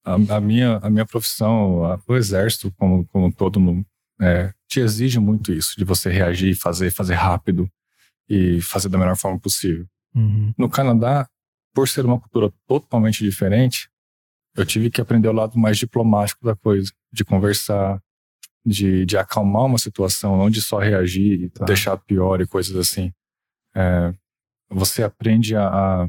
a, 0.04 0.14
a 0.36 0.40
minha, 0.40 0.78
a 0.78 0.88
minha 0.88 1.04
profissão, 1.04 1.84
a, 1.84 2.00
o 2.06 2.16
exército 2.16 2.72
como, 2.78 3.04
como 3.06 3.32
todo 3.32 3.60
mundo, 3.60 3.84
é, 4.20 4.52
te 4.68 4.80
exige 4.80 5.18
muito 5.18 5.52
isso, 5.52 5.74
de 5.76 5.84
você 5.84 6.10
reagir, 6.10 6.54
fazer, 6.54 6.90
fazer 6.90 7.14
rápido 7.14 7.68
e 8.28 8.60
fazer 8.60 8.88
da 8.88 8.96
melhor 8.96 9.16
forma 9.16 9.38
possível. 9.38 9.84
Uhum. 10.14 10.54
No 10.56 10.68
Canadá, 10.68 11.28
por 11.74 11.88
ser 11.88 12.04
uma 12.04 12.20
cultura 12.20 12.52
totalmente 12.66 13.24
diferente, 13.24 13.90
eu 14.56 14.66
tive 14.66 14.90
que 14.90 15.00
aprender 15.00 15.28
o 15.28 15.32
lado 15.32 15.58
mais 15.58 15.78
diplomático 15.78 16.44
da 16.44 16.54
coisa, 16.54 16.92
de 17.12 17.24
conversar, 17.24 18.00
de, 18.64 19.04
de 19.04 19.16
acalmar 19.16 19.64
uma 19.64 19.78
situação, 19.78 20.36
não 20.36 20.50
de 20.50 20.62
só 20.62 20.78
reagir 20.78 21.42
e 21.42 21.48
tá. 21.50 21.64
deixar 21.64 21.96
pior 21.96 22.40
e 22.40 22.46
coisas 22.46 22.76
assim. 22.76 23.12
É, 23.74 24.12
você 24.70 25.02
aprende 25.02 25.56
a, 25.56 25.66
a, 25.66 26.08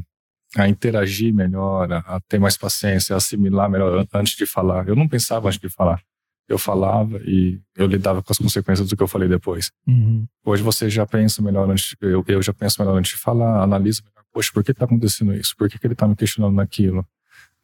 a 0.57 0.69
interagir 0.69 1.33
melhor, 1.33 1.91
a, 1.91 1.97
a, 1.99 2.19
ter 2.21 2.39
mais 2.39 2.57
paciência, 2.57 3.13
a 3.13 3.17
assimilar 3.17 3.69
melhor 3.69 4.05
antes 4.13 4.35
de 4.35 4.45
falar. 4.45 4.87
Eu 4.87 4.95
não 4.95 5.07
pensava 5.07 5.47
antes 5.47 5.59
de 5.59 5.69
falar. 5.69 6.01
eu 6.47 6.57
falava 6.57 7.19
e 7.23 7.59
eu 7.75 7.87
lidava 7.87 8.21
com 8.21 8.31
as 8.31 8.37
consequências 8.37 8.87
do 8.87 8.95
que 8.95 9.03
eu 9.03 9.07
falei 9.07 9.27
depois. 9.27 9.71
Uhum. 9.87 10.27
Hoje 10.45 10.61
você 10.61 10.89
já 10.89 11.05
pensa 11.05 11.41
melhor 11.41 11.69
antes, 11.69 11.95
eu, 12.01 12.23
eu 12.27 12.41
já 12.41 12.53
penso 12.53 12.81
melhor 12.81 12.97
antes 12.97 13.11
de 13.11 13.17
falar, 13.17 13.63
analisa 13.63 14.01
melhor. 14.03 14.25
Poxa, 14.31 14.51
por 14.53 14.63
que 14.63 14.71
está 14.71 14.85
acontecendo 14.85 15.33
isso? 15.33 15.55
Por 15.55 15.69
que, 15.69 15.79
que 15.79 15.87
ele 15.87 15.93
está 15.93 16.07
me 16.07 16.15
questionando 16.15 16.55
naquilo? 16.55 17.07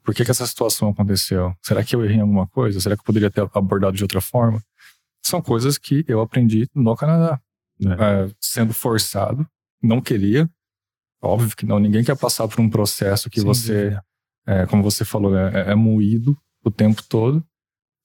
Por 0.03 0.13
que, 0.13 0.25
que 0.25 0.31
essa 0.31 0.47
situação 0.47 0.89
aconteceu? 0.89 1.53
Será 1.61 1.83
que 1.83 1.95
eu 1.95 2.03
errei 2.03 2.17
em 2.17 2.21
alguma 2.21 2.47
coisa? 2.47 2.79
Será 2.79 2.95
que 2.95 3.01
eu 3.01 3.05
poderia 3.05 3.29
ter 3.29 3.47
abordado 3.53 3.95
de 3.95 4.03
outra 4.03 4.21
forma? 4.21 4.61
São 5.23 5.41
coisas 5.41 5.77
que 5.77 6.03
eu 6.07 6.21
aprendi 6.21 6.67
no 6.73 6.95
Canadá. 6.95 7.39
É. 7.81 7.87
É, 7.87 8.31
sendo 8.39 8.73
forçado, 8.73 9.47
não 9.81 10.01
queria. 10.01 10.49
Óbvio 11.21 11.55
que 11.55 11.65
não, 11.65 11.79
ninguém 11.79 12.03
quer 12.03 12.17
passar 12.17 12.47
por 12.47 12.59
um 12.59 12.69
processo 12.69 13.29
que 13.29 13.39
Sem 13.39 13.47
você, 13.47 13.97
é, 14.45 14.65
como 14.65 14.83
você 14.83 15.05
falou, 15.05 15.37
é, 15.37 15.71
é 15.71 15.75
moído 15.75 16.37
o 16.63 16.71
tempo 16.71 17.03
todo. 17.07 17.43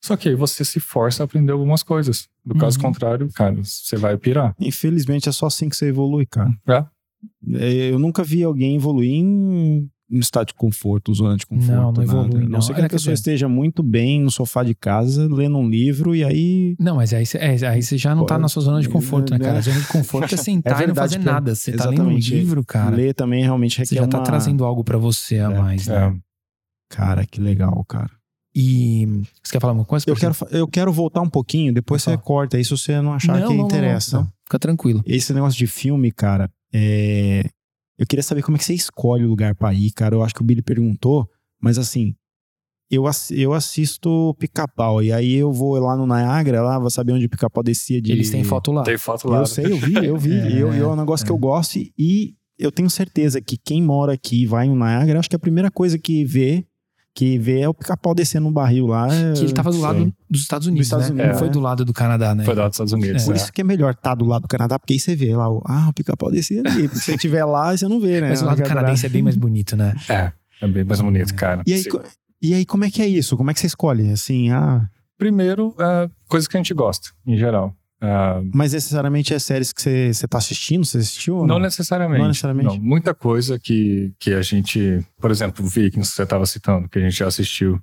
Só 0.04 0.16
que 0.16 0.28
aí 0.28 0.35
você 0.35 0.64
se 0.64 0.80
força 0.80 1.22
a 1.22 1.24
aprender 1.24 1.52
algumas 1.52 1.83
coisas. 1.83 2.28
Do 2.44 2.54
uhum. 2.54 2.61
caso 2.61 2.78
contrário, 2.78 3.33
cara, 3.33 3.54
você 3.54 3.96
vai 3.96 4.18
pirar. 4.18 4.54
Infelizmente 4.61 5.28
é 5.28 5.33
só 5.33 5.46
assim 5.46 5.68
que 5.68 5.76
você 5.76 5.87
evolui, 5.87 6.26
cara. 6.26 6.50
É. 6.68 6.85
é 7.54 7.90
eu 7.90 7.98
nunca 7.98 8.22
vi 8.22 8.44
alguém 8.44 8.76
evoluir 8.76 9.14
em 9.14 9.90
estado 10.11 10.49
de 10.49 10.55
conforto, 10.55 11.14
zona 11.14 11.37
de 11.37 11.47
conforto. 11.47 11.73
Não, 11.73 11.93
não 11.93 12.03
evolui. 12.03 12.43
Não, 12.43 12.49
não 12.49 12.61
sei 12.61 12.75
que 12.75 12.83
a 12.83 12.88
pessoa 12.88 13.14
esteja 13.14 13.49
muito 13.49 13.83
bem 13.83 14.21
no 14.21 14.31
sofá 14.31 14.62
de 14.62 14.75
casa, 14.75 15.29
lendo 15.31 15.57
um 15.57 15.69
livro 15.69 16.14
e 16.14 16.23
aí. 16.25 16.77
Não, 16.79 16.97
mas 16.97 17.12
aí, 17.12 17.25
é, 17.35 17.67
aí 17.67 17.83
você 17.83 17.97
já 17.97 18.14
não 18.14 18.27
tá 18.27 18.38
na 18.38 18.49
sua 18.49 18.62
zona 18.62 18.81
de 18.81 18.88
conforto, 18.88 19.31
né, 19.33 19.38
cara? 19.38 19.59
A 19.59 19.61
zona 19.61 19.81
de 19.81 19.87
conforto 19.87 20.35
é 20.35 20.37
sentar 20.37 20.75
é 20.75 20.87
verdade, 20.87 21.14
e 21.14 21.19
não 21.19 21.25
fazer 21.25 21.33
nada. 21.33 21.55
Você 21.55 21.73
tá 21.73 21.88
lendo 21.88 22.03
um 22.03 22.19
livro, 22.19 22.64
cara. 22.64 22.95
Ler 22.95 23.14
também 23.14 23.43
realmente 23.43 23.79
requer. 23.79 23.88
Você 23.88 23.95
já 23.97 24.07
tá 24.07 24.19
uma... 24.19 24.25
trazendo 24.25 24.64
algo 24.64 24.85
para 24.85 24.99
você 24.99 25.38
a 25.38 25.51
é, 25.51 25.59
mais, 25.59 25.87
né? 25.87 25.97
É. 25.97 26.14
Cara, 26.95 27.25
que 27.27 27.40
legal, 27.40 27.85
cara. 27.88 28.11
E 28.55 29.07
você 29.43 29.53
quer 29.53 29.61
falar 29.61 29.73
alguma 29.73 29.85
coisa? 29.85 30.05
Eu 30.09 30.14
quero, 30.14 30.35
eu 30.51 30.69
quero 30.69 30.93
voltar 30.93 31.21
um 31.21 31.29
pouquinho, 31.29 31.75
depois 31.75 32.03
você 32.03 32.17
corta 32.17 32.57
aí 32.57 32.64
se 32.64 32.71
você 32.71 33.01
não 33.01 33.12
achar 33.12 33.40
não, 33.40 33.49
que 33.49 33.57
não, 33.57 33.64
interessa. 33.64 34.19
Não, 34.19 34.33
Fica 34.45 34.59
tranquilo. 34.61 35.03
Esse 35.05 35.35
negócio 35.35 35.59
de 35.59 35.67
filme, 35.67 36.12
cara, 36.12 36.49
é... 36.73 37.45
eu 37.98 38.07
queria 38.07 38.22
saber 38.22 38.42
como 38.42 38.57
é 38.57 38.59
que 38.59 38.64
você 38.64 38.74
escolhe 38.74 39.24
o 39.24 39.28
lugar 39.28 39.54
para 39.54 39.72
ir, 39.72 39.90
cara. 39.92 40.14
Eu 40.14 40.22
acho 40.22 40.35
que 40.35 40.42
o 40.42 40.44
Billy 40.44 40.62
perguntou, 40.62 41.28
mas 41.61 41.78
assim, 41.78 42.14
eu, 42.90 43.04
eu 43.30 43.52
assisto 43.52 44.35
pica-pau. 44.38 45.02
E 45.02 45.12
aí 45.12 45.35
eu 45.35 45.52
vou 45.52 45.78
lá 45.78 45.96
no 45.96 46.07
Niagara, 46.07 46.62
lá, 46.62 46.78
vou 46.78 46.90
saber 46.90 47.12
onde 47.12 47.26
o 47.26 47.30
pica-pau 47.30 47.62
descia 47.62 48.00
de. 48.00 48.12
Eles 48.12 48.30
têm 48.30 48.44
foto 48.44 48.72
lá. 48.72 48.83
Tem 48.83 48.98
foto 48.98 49.28
lá. 49.28 49.38
Eu 49.38 49.46
sei, 49.46 49.66
eu 49.66 49.76
vi, 49.76 49.94
eu 50.07 50.16
vi. 50.16 50.38
é, 50.38 50.52
eu, 50.52 50.72
eu, 50.72 50.90
é 50.90 50.92
um 50.92 50.96
negócio 50.96 51.24
é. 51.24 51.26
que 51.26 51.33
eu 51.33 51.38
gosto 51.38 51.78
e 51.78 52.35
eu 52.59 52.70
tenho 52.70 52.88
certeza 52.88 53.40
que 53.40 53.57
quem 53.57 53.83
mora 53.83 54.12
aqui 54.12 54.42
e 54.42 54.46
vai 54.46 54.68
no 54.68 54.76
Niagara, 54.76 55.18
acho 55.18 55.28
que 55.28 55.37
a 55.37 55.40
primeira 55.40 55.70
coisa 55.70 55.98
que 55.98 56.24
vê 56.24 56.66
que 57.14 57.38
vê 57.38 57.61
é 57.61 57.68
o 57.68 57.72
pica-pau 57.72 58.12
descendo 58.12 58.46
no 58.46 58.50
barril 58.50 58.88
lá. 58.88 59.07
Que 59.35 59.44
ele 59.44 59.53
tava 59.53 59.70
do 59.70 59.81
lado 59.81 60.12
dos 60.29 60.42
Estados 60.42 60.66
Unidos, 60.66 60.88
dos 60.88 60.98
Estados 60.98 61.11
né? 61.11 61.22
Unidos, 61.22 61.33
Não 61.33 61.38
foi 61.38 61.48
do 61.48 61.61
lado 61.61 61.85
do 61.85 61.92
Canadá, 61.92 62.35
né? 62.35 62.44
Foi 62.44 62.55
do 62.55 62.59
lado 62.59 62.70
dos 62.70 62.74
Estados 62.74 62.92
Unidos. 62.92 63.22
É. 63.22 63.27
Por 63.27 63.37
isso 63.37 63.53
que 63.53 63.61
é 63.61 63.64
melhor 63.64 63.92
estar 63.92 64.11
tá 64.11 64.14
do 64.16 64.24
lado 64.24 64.42
do 64.42 64.48
Canadá, 64.48 64.79
porque 64.79 64.94
aí 64.94 64.98
você 64.98 65.14
vê 65.14 65.35
lá, 65.37 65.48
o, 65.48 65.62
ah, 65.64 65.88
o 65.90 65.92
pica-pau 65.92 66.31
descendo 66.31 66.68
ali. 66.68 66.88
se 66.88 67.00
você 67.00 67.14
estiver 67.14 67.44
lá, 67.44 67.77
você 67.77 67.87
não 67.87 68.00
vê, 68.00 68.20
né? 68.20 68.31
Mas 68.31 68.42
o 68.42 68.46
lado 68.46 68.62
canadense 68.62 69.07
é 69.07 69.09
bem 69.09 69.22
mais 69.22 69.37
bonito, 69.37 69.77
né? 69.77 69.94
É, 70.09 70.33
é 70.61 70.66
bem 70.66 70.83
mais 70.83 71.00
bonito, 71.00 71.33
cara. 71.35 71.62
E 71.64 71.72
aí, 71.72 71.85
e 72.42 72.53
aí, 72.53 72.66
como 72.66 72.85
é 72.85 72.90
que 72.90 73.00
é 73.00 73.07
isso? 73.07 73.37
Como 73.37 73.50
é 73.50 73.55
que 73.55 73.61
você 73.61 73.68
escolhe? 73.68 74.11
Assim, 74.11 74.50
ah... 74.50 74.87
Primeiro, 75.16 75.74
é, 75.79 76.11
coisas 76.29 76.48
que 76.48 76.57
a 76.57 76.61
gente 76.61 76.74
gosta, 76.74 77.11
em 77.24 77.37
geral. 77.37 77.74
Uh, 78.02 78.50
Mas 78.52 78.72
necessariamente 78.72 79.33
é 79.33 79.38
séries 79.38 79.72
que 79.72 79.80
você 79.80 80.11
está 80.11 80.38
assistindo? 80.38 80.85
Você 80.85 80.98
assistiu? 80.98 81.38
Não, 81.38 81.46
não, 81.46 81.59
necessariamente. 81.59 82.20
Não 82.20 82.28
necessariamente. 82.28 82.78
Não, 82.78 82.85
muita 82.85 83.14
coisa 83.14 83.59
que, 83.59 84.12
que 84.18 84.33
a 84.35 84.42
gente. 84.42 85.04
Por 85.18 85.30
exemplo, 85.30 85.64
Vikings, 85.64 86.11
que 86.11 86.16
você 86.16 86.22
estava 86.22 86.44
citando, 86.46 86.88
que 86.88 86.98
a 86.98 87.02
gente 87.02 87.16
já 87.16 87.26
assistiu. 87.26 87.80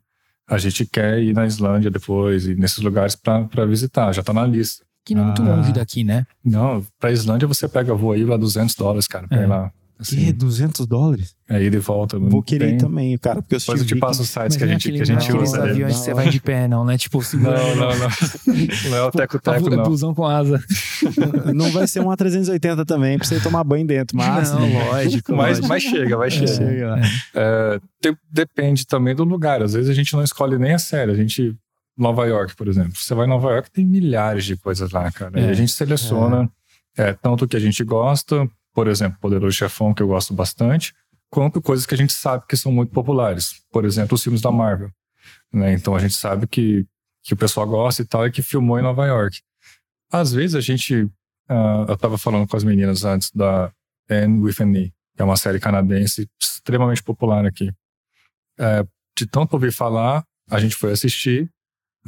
A 0.48 0.58
gente 0.58 0.86
quer 0.86 1.22
ir 1.22 1.34
na 1.34 1.46
Islândia 1.46 1.90
depois 1.90 2.46
e 2.46 2.56
nesses 2.56 2.80
lugares 2.80 3.16
para 3.16 3.66
visitar, 3.66 4.12
já 4.12 4.20
está 4.20 4.34
na 4.34 4.46
lista. 4.46 4.86
Que 5.04 5.16
não 5.16 5.24
é 5.24 5.26
muito 5.26 5.42
ah. 5.42 5.56
longe 5.56 5.72
daqui, 5.72 6.04
né? 6.04 6.26
Não, 6.44 6.86
pra 7.00 7.12
Islândia 7.12 7.48
você 7.48 7.68
pega 7.68 7.96
voo 7.96 8.12
aí 8.12 8.24
lá 8.24 8.38
200 8.38 8.76
dólares, 8.76 9.08
cara, 9.08 9.28
pra 9.28 9.40
é. 9.40 9.44
ir 9.44 9.48
lá. 9.48 9.72
Assim, 10.02 10.16
que? 10.16 10.34
200 10.34 10.88
dólares? 10.88 11.36
É 11.48 11.62
ida 11.62 11.76
e 11.76 11.80
volta. 11.80 12.18
Vou 12.18 12.42
querer 12.42 12.70
tem... 12.70 12.78
também, 12.80 13.16
cara, 13.20 13.40
porque 13.42 13.54
eu 13.54 13.60
Depois 13.60 13.82
eu 13.82 13.86
te 13.86 13.96
passo 13.96 14.24
os 14.24 14.30
sites 14.30 14.58
que 14.58 14.64
a 14.64 14.68
gente, 14.68 14.92
que 14.92 15.00
a 15.00 15.06
gente 15.06 15.32
usa. 15.32 15.58
Não, 15.58 15.66
aviões 15.66 15.96
que 15.96 16.04
você 16.04 16.14
vai 16.16 16.28
de 16.28 16.40
pé, 16.40 16.68
não, 16.68 16.84
né? 16.84 16.98
Tipo, 16.98 17.22
segura. 17.22 17.56
Não, 17.56 17.76
não, 17.76 17.90
não. 18.00 18.90
Não 18.90 18.98
é 18.98 19.04
o 19.04 19.12
teco-teco, 19.12 19.70
não. 19.70 19.84
Busão 19.84 20.16
com 20.16 20.26
asa. 20.26 20.60
não 21.54 21.72
vai 21.72 21.86
ser 21.86 22.00
um 22.00 22.08
A380 22.08 22.84
também, 22.84 23.20
pra 23.20 23.28
você 23.28 23.40
tomar 23.40 23.64
banho 23.64 23.86
dentro, 23.86 24.18
mas... 24.18 24.52
Não, 24.52 24.74
lógico. 24.74 25.36
mas, 25.36 25.60
mas 25.60 25.84
chega, 25.84 26.18
vai 26.18 26.32
chegar. 26.32 27.00
É, 27.36 27.80
é, 28.04 28.14
depende 28.32 28.88
também 28.88 29.14
do 29.14 29.24
lugar. 29.24 29.62
Às 29.62 29.74
vezes 29.74 29.90
a 29.90 29.94
gente 29.94 30.14
não 30.14 30.24
escolhe 30.24 30.58
nem 30.58 30.74
a 30.74 30.80
série, 30.80 31.12
a 31.12 31.16
gente... 31.16 31.56
Nova 31.96 32.26
York, 32.26 32.56
por 32.56 32.68
exemplo. 32.68 32.94
Você 32.96 33.14
vai 33.14 33.28
em 33.28 33.30
Nova 33.30 33.52
York, 33.52 33.70
tem 33.70 33.86
milhares 33.86 34.46
de 34.46 34.56
coisas 34.56 34.90
lá, 34.90 35.12
cara. 35.12 35.40
É, 35.40 35.48
e 35.48 35.50
a 35.50 35.54
gente 35.54 35.74
seleciona 35.74 36.50
é. 36.98 37.10
é 37.10 37.14
tanto 37.14 37.48
que 37.48 37.56
a 37.56 37.60
gente 37.60 37.84
gosta, 37.84 38.50
por 38.74 38.88
exemplo, 38.88 39.20
Poderoso 39.20 39.56
Chefão, 39.56 39.94
que 39.94 40.02
eu 40.02 40.08
gosto 40.08 40.34
bastante, 40.34 40.94
quanto 41.30 41.62
coisas 41.62 41.86
que 41.86 41.94
a 41.94 41.98
gente 41.98 42.14
sabe 42.14 42.46
que 42.48 42.58
são 42.58 42.72
muito 42.72 42.92
populares. 42.92 43.64
Por 43.72 43.86
exemplo, 43.86 44.16
os 44.16 44.24
filmes 44.24 44.42
da 44.42 44.52
Marvel. 44.52 44.92
Né? 45.52 45.74
Então 45.74 45.96
a 45.96 46.00
gente 46.00 46.14
sabe 46.14 46.48
que, 46.48 46.86
que 47.24 47.34
o 47.34 47.38
pessoal 47.38 47.68
gosta 47.68 48.02
e 48.02 48.06
tal, 48.06 48.28
e 48.28 48.32
que 48.32 48.42
filmou 48.42 48.80
em 48.80 48.84
Nova 48.84 49.06
York. 49.06 49.42
Às 50.12 50.34
vezes 50.34 50.56
a 50.56 50.62
gente. 50.62 51.04
Uh, 51.50 51.86
eu 51.88 51.96
estava 51.96 52.18
falando 52.18 52.48
com 52.48 52.56
as 52.56 52.64
meninas 52.64 53.04
antes 53.04 53.30
da 53.32 53.72
Anne 54.10 54.42
with 54.42 54.56
an 54.62 54.72
E, 54.72 54.90
que 55.16 55.22
é 55.22 55.24
uma 55.24 55.36
série 55.36 55.60
canadense 55.60 56.30
extremamente 56.42 57.04
popular 57.04 57.46
aqui. 57.46 57.72
É, 58.58 58.86
de 59.18 59.26
tanto 59.26 59.54
ouvir 59.54 59.74
falar, 59.74 60.24
a 60.50 60.60
gente 60.60 60.76
foi 60.76 60.92
assistir. 60.92 61.50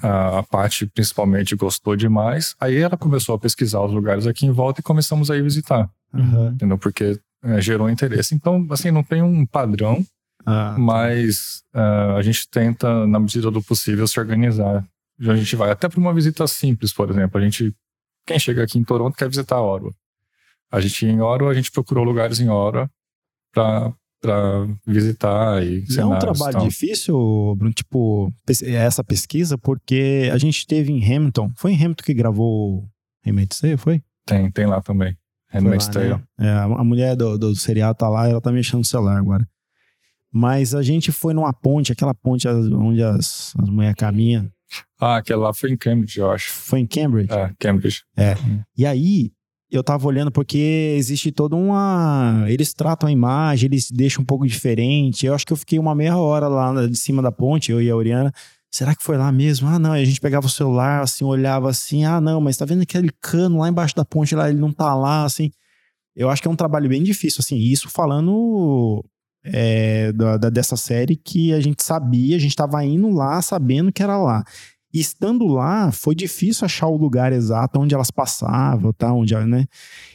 A 0.01 0.41
parte 0.43 0.87
principalmente 0.87 1.55
gostou 1.55 1.95
demais. 1.95 2.55
Aí 2.59 2.77
ela 2.77 2.97
começou 2.97 3.35
a 3.35 3.39
pesquisar 3.39 3.81
os 3.81 3.91
lugares 3.91 4.25
aqui 4.25 4.45
em 4.45 4.51
volta 4.51 4.79
e 4.79 4.83
começamos 4.83 5.29
a 5.29 5.37
ir 5.37 5.43
visitar. 5.43 5.89
Uhum. 6.13 6.47
Entendeu? 6.47 6.77
Porque 6.77 7.19
é, 7.43 7.61
gerou 7.61 7.89
interesse. 7.89 8.33
Então, 8.33 8.65
assim, 8.71 8.89
não 8.89 9.03
tem 9.03 9.21
um 9.21 9.45
padrão, 9.45 10.03
ah, 10.45 10.73
tá. 10.73 10.79
mas 10.79 11.63
uh, 11.75 12.15
a 12.17 12.21
gente 12.21 12.49
tenta, 12.49 13.05
na 13.05 13.19
medida 13.19 13.51
do 13.51 13.61
possível, 13.61 14.07
se 14.07 14.19
organizar. 14.19 14.85
A 15.19 15.35
gente 15.35 15.55
vai 15.55 15.69
até 15.69 15.87
para 15.87 15.99
uma 15.99 16.13
visita 16.13 16.47
simples, 16.47 16.91
por 16.91 17.09
exemplo. 17.09 17.39
A 17.39 17.43
gente, 17.43 17.73
quem 18.25 18.39
chega 18.39 18.63
aqui 18.63 18.79
em 18.79 18.83
Toronto 18.83 19.15
quer 19.15 19.29
visitar 19.29 19.61
Ottawa. 19.61 19.93
A 20.71 20.79
gente 20.79 21.05
em 21.05 21.21
Ottawa, 21.21 21.51
a 21.51 21.53
gente 21.53 21.71
procurou 21.71 22.03
lugares 22.03 22.39
em 22.39 22.49
Ottawa 22.49 22.89
para 23.53 23.93
para 24.23 24.65
visitar 24.87 25.61
e 25.61 25.83
é 25.97 26.05
um 26.05 26.17
trabalho 26.17 26.55
então. 26.55 26.67
difícil, 26.67 27.13
Bruno, 27.57 27.73
tipo, 27.73 28.33
essa 28.47 29.03
pesquisa, 29.03 29.57
porque 29.57 30.29
a 30.31 30.37
gente 30.37 30.65
teve 30.65 30.93
em 30.93 31.03
Hamilton, 31.03 31.51
foi 31.57 31.73
em 31.73 31.75
Hamilton 31.75 32.03
que 32.05 32.13
gravou 32.13 32.87
Remake 33.21 33.55
foi? 33.77 34.01
Tem, 34.25 34.49
tem 34.49 34.65
lá 34.65 34.81
também. 34.81 35.17
Handmaid's 35.49 35.87
Tale. 35.87 36.09
Né? 36.09 36.23
É, 36.39 36.49
a 36.49 36.83
mulher 36.83 37.15
do, 37.15 37.37
do 37.37 37.55
seriado 37.55 37.97
tá 37.97 38.09
lá, 38.09 38.27
ela 38.27 38.41
tá 38.41 38.51
mexendo 38.51 38.79
no 38.79 38.85
celular 38.85 39.17
agora. 39.17 39.47
Mas 40.31 40.73
a 40.73 40.81
gente 40.81 41.11
foi 41.11 41.33
numa 41.33 41.53
ponte, 41.53 41.91
aquela 41.91 42.13
ponte 42.13 42.47
onde 42.47 43.03
as, 43.03 43.53
as 43.57 43.69
mulheres 43.69 43.95
caminham. 43.95 44.49
Ah, 44.99 45.17
aquela 45.17 45.47
lá 45.47 45.53
foi 45.53 45.71
em 45.71 45.77
Cambridge, 45.77 46.19
eu 46.19 46.31
acho. 46.31 46.49
Foi 46.49 46.79
em 46.79 46.87
Cambridge? 46.87 47.31
É, 47.31 47.51
Cambridge. 47.59 48.01
É. 48.17 48.35
E 48.75 48.85
aí, 48.85 49.31
eu 49.73 49.83
tava 49.83 50.07
olhando 50.07 50.31
porque 50.31 50.95
existe 50.97 51.31
toda 51.31 51.55
uma. 51.55 52.45
Eles 52.47 52.73
tratam 52.73 53.09
a 53.09 53.11
imagem, 53.11 53.67
eles 53.67 53.89
deixam 53.89 54.21
um 54.21 54.25
pouco 54.25 54.45
diferente. 54.45 55.25
Eu 55.25 55.33
acho 55.33 55.45
que 55.45 55.51
eu 55.51 55.57
fiquei 55.57 55.79
uma 55.79 55.95
meia 55.95 56.15
hora 56.15 56.47
lá 56.47 56.85
de 56.85 56.95
cima 56.95 57.21
da 57.21 57.31
ponte, 57.31 57.71
eu 57.71 57.81
e 57.81 57.89
a 57.89 57.95
Oriana. 57.95 58.31
Será 58.71 58.95
que 58.95 59.03
foi 59.03 59.17
lá 59.17 59.31
mesmo? 59.31 59.67
Ah, 59.67 59.79
não. 59.79 59.97
E 59.97 60.01
a 60.01 60.05
gente 60.05 60.21
pegava 60.21 60.45
o 60.45 60.49
celular, 60.49 61.01
assim, 61.01 61.25
olhava 61.25 61.69
assim. 61.69 62.05
Ah, 62.05 62.21
não, 62.21 62.39
mas 62.39 62.57
tá 62.57 62.65
vendo 62.65 62.83
aquele 62.83 63.09
cano 63.19 63.59
lá 63.59 63.69
embaixo 63.69 63.95
da 63.95 64.05
ponte, 64.05 64.35
lá, 64.35 64.49
ele 64.49 64.59
não 64.59 64.71
tá 64.71 64.93
lá, 64.93 65.23
assim. 65.25 65.51
Eu 66.15 66.29
acho 66.29 66.41
que 66.41 66.47
é 66.47 66.51
um 66.51 66.55
trabalho 66.55 66.89
bem 66.89 67.01
difícil, 67.01 67.39
assim. 67.41 67.57
Isso 67.57 67.89
falando 67.89 69.03
é, 69.43 70.11
da, 70.13 70.37
da, 70.37 70.49
dessa 70.49 70.77
série 70.77 71.15
que 71.15 71.53
a 71.53 71.59
gente 71.59 71.83
sabia, 71.83 72.35
a 72.35 72.39
gente 72.39 72.55
tava 72.55 72.83
indo 72.85 73.09
lá 73.09 73.41
sabendo 73.41 73.91
que 73.91 74.03
era 74.03 74.17
lá. 74.17 74.43
E 74.93 74.99
estando 74.99 75.47
lá, 75.47 75.91
foi 75.91 76.13
difícil 76.13 76.65
achar 76.65 76.87
o 76.87 76.95
lugar 76.95 77.33
exato 77.33 77.79
onde 77.79 77.95
elas 77.95 78.11
passavam, 78.11 78.93
tá? 78.93 79.11
Onde, 79.11 79.35
né? 79.35 79.65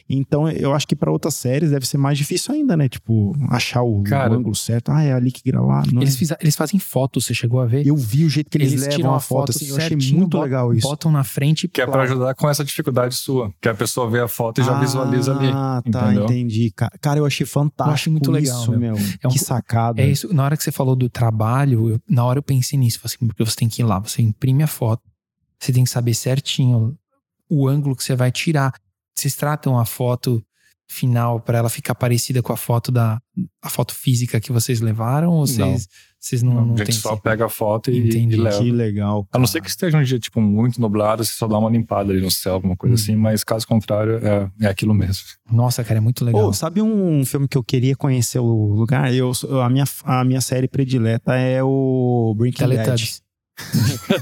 Então, 0.09 0.49
eu 0.49 0.73
acho 0.73 0.87
que 0.87 0.95
para 0.95 1.11
outras 1.11 1.35
séries 1.35 1.69
deve 1.69 1.85
ser 1.85 1.97
mais 1.97 2.17
difícil 2.17 2.55
ainda, 2.55 2.75
né? 2.75 2.89
Tipo, 2.89 3.35
achar 3.49 3.83
o, 3.83 4.01
Cara, 4.03 4.31
o 4.31 4.35
ângulo 4.35 4.55
certo. 4.55 4.89
Ah, 4.89 5.03
é 5.03 5.13
ali 5.13 5.31
que 5.31 5.41
gravar. 5.43 5.83
Eles, 5.91 6.15
fiz, 6.15 6.33
eles 6.39 6.55
fazem 6.55 6.79
fotos, 6.79 7.25
você 7.25 7.33
chegou 7.33 7.59
a 7.59 7.65
ver? 7.65 7.85
Eu 7.85 7.95
vi 7.95 8.23
o 8.25 8.29
jeito 8.29 8.49
que 8.49 8.57
eles, 8.57 8.71
eles 8.71 8.81
levam 8.83 8.97
tiram 8.97 9.13
a 9.13 9.19
foto, 9.19 9.51
assim, 9.51 9.67
eu 9.67 9.77
achei 9.77 9.95
muito 9.95 10.29
botam, 10.29 10.41
legal 10.41 10.73
isso. 10.73 10.87
Botam 10.87 11.11
na 11.11 11.23
frente. 11.23 11.67
Que 11.67 11.81
é 11.81 11.85
para 11.85 12.03
ajudar 12.03 12.33
com 12.33 12.49
essa 12.49 12.63
dificuldade 12.63 13.13
sua. 13.15 13.53
Que 13.61 13.69
a 13.69 13.75
pessoa 13.75 14.09
vê 14.09 14.19
a 14.19 14.27
foto 14.27 14.61
e 14.61 14.63
já 14.63 14.77
ah, 14.77 14.79
visualiza 14.79 15.35
ali. 15.35 15.51
Ah, 15.53 15.83
tá, 15.91 16.05
entendeu? 16.05 16.23
entendi. 16.23 16.73
Cara, 17.01 17.19
eu 17.19 17.25
achei 17.25 17.45
fantástico. 17.45 17.89
Eu 17.89 17.93
acho 17.93 18.11
muito 18.11 18.31
legal, 18.31 18.61
isso, 18.61 18.71
meu. 18.71 18.95
É 19.21 19.27
um, 19.27 19.31
que 19.31 19.39
sacada. 19.39 20.01
É 20.01 20.07
isso. 20.07 20.33
Na 20.33 20.45
hora 20.45 20.57
que 20.57 20.63
você 20.63 20.71
falou 20.71 20.95
do 20.95 21.09
trabalho, 21.09 21.89
eu, 21.89 22.01
na 22.09 22.25
hora 22.25 22.39
eu 22.39 22.43
pensei 22.43 22.79
nisso. 22.79 22.99
Assim, 23.03 23.17
porque 23.19 23.45
você 23.45 23.55
tem 23.55 23.67
que 23.67 23.81
ir 23.81 23.85
lá, 23.85 23.99
você 23.99 24.21
imprime 24.21 24.63
a 24.63 24.67
foto, 24.69 25.03
você 25.59 25.73
tem 25.73 25.83
que 25.83 25.89
saber 25.89 26.13
certinho 26.13 26.97
o 27.49 27.67
ângulo 27.67 27.95
que 27.95 28.03
você 28.03 28.15
vai 28.15 28.31
tirar. 28.31 28.73
Vocês 29.13 29.35
tratam 29.35 29.77
a 29.77 29.85
foto 29.85 30.43
final 30.87 31.39
para 31.39 31.59
ela 31.59 31.69
ficar 31.69 31.93
parecida 31.93 32.41
com 32.41 32.51
a 32.51 32.57
foto 32.57 32.91
da 32.91 33.21
a 33.61 33.69
foto 33.69 33.93
física 33.93 34.39
que 34.39 34.51
vocês 34.51 34.81
levaram 34.81 35.29
ou 35.29 35.45
vocês 35.45 35.87
vocês 36.19 36.43
não, 36.43 36.53
não, 36.53 36.65
não, 36.65 36.73
a 36.73 36.77
gente 36.77 36.93
só 36.93 37.15
pega 37.15 37.45
a 37.45 37.49
foto 37.49 37.89
e, 37.89 38.09
e 38.09 38.35
leva. 38.35 38.57
Que 38.57 38.71
legal. 38.71 39.23
Cara. 39.25 39.29
A 39.33 39.39
não 39.39 39.47
ser 39.47 39.61
que 39.61 39.69
esteja 39.69 39.97
um 39.97 40.03
dia 40.03 40.19
tipo 40.19 40.41
muito 40.41 40.81
nublado, 40.81 41.23
você 41.23 41.31
só 41.31 41.47
dá 41.47 41.57
uma 41.57 41.69
limpada 41.69 42.11
ali 42.11 42.21
no 42.21 42.29
céu, 42.29 42.55
alguma 42.55 42.75
coisa 42.75 42.93
hum. 42.93 42.99
assim, 42.99 43.15
mas 43.15 43.41
caso 43.43 43.65
contrário 43.65 44.17
é, 44.17 44.51
é 44.61 44.67
aquilo 44.67 44.93
mesmo. 44.93 45.23
Nossa, 45.49 45.81
cara, 45.81 45.99
é 45.99 46.01
muito 46.01 46.25
legal. 46.25 46.49
Oh, 46.49 46.53
sabe 46.53 46.81
um 46.81 47.23
filme 47.23 47.47
que 47.47 47.57
eu 47.57 47.63
queria 47.63 47.95
conhecer 47.95 48.39
o 48.39 48.73
lugar? 48.73 49.13
Eu 49.13 49.31
a 49.63 49.69
minha 49.69 49.85
a 50.03 50.25
minha 50.25 50.41
série 50.41 50.67
predileta 50.67 51.35
é 51.35 51.63
o 51.63 52.33
Breaking 52.35 52.67
Bad. 52.67 53.21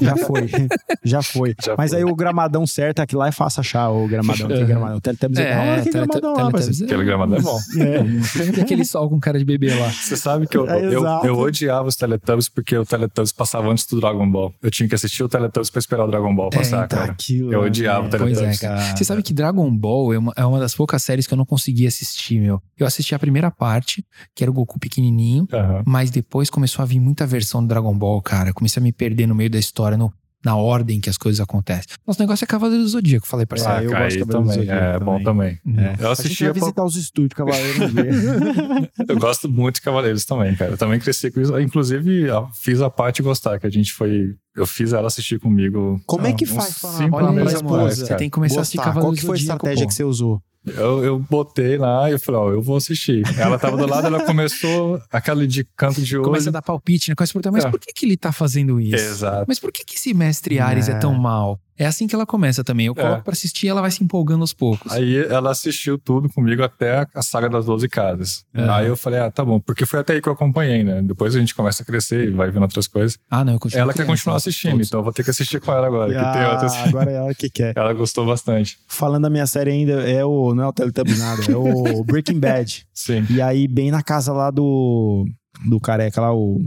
Já 0.01 0.17
foi, 0.17 0.49
já 1.03 1.21
foi. 1.21 1.55
Já 1.63 1.75
Mas 1.77 1.91
foi. 1.91 1.99
aí 1.99 2.05
o 2.05 2.15
gramadão 2.15 2.65
certo, 2.65 2.99
aqui 2.99 3.15
lá 3.15 3.27
é 3.27 3.31
fácil 3.31 3.61
achar 3.61 3.89
o 3.89 4.07
gramadão. 4.07 4.47
Tem 4.47 4.65
gramadão. 4.65 4.97
O 4.97 5.01
Teletubbies 5.01 5.39
é, 5.39 5.77
é, 5.77 5.81
que 5.81 5.89
gramadão 5.91 6.33
lá, 6.33 6.47
Aquele 6.47 7.03
gramadão 7.03 7.37
é 7.37 7.41
bom. 7.41 7.59
É. 7.77 8.51
Tem 8.51 8.63
aquele 8.63 8.85
sol 8.85 9.09
com 9.09 9.19
cara 9.19 9.39
de 9.39 9.45
bebê 9.45 9.73
lá. 9.73 9.89
Você 9.89 10.17
sabe 10.17 10.47
que 10.47 10.57
eu, 10.57 10.69
é, 10.69 10.85
eu, 10.85 11.03
eu, 11.23 11.37
odiava 11.37 11.87
os 11.87 11.95
Teletubbies 11.95 12.49
porque 12.49 12.77
o 12.77 12.85
Teletubbies 12.85 13.31
passava 13.31 13.69
antes 13.69 13.85
do 13.85 13.99
Dragon 13.99 14.29
Ball. 14.29 14.53
Eu 14.61 14.71
tinha 14.71 14.87
que 14.87 14.95
assistir 14.95 15.23
o 15.23 15.29
Teletubbies 15.29 15.69
pra 15.69 15.79
esperar 15.79 16.05
o 16.05 16.07
Dragon 16.07 16.33
Ball 16.35 16.49
passar, 16.49 16.85
é, 16.85 16.87
tá 16.87 16.97
cara. 16.97 17.11
Aquilo, 17.11 17.53
eu 17.53 17.61
odiava 17.61 18.05
é. 18.05 18.07
o 18.07 18.09
Teletubbies. 18.09 18.59
Pois 18.59 18.63
é, 18.63 18.95
Você 18.95 19.03
sabe 19.03 19.21
que 19.23 19.33
Dragon 19.33 19.69
Ball 19.75 20.13
é 20.13 20.17
uma, 20.17 20.33
é 20.35 20.45
uma 20.45 20.59
das 20.59 20.75
poucas 20.75 21.03
séries 21.03 21.27
que 21.27 21.33
eu 21.33 21.37
não 21.37 21.45
consegui 21.45 21.87
assistir, 21.87 22.39
meu. 22.39 22.61
Eu 22.77 22.85
assisti 22.85 23.13
a 23.15 23.19
primeira 23.19 23.51
parte, 23.51 24.05
que 24.35 24.43
era 24.43 24.51
o 24.51 24.53
Goku 24.53 24.79
pequenininho, 24.79 25.47
uhum. 25.51 25.83
mas 25.85 26.09
depois 26.09 26.49
começou 26.49 26.83
a 26.83 26.85
vir 26.85 26.99
muita 26.99 27.25
versão 27.25 27.61
do 27.61 27.67
Dragon 27.67 27.97
Ball, 27.97 28.21
cara. 28.21 28.49
Eu 28.49 28.53
comecei 28.53 28.79
a 28.79 28.83
me 28.83 28.91
perder 28.91 29.26
no 29.27 29.35
meio 29.35 29.49
da 29.49 29.59
história, 29.59 29.97
no, 29.97 30.11
na 30.43 30.55
ordem 30.55 31.01
que 31.01 31.09
as 31.09 31.17
coisas 31.17 31.41
acontecem. 31.41 31.87
Nosso 32.05 32.19
negócio 32.21 32.45
é 32.45 32.47
Cavaleiro 32.47 32.83
do 32.83 32.89
Zodíaco, 32.89 33.27
falei 33.27 33.45
parceiro. 33.45 33.73
Ah, 33.73 33.83
eu 33.83 33.91
gosto 33.91 34.17
de 34.17 34.19
Cavaleiro 34.19 34.31
também, 34.31 34.47
do 34.47 34.53
Zodíaco. 34.53 34.83
É, 34.83 34.93
também. 34.93 35.05
bom 35.05 35.23
também. 35.23 35.59
É. 35.77 36.03
Eu 36.03 36.11
assisti. 36.11 36.27
A 36.27 36.29
gente 36.29 36.43
vai 36.43 36.53
visitar 36.53 36.83
os 36.85 36.95
estúdios 36.95 37.33
Cavaleiros. 37.33 37.91
eu 39.09 39.19
gosto 39.19 39.49
muito 39.49 39.75
de 39.75 39.81
Cavaleiros 39.81 40.25
também, 40.25 40.55
cara. 40.55 40.71
Eu 40.71 40.77
também 40.77 40.99
cresci 40.99 41.31
com 41.31 41.41
isso. 41.41 41.59
Inclusive, 41.59 42.27
fiz 42.53 42.81
a 42.81 42.89
parte 42.89 43.21
gostar, 43.21 43.59
que 43.59 43.67
a 43.67 43.69
gente 43.69 43.93
foi. 43.93 44.35
Eu 44.55 44.65
fiz 44.65 44.93
ela 44.93 45.07
assistir 45.07 45.39
comigo. 45.39 46.01
Como 46.05 46.25
é 46.25 46.33
que 46.33 46.45
faz? 46.45 46.81
Olha 47.11 47.43
aí, 47.43 47.95
Você 47.95 48.15
tem 48.15 48.29
que 48.29 48.33
começar 48.33 48.59
a 48.59 48.61
assistir 48.61 48.77
Cavaleiros 48.77 49.03
Qual 49.03 49.13
que 49.13 49.25
foi 49.25 49.37
a 49.37 49.39
estratégia 49.39 49.83
pô? 49.83 49.89
que 49.89 49.93
você 49.93 50.03
usou? 50.03 50.41
Eu, 50.75 51.03
eu 51.03 51.19
botei 51.19 51.77
lá 51.77 52.09
e 52.09 52.13
eu 52.13 52.19
falei, 52.19 52.41
ó, 52.41 52.51
eu 52.51 52.61
vou 52.61 52.77
assistir. 52.77 53.23
Ela 53.37 53.57
tava 53.57 53.77
do 53.77 53.85
lado, 53.85 54.07
ela 54.07 54.23
começou 54.25 55.01
aquela 55.11 55.47
de 55.47 55.63
canto 55.75 56.01
de 56.01 56.17
olho. 56.17 56.25
Começa 56.25 56.49
a 56.49 56.53
dar 56.53 56.61
palpite, 56.61 57.09
né? 57.09 57.15
Começa 57.15 57.31
a 57.31 57.33
perguntar, 57.33 57.51
mas 57.51 57.65
é. 57.65 57.69
por 57.69 57.79
que, 57.79 57.93
que 57.93 58.05
ele 58.05 58.17
tá 58.17 58.31
fazendo 58.31 58.79
isso? 58.79 58.95
Exato. 58.95 59.45
Mas 59.47 59.59
por 59.59 59.71
que, 59.71 59.83
que 59.85 59.95
esse 59.95 60.13
mestre 60.13 60.59
Ares 60.59 60.89
é, 60.89 60.93
é 60.93 60.95
tão 60.95 61.13
mal? 61.13 61.59
É 61.77 61.85
assim 61.85 62.07
que 62.07 62.15
ela 62.15 62.25
começa 62.25 62.63
também. 62.63 62.87
Eu 62.87 62.93
é. 62.93 63.01
coloco 63.01 63.19
é. 63.19 63.23
pra 63.23 63.33
assistir 63.33 63.67
e 63.67 63.69
ela 63.69 63.81
vai 63.81 63.91
se 63.91 64.03
empolgando 64.03 64.41
aos 64.41 64.53
poucos. 64.53 64.91
Aí 64.91 65.17
ela 65.17 65.51
assistiu 65.51 65.97
tudo 65.97 66.27
comigo 66.29 66.63
até 66.63 67.05
a 67.13 67.21
saga 67.21 67.49
das 67.49 67.65
12 67.65 67.87
casas. 67.87 68.43
É. 68.53 68.67
Aí 68.69 68.87
eu 68.87 68.97
falei, 68.97 69.19
ah, 69.19 69.29
tá 69.29 69.45
bom. 69.45 69.59
Porque 69.59 69.85
foi 69.85 69.99
até 69.99 70.13
aí 70.13 70.21
que 70.21 70.27
eu 70.27 70.33
acompanhei, 70.33 70.83
né? 70.83 71.01
Depois 71.03 71.35
a 71.35 71.39
gente 71.39 71.53
começa 71.53 71.83
a 71.83 71.85
crescer 71.85 72.29
e 72.29 72.31
vai 72.31 72.49
vendo 72.49 72.63
outras 72.63 72.87
coisas. 72.87 73.17
Ah, 73.29 73.45
não, 73.45 73.53
eu 73.53 73.59
continuo. 73.59 73.81
Ela 73.81 73.93
quer 73.93 74.05
continuar 74.05 74.37
assistindo, 74.37 74.71
todos. 74.71 74.87
então 74.87 74.99
eu 74.99 75.03
vou 75.03 75.13
ter 75.13 75.23
que 75.23 75.29
assistir 75.29 75.59
com 75.61 75.71
ela 75.71 75.87
agora. 75.87 76.19
Ah, 76.19 76.25
que 76.25 76.37
tem 76.37 76.47
outras... 76.47 76.73
agora 76.87 77.11
é 77.11 77.15
ela 77.15 77.35
que 77.35 77.49
quer. 77.49 77.73
ela 77.77 77.93
gostou 77.93 78.25
bastante. 78.25 78.77
Falando 78.87 79.23
da 79.23 79.29
minha 79.29 79.45
série 79.45 79.71
ainda, 79.71 80.09
é 80.09 80.25
o. 80.25 80.55
Não 80.55 80.63
é 80.63 80.67
o 80.67 80.73
Teletubbies 80.73 81.19
nada, 81.19 81.41
é 81.49 81.55
o 81.55 82.03
Breaking 82.05 82.39
Bad. 82.39 82.87
Sim. 82.93 83.25
E 83.29 83.41
aí, 83.41 83.67
bem 83.67 83.91
na 83.91 84.01
casa 84.01 84.33
lá 84.33 84.49
do. 84.49 85.25
Do 85.67 85.79
careca 85.79 86.21
lá, 86.21 86.33
o. 86.33 86.59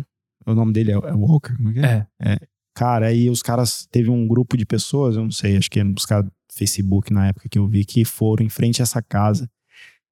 O 0.46 0.54
nome 0.54 0.72
dele 0.72 0.92
é, 0.92 0.94
é 0.94 1.12
Walker? 1.12 1.54
Como 1.54 1.70
é 1.70 1.72
que 1.72 1.80
é? 1.80 2.06
É. 2.18 2.32
é. 2.32 2.38
Cara, 2.80 3.08
aí 3.08 3.28
os 3.28 3.42
caras, 3.42 3.86
teve 3.92 4.08
um 4.08 4.26
grupo 4.26 4.56
de 4.56 4.64
pessoas, 4.64 5.14
eu 5.14 5.22
não 5.22 5.30
sei, 5.30 5.54
acho 5.54 5.70
que 5.70 5.82
os 5.82 6.06
caras 6.06 6.24
do 6.24 6.32
Facebook 6.50 7.12
na 7.12 7.26
época 7.26 7.46
que 7.46 7.58
eu 7.58 7.68
vi, 7.68 7.84
que 7.84 8.06
foram 8.06 8.42
em 8.42 8.48
frente 8.48 8.80
a 8.80 8.84
essa 8.84 9.02
casa. 9.02 9.46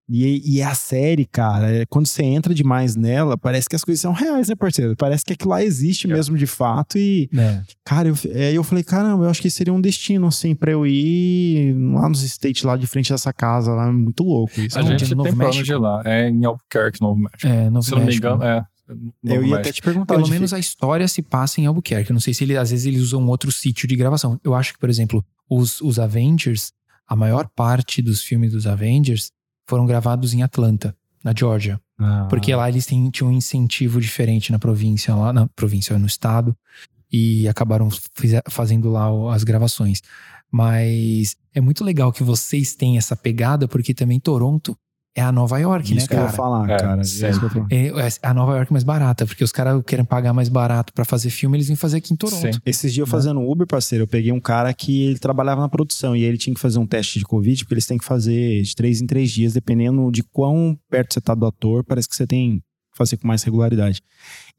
E, 0.07 0.57
e 0.57 0.61
a 0.61 0.75
série, 0.75 1.25
cara, 1.25 1.75
é, 1.75 1.87
quando 1.87 2.07
você 2.07 2.23
entra 2.23 2.53
demais 2.53 2.95
nela, 2.95 3.39
parece 3.39 3.71
que 3.71 3.75
as 3.75 3.83
coisas 3.83 4.03
são 4.03 4.13
reais, 4.13 4.49
né, 4.49 4.55
parceiro? 4.55 4.95
Parece 4.99 5.25
que 5.25 5.33
aquilo 5.33 5.49
lá 5.49 5.65
existe 5.65 6.07
é. 6.07 6.13
mesmo 6.13 6.37
de 6.37 6.47
fato. 6.47 6.99
E, 6.99 7.31
é. 7.35 7.63
cara, 7.83 8.09
eu, 8.09 8.15
aí 8.35 8.55
eu 8.55 8.63
falei, 8.63 8.85
caramba, 8.85 9.25
eu 9.25 9.31
acho 9.31 9.41
que 9.41 9.49
seria 9.49 9.73
um 9.73 9.81
destino, 9.81 10.27
assim, 10.27 10.55
pra 10.55 10.71
eu 10.71 10.87
ir 10.87 11.75
lá 11.75 12.07
nos 12.07 12.23
States, 12.23 12.65
lá 12.65 12.77
de 12.77 12.87
frente 12.87 13.11
dessa 13.11 13.33
casa, 13.33 13.73
lá, 13.73 13.91
muito 13.91 14.23
louco. 14.23 14.61
Isso. 14.61 14.79
A 14.79 14.83
gente 14.83 15.07
tem 15.07 15.17
Novo 15.17 15.35
plano 15.35 15.63
de 15.63 15.73
ir 15.73 15.79
lá, 15.79 16.03
é 16.05 16.29
em 16.29 16.45
Albuquerque, 16.45 17.01
Novo 17.01 17.19
México. 17.19 17.47
É, 17.47 17.71
Novo 17.71 17.83
Se 17.83 17.95
México. 17.95 18.27
não 18.27 18.37
me 18.37 18.45
engano, 18.45 18.45
é. 18.45 18.67
Eu 19.23 19.45
ia 19.45 19.57
até 19.57 19.73
te 19.73 19.83
perguntar. 19.83 20.15
Pelo 20.15 20.29
menos 20.29 20.53
a 20.53 20.59
história 20.59 21.07
se 21.07 21.23
passa 21.23 21.61
em 21.61 21.67
Albuquerque. 21.67 22.11
Eu 22.11 22.15
não 22.15 22.21
sei 22.21 22.33
se 22.33 22.45
ele, 22.45 22.57
às 22.57 22.71
vezes 22.71 22.87
eles 22.87 23.03
usam 23.03 23.27
outro 23.27 23.53
sítio 23.53 23.87
de 23.87 23.97
gravação. 23.97 24.41
Eu 24.43 24.55
acho 24.55 24.73
que, 24.73 24.79
por 24.79 24.89
exemplo, 24.89 25.25
os, 25.49 25.81
os 25.81 25.99
Avengers, 25.99 26.73
a 27.07 27.15
maior 27.15 27.49
parte 27.49 28.01
dos 28.01 28.23
filmes 28.23 28.53
dos 28.53 28.67
Avengers 28.67 29.31
foram 29.67 29.87
gravados 29.87 30.33
em 30.33 30.43
Atlanta, 30.43 30.97
na 31.23 31.35
Georgia. 31.37 31.81
Ah. 31.99 32.27
Porque 32.31 32.55
lá 32.55 32.69
eles 32.69 32.87
têm, 32.87 33.11
tinham 33.11 33.31
um 33.31 33.37
incentivo 33.37 34.01
diferente 34.01 34.53
na 34.53 34.59
província, 34.59 35.15
lá 35.15 35.33
na 35.33 35.47
província, 35.49 35.99
no 35.99 36.07
estado, 36.07 36.57
e 37.11 37.49
acabaram 37.49 37.89
fazendo 38.49 38.91
lá 38.91 39.35
as 39.35 39.45
gravações. 39.45 40.03
Mas 40.51 41.37
é 41.55 41.61
muito 41.61 41.85
legal 41.85 42.13
que 42.13 42.23
vocês 42.23 42.75
têm 42.75 42.97
essa 42.97 43.15
pegada, 43.15 43.69
porque 43.69 43.93
também 43.93 44.19
Toronto 44.19 44.77
é 45.15 45.23
a 45.23 45.33
Nova 45.33 45.59
York, 45.59 45.85
isso 45.85 45.95
né, 45.95 46.07
cara? 46.07 46.07
Isso 46.07 46.09
que 46.09 46.15
eu 46.15 46.23
ia 46.23 46.29
falar, 46.29 46.71
é, 46.71 46.77
cara. 46.77 47.03
É, 47.71 47.87
é, 47.87 48.09
a 48.23 48.35
Nova 48.35 48.57
York 48.57 48.73
mais 48.73 48.85
barata, 48.85 49.27
porque 49.27 49.43
os 49.43 49.51
caras 49.51 49.83
querem 49.85 50.05
pagar 50.05 50.33
mais 50.33 50.49
barato 50.49 50.93
para 50.93 51.05
fazer 51.05 51.31
filme, 51.31 51.57
eles 51.57 51.67
vêm 51.67 51.77
fazer 51.77 51.99
aqui 51.99 52.13
em 52.13 52.17
Toronto. 52.17 52.41
Sim. 52.41 52.61
Esses 52.65 52.93
dias 52.93 53.07
eu 53.07 53.11
fazendo 53.11 53.41
Uber, 53.41 53.67
parceiro, 53.67 54.05
eu 54.05 54.09
peguei 54.09 54.33
um 54.33 54.41
cara 54.41 54.73
que 54.73 55.05
ele 55.05 55.19
trabalhava 55.19 55.61
na 55.61 55.69
produção 55.69 56.15
e 56.15 56.23
ele 56.23 56.39
tinha 56.39 56.55
que 56.55 56.61
fazer 56.61 56.79
um 56.79 56.87
teste 56.87 57.19
de 57.19 57.25
Covid, 57.25 57.65
porque 57.65 57.75
eles 57.75 57.87
têm 57.87 57.99
que 57.99 58.05
fazer 58.05 58.63
de 58.63 58.75
três 58.75 59.01
em 59.01 59.07
três 59.07 59.31
dias, 59.31 59.55
dependendo 59.55 60.11
de 60.13 60.23
quão 60.23 60.79
perto 60.89 61.15
você 61.15 61.21
tá 61.21 61.35
do 61.35 61.47
ator, 61.47 61.85
parece 61.85 62.09
que 62.09 62.15
você 62.15 62.27
tem 62.27 62.63
fazer 62.99 63.17
com 63.17 63.27
mais 63.27 63.43
regularidade. 63.43 64.03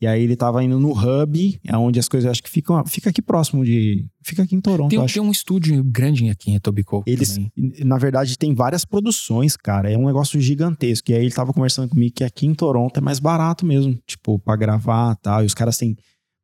E 0.01 0.07
aí 0.07 0.23
ele 0.23 0.35
tava 0.35 0.63
indo 0.63 0.79
no 0.79 0.91
hub, 0.91 1.59
onde 1.73 1.99
as 1.99 2.07
coisas 2.07 2.31
acho 2.31 2.41
que 2.41 2.49
ficam. 2.49 2.81
Fica 2.85 3.09
aqui 3.09 3.21
próximo 3.21 3.65
de. 3.65 4.07
Fica 4.23 4.43
aqui 4.43 4.55
em 4.55 4.61
Toronto. 4.61 4.89
Tem, 4.89 5.05
tem 5.05 5.21
um 5.21 5.29
estúdio 5.29 5.83
grande 5.83 6.29
aqui 6.29 6.51
em 6.51 6.55
Etobicoke. 6.55 7.11
Eles, 7.11 7.33
também. 7.35 7.51
na 7.83 7.97
verdade, 7.97 8.37
tem 8.37 8.55
várias 8.55 8.85
produções, 8.85 9.57
cara. 9.57 9.91
É 9.91 9.97
um 9.97 10.05
negócio 10.05 10.39
gigantesco. 10.39 11.11
E 11.11 11.15
aí 11.15 11.21
ele 11.21 11.31
tava 11.31 11.53
conversando 11.53 11.89
comigo 11.89 12.13
que 12.15 12.23
aqui 12.23 12.47
em 12.47 12.53
Toronto 12.53 12.97
é 12.97 13.01
mais 13.01 13.19
barato 13.19 13.65
mesmo, 13.65 13.99
tipo, 14.07 14.39
pra 14.39 14.55
gravar 14.55 15.13
e 15.13 15.21
tal. 15.21 15.43
E 15.43 15.45
os 15.45 15.53
caras 15.53 15.77
têm. 15.77 15.95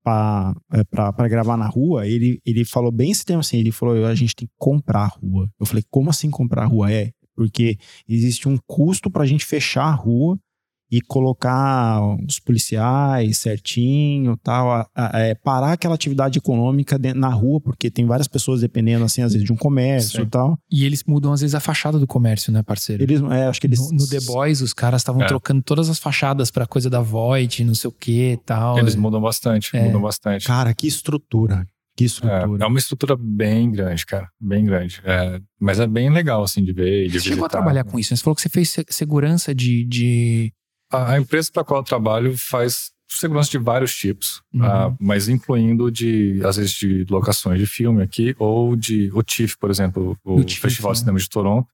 Pra, 0.03 0.53
é, 0.71 1.29
gravar 1.29 1.57
na 1.57 1.65
rua, 1.65 2.07
ele, 2.07 2.39
ele 2.45 2.63
falou 2.63 2.91
bem 2.91 3.09
esse 3.09 3.25
tema 3.25 3.39
assim, 3.39 3.57
ele 3.57 3.71
falou, 3.71 4.05
a 4.05 4.13
gente 4.13 4.35
tem 4.35 4.47
que 4.47 4.53
comprar 4.55 4.99
a 4.99 5.07
rua. 5.07 5.49
Eu 5.59 5.65
falei, 5.65 5.83
como 5.89 6.11
assim 6.11 6.29
comprar 6.29 6.61
a 6.61 6.67
rua? 6.67 6.91
É, 6.91 7.09
porque 7.35 7.77
existe 8.07 8.47
um 8.47 8.55
custo 8.67 9.09
pra 9.09 9.25
gente 9.25 9.43
fechar 9.43 9.85
a 9.85 9.91
rua 9.91 10.39
e 10.95 11.01
colocar 11.01 11.99
os 12.25 12.39
policiais 12.39 13.37
certinho, 13.39 14.37
tal, 14.41 14.71
a, 14.71 14.87
a, 14.95 15.19
é, 15.19 15.35
parar 15.35 15.73
aquela 15.73 15.93
atividade 15.93 16.39
econômica 16.39 16.97
de, 16.97 17.13
na 17.13 17.27
rua, 17.27 17.59
porque 17.59 17.91
tem 17.91 18.05
várias 18.05 18.29
pessoas 18.29 18.61
dependendo, 18.61 19.03
assim, 19.03 19.21
às 19.21 19.33
vezes 19.33 19.45
de 19.45 19.51
um 19.51 19.57
comércio 19.57 20.23
e 20.23 20.25
tal. 20.25 20.57
E 20.71 20.85
eles 20.85 21.03
mudam, 21.03 21.33
às 21.33 21.41
vezes, 21.41 21.53
a 21.53 21.59
fachada 21.59 21.99
do 21.99 22.07
comércio, 22.07 22.49
né, 22.49 22.63
parceiro? 22.63 23.03
Eles, 23.03 23.21
é, 23.23 23.47
acho 23.47 23.59
que 23.59 23.67
eles... 23.67 23.91
No, 23.91 23.97
no 23.97 24.07
The 24.07 24.21
Boys, 24.21 24.61
os 24.61 24.71
caras 24.71 25.01
estavam 25.01 25.21
é. 25.21 25.27
trocando 25.27 25.61
todas 25.61 25.89
as 25.89 25.99
fachadas 25.99 26.49
pra 26.49 26.65
coisa 26.65 26.89
da 26.89 27.01
Void, 27.01 27.65
não 27.65 27.75
sei 27.75 27.89
o 27.89 27.91
que 27.91 28.31
e 28.31 28.37
tal. 28.37 28.79
Eles 28.79 28.95
mudam 28.95 29.19
bastante, 29.19 29.75
é. 29.75 29.83
mudam 29.83 30.01
bastante. 30.01 30.47
Cara, 30.47 30.73
que 30.73 30.87
estrutura. 30.87 31.67
Que 31.97 32.05
estrutura. 32.05 32.63
É, 32.63 32.65
é 32.65 32.67
uma 32.67 32.79
estrutura 32.79 33.17
bem 33.19 33.69
grande, 33.69 34.05
cara. 34.05 34.29
Bem 34.39 34.63
grande. 34.63 35.01
É, 35.03 35.39
mas 35.59 35.79
é 35.79 35.87
bem 35.87 36.09
legal, 36.09 36.41
assim, 36.41 36.63
de 36.63 36.71
ver 36.71 37.03
e 37.03 37.07
de 37.07 37.11
Você 37.11 37.17
visitar. 37.17 37.33
chegou 37.33 37.45
a 37.45 37.49
trabalhar 37.49 37.83
com 37.83 37.99
isso, 37.99 38.13
né? 38.13 38.17
Você 38.17 38.23
falou 38.23 38.35
que 38.35 38.41
você 38.41 38.49
fez 38.49 38.75
segurança 38.89 39.53
de, 39.53 39.85
de 39.85 40.53
a, 40.91 41.13
a 41.13 41.19
empresa 41.19 41.49
para 41.51 41.61
a 41.61 41.65
qual 41.65 41.79
eu 41.81 41.83
trabalho 41.83 42.35
faz 42.37 42.91
segurança 43.07 43.49
de 43.49 43.57
vários 43.57 43.95
tipos, 43.95 44.41
uhum. 44.53 44.61
uh, 44.61 44.97
mas 44.99 45.29
incluindo 45.29 45.91
de, 45.91 46.41
às 46.43 46.57
vezes, 46.57 46.71
de 46.73 47.05
locações 47.09 47.59
de 47.59 47.65
filme 47.65 48.01
aqui, 48.01 48.35
ou 48.39 48.75
de 48.75 49.11
o 49.13 49.21
TIFF, 49.21 49.57
por 49.57 49.69
exemplo, 49.69 50.17
o, 50.23 50.41
o 50.41 50.49
Festival 50.49 50.91
de 50.91 50.99
né? 50.99 51.01
Cinema 51.01 51.19
de 51.19 51.29
Toronto. 51.29 51.67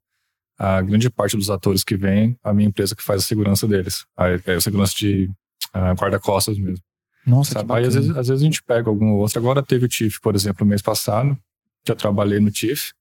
A 0.60 0.80
grande 0.82 1.10
parte 1.10 1.36
dos 1.36 1.50
atores 1.50 1.84
que 1.84 1.98
vêm, 1.98 2.38
a 2.44 2.54
minha 2.54 2.68
empresa 2.68 2.96
que 2.96 3.02
faz 3.02 3.24
a 3.24 3.26
segurança 3.26 3.68
deles. 3.68 4.06
A, 4.16 4.28
é 4.30 4.56
a 4.56 4.62
segurança 4.62 4.94
de 4.96 5.28
uh, 5.76 5.94
guarda-costas 6.00 6.60
mesmo. 6.60 6.84
Nossa, 7.26 7.54
Sabe? 7.54 7.74
Aí, 7.74 7.86
às 7.86 7.96
vezes, 7.96 8.10
às 8.12 8.28
vezes 8.28 8.42
a 8.42 8.46
gente 8.46 8.64
pega 8.64 8.90
algum 8.90 9.14
outro. 9.14 9.40
Agora 9.40 9.64
teve 9.64 9.86
o 9.86 9.90
TIFF, 9.90 10.20
por 10.22 10.36
exemplo, 10.36 10.66
mês 10.66 10.82
passado, 10.82 11.36
que 11.84 11.92
eu 11.92 11.96
trabalhei 11.96 12.40
no 12.40 12.52
TIFF. 12.52 12.94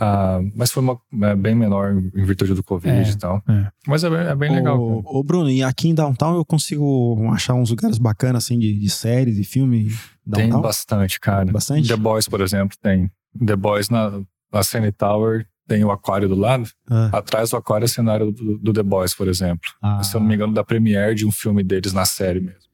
Uh, 0.00 0.52
mas 0.54 0.70
foi 0.70 0.80
uma, 0.80 1.00
é, 1.22 1.34
bem 1.34 1.56
menor 1.56 1.92
em 1.92 2.24
virtude 2.24 2.54
do 2.54 2.62
Covid 2.62 2.94
é, 2.94 3.10
e 3.10 3.18
tal. 3.18 3.42
É. 3.48 3.68
Mas 3.86 4.04
é 4.04 4.10
bem, 4.10 4.18
é 4.20 4.34
bem 4.34 4.54
legal. 4.54 5.02
Ô, 5.04 5.24
Bruno, 5.24 5.50
e 5.50 5.62
aqui 5.62 5.88
em 5.88 5.94
Downtown 5.94 6.36
eu 6.36 6.44
consigo 6.44 7.28
achar 7.32 7.54
uns 7.54 7.70
lugares 7.70 7.98
bacanas, 7.98 8.44
assim, 8.44 8.58
de, 8.58 8.78
de 8.78 8.88
séries, 8.88 9.36
de 9.36 9.44
filme? 9.44 9.90
Downtown? 10.24 10.50
Tem 10.50 10.60
bastante, 10.60 11.18
cara. 11.18 11.50
Bastante? 11.50 11.88
The 11.88 11.96
Boys, 11.96 12.28
por 12.28 12.40
exemplo, 12.40 12.76
tem. 12.80 13.10
The 13.44 13.56
Boys 13.56 13.88
na, 13.88 14.20
na 14.52 14.92
Tower 14.96 15.46
tem 15.66 15.84
o 15.84 15.90
aquário 15.90 16.28
do 16.28 16.34
lado. 16.34 16.68
Ah. 16.88 17.10
Atrás 17.12 17.50
do 17.50 17.56
aquário 17.56 17.84
é 17.84 17.88
cenário 17.88 18.32
do, 18.32 18.58
do, 18.58 18.72
The 18.72 18.82
Boys, 18.82 19.14
por 19.14 19.28
exemplo. 19.28 19.68
Ah. 19.82 20.02
Se 20.02 20.16
eu 20.16 20.20
não 20.20 20.28
me 20.28 20.34
engano, 20.34 20.54
da 20.54 20.64
premiere 20.64 21.14
de 21.14 21.26
um 21.26 21.32
filme 21.32 21.62
deles 21.62 21.92
na 21.92 22.04
série 22.04 22.40
mesmo. 22.40 22.68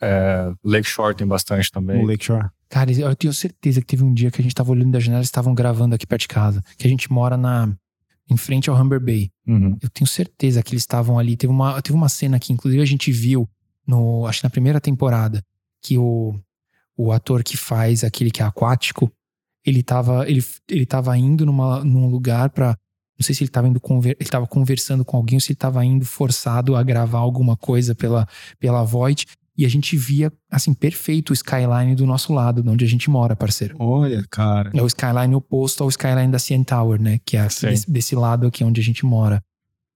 É, 0.00 0.52
Lakeshore 0.62 1.14
tem 1.14 1.26
bastante 1.26 1.70
também. 1.70 2.02
O 2.02 2.06
Lakeshore. 2.06 2.50
Cara, 2.68 2.90
eu 2.92 3.14
tenho 3.14 3.32
certeza 3.32 3.80
que 3.80 3.86
teve 3.86 4.02
um 4.02 4.12
dia 4.12 4.30
que 4.30 4.40
a 4.40 4.42
gente 4.42 4.54
tava 4.54 4.72
olhando 4.72 4.90
da 4.90 5.00
janela 5.00 5.22
e 5.22 5.24
estavam 5.24 5.54
gravando 5.54 5.94
aqui 5.94 6.06
perto 6.06 6.22
de 6.22 6.28
casa. 6.28 6.62
Que 6.76 6.86
a 6.86 6.90
gente 6.90 7.10
mora 7.10 7.36
na. 7.36 7.72
em 8.28 8.36
frente 8.36 8.68
ao 8.68 8.76
Humber 8.76 9.00
Bay. 9.00 9.30
Uhum. 9.46 9.76
Eu 9.80 9.88
tenho 9.90 10.06
certeza 10.06 10.62
que 10.62 10.72
eles 10.72 10.82
estavam 10.82 11.18
ali. 11.18 11.36
Teve 11.36 11.52
uma, 11.52 11.80
teve 11.80 11.96
uma 11.96 12.08
cena 12.08 12.38
que, 12.38 12.52
inclusive, 12.52 12.82
a 12.82 12.86
gente 12.86 13.12
viu 13.12 13.48
no, 13.86 14.26
acho 14.26 14.40
que 14.40 14.44
na 14.44 14.50
primeira 14.50 14.80
temporada, 14.80 15.42
que 15.80 15.96
o, 15.96 16.34
o 16.96 17.12
ator 17.12 17.44
que 17.44 17.56
faz 17.56 18.02
aquele 18.02 18.30
que 18.30 18.42
é 18.42 18.44
aquático, 18.44 19.10
ele 19.64 19.82
tava, 19.82 20.28
ele, 20.28 20.44
ele 20.68 20.86
tava 20.86 21.16
indo 21.16 21.46
numa, 21.46 21.84
num 21.84 22.08
lugar 22.08 22.50
para 22.50 22.76
não 23.18 23.24
sei 23.24 23.34
se 23.34 23.42
ele 23.42 23.48
estava 23.48 23.66
indo 23.66 23.80
conver, 23.80 24.14
ele 24.20 24.28
tava 24.28 24.46
conversando 24.46 25.04
com 25.04 25.16
alguém 25.16 25.36
ou 25.36 25.40
se 25.40 25.48
ele 25.48 25.56
estava 25.56 25.82
indo 25.84 26.04
forçado 26.04 26.76
a 26.76 26.82
gravar 26.82 27.18
alguma 27.18 27.56
coisa 27.56 27.94
pela, 27.94 28.28
pela 28.58 28.84
Void. 28.84 29.26
E 29.58 29.64
a 29.64 29.68
gente 29.68 29.96
via, 29.96 30.30
assim, 30.50 30.74
perfeito 30.74 31.30
o 31.30 31.32
skyline 31.32 31.94
do 31.94 32.04
nosso 32.04 32.32
lado, 32.32 32.62
de 32.62 32.68
onde 32.68 32.84
a 32.84 32.88
gente 32.88 33.08
mora, 33.08 33.34
parceiro. 33.34 33.74
Olha, 33.78 34.22
cara. 34.30 34.70
É 34.74 34.82
o 34.82 34.86
skyline 34.86 35.34
oposto 35.34 35.82
ao 35.82 35.88
skyline 35.88 36.30
da 36.30 36.38
CN 36.38 36.62
Tower, 36.62 37.00
né? 37.00 37.18
Que 37.24 37.38
é 37.38 37.46
desse, 37.46 37.90
desse, 37.90 38.14
lado 38.14 38.46
aqui 38.46 38.62
onde 38.62 38.80
a 38.80 38.84
gente 38.84 39.06
mora. 39.06 39.42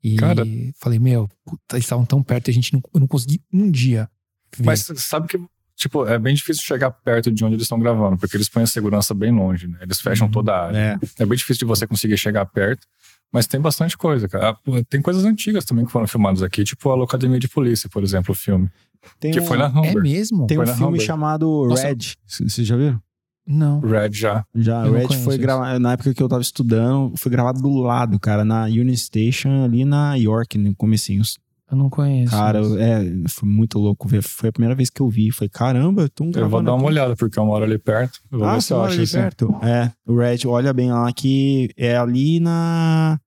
E 0.03 0.17
cara, 0.17 0.47
falei, 0.81 0.99
meu, 0.99 1.29
puta, 1.45 1.75
eles 1.75 1.85
estavam 1.85 2.07
tão 2.07 2.23
perto 2.23 2.49
e 2.49 2.51
a 2.51 2.55
gente 2.55 2.73
não, 2.73 2.81
eu 2.95 3.01
não 3.01 3.07
consegui 3.07 3.43
um 3.53 3.71
dia. 3.71 4.09
Ver. 4.57 4.65
Mas 4.65 4.91
sabe 4.97 5.29
que, 5.29 5.39
tipo, 5.77 6.07
é 6.07 6.19
bem 6.19 6.35
difícil 6.35 6.65
chegar 6.65 6.91
perto 6.91 7.31
de 7.31 7.45
onde 7.45 7.57
eles 7.57 7.65
estão 7.65 7.79
gravando, 7.79 8.17
porque 8.17 8.35
eles 8.35 8.49
põem 8.49 8.63
a 8.63 8.67
segurança 8.67 9.13
bem 9.13 9.31
longe, 9.31 9.69
né? 9.69 9.79
Eles 9.83 10.01
fecham 10.01 10.27
uhum, 10.27 10.33
toda 10.33 10.53
a 10.53 10.67
área. 10.69 10.99
É. 11.19 11.23
é 11.23 11.27
bem 11.27 11.37
difícil 11.37 11.61
de 11.61 11.65
você 11.67 11.87
conseguir 11.87 12.17
chegar 12.17 12.47
perto. 12.47 12.87
Mas 13.33 13.47
tem 13.47 13.61
bastante 13.61 13.97
coisa, 13.97 14.29
cara. 14.29 14.51
Ah, 14.51 14.83
tem 14.89 15.01
coisas 15.01 15.25
antigas 15.25 15.65
também 15.65 15.85
que 15.85 15.93
foram 15.93 16.07
filmadas 16.07 16.43
aqui, 16.43 16.65
tipo 16.65 16.91
a 16.91 16.95
Locademia 16.95 17.39
de 17.39 17.49
Polícia, 17.49 17.89
por 17.89 18.03
exemplo, 18.03 18.33
o 18.33 18.35
filme. 18.35 18.69
Tem 19.19 19.31
que 19.31 19.41
um... 19.41 19.45
foi 19.47 19.57
na 19.57 19.69
Humber. 19.69 19.97
É 19.97 20.01
mesmo? 20.01 20.47
Tem 20.47 20.57
foi 20.57 20.67
um 20.67 20.69
filme 20.69 20.95
Humber. 20.95 21.01
chamado 21.01 21.67
Nossa. 21.69 21.89
Red. 21.89 22.17
Vocês 22.27 22.67
já 22.67 22.77
viram? 22.77 23.01
Não. 23.47 23.81
Red 23.81 24.13
já. 24.13 24.45
Já, 24.55 24.87
eu 24.87 24.93
Red 24.93 25.09
foi 25.25 25.39
gravado. 25.39 25.79
Na 25.79 25.93
época 25.93 26.13
que 26.13 26.23
eu 26.23 26.29
tava 26.29 26.43
estudando, 26.43 27.17
foi 27.17 27.31
gravado 27.31 27.61
do 27.61 27.75
lado, 27.79 28.19
cara, 28.19 28.45
na 28.45 28.65
Union 28.65 28.95
Station, 28.95 29.65
ali 29.65 29.85
na 29.85 30.15
York, 30.15 30.59
no 30.59 30.75
comecinho. 30.75 31.23
Eu 31.71 31.77
não 31.77 31.89
conheço. 31.89 32.33
Cara, 32.33 32.61
mas... 32.61 32.77
é, 32.77 33.05
foi 33.29 33.49
muito 33.49 33.79
louco. 33.79 34.09
Foi 34.23 34.49
a 34.49 34.53
primeira 34.53 34.75
vez 34.75 34.91
que 34.91 35.01
eu 35.01 35.09
vi. 35.09 35.31
Falei, 35.31 35.49
caramba, 35.49 36.09
tô 36.09 36.25
Eu 36.35 36.49
vou 36.49 36.63
dar 36.63 36.75
uma 36.75 36.87
olhada, 36.87 37.15
porque 37.15 37.39
eu 37.39 37.47
moro 37.47 37.65
ali 37.65 37.79
perto. 37.79 38.21
Eu 38.31 38.41
vou 38.41 38.49
ah, 38.49 38.55
ver 38.55 38.63
se 38.63 38.73
eu 38.73 38.83
acho 38.83 38.95
ali 38.95 39.03
assim. 39.05 39.19
perto? 39.19 39.55
É, 39.63 39.93
o 40.05 40.17
Red, 40.17 40.47
olha 40.47 40.73
bem 40.73 40.91
lá 40.91 41.13
que 41.13 41.71
é 41.77 41.97
ali 41.97 42.41
na. 42.41 43.21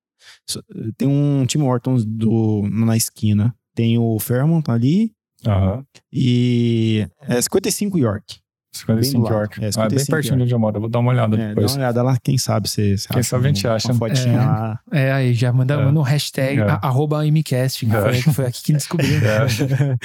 Tem 0.97 1.07
um 1.07 1.45
Tim 1.45 1.61
Hortons 1.61 2.03
do, 2.03 2.67
na 2.69 2.97
esquina. 2.97 3.55
Tem 3.73 3.97
o 3.97 4.19
Fairmont 4.19 4.69
ali. 4.69 5.13
Uhum. 5.45 5.83
E 6.11 7.07
é 7.21 7.41
55 7.41 7.97
York. 7.97 8.42
55 8.73 9.29
York. 9.29 9.63
É, 9.63 9.71
55 9.71 9.81
ah, 9.81 9.89
bem 9.89 10.05
pertinho 10.05 10.37
de 10.37 10.43
onde 10.43 10.53
eu 10.53 10.59
moro. 10.59 10.77
Eu 10.77 10.81
vou 10.81 10.89
dar 10.89 10.99
uma 10.99 11.11
olhada 11.11 11.35
é, 11.35 11.49
depois. 11.49 11.71
Dá 11.71 11.77
uma 11.77 11.85
olhada 11.85 12.03
lá, 12.03 12.17
quem 12.21 12.37
sabe 12.37 12.67
você. 12.67 12.95
Quem 13.11 13.23
sabe 13.23 13.45
a 13.45 13.47
gente 13.47 13.67
acha. 13.67 13.91
Uma 13.91 13.99
fotinha 13.99 14.33
é, 14.33 14.37
lá. 14.37 14.79
É, 14.91 15.11
aí 15.11 15.33
já 15.33 15.53
manda, 15.53 15.75
é. 15.75 15.85
manda 15.85 15.99
um 15.99 16.03
hashtag 16.03 16.59
é. 16.59 16.79
arroba 16.81 17.23
MCast, 17.23 17.85
que 17.85 17.91
foi, 17.91 18.21
foi, 18.33 18.45
aqui 18.47 18.63
que 18.63 18.73
descobriu. 18.73 19.13
É. 19.23 19.95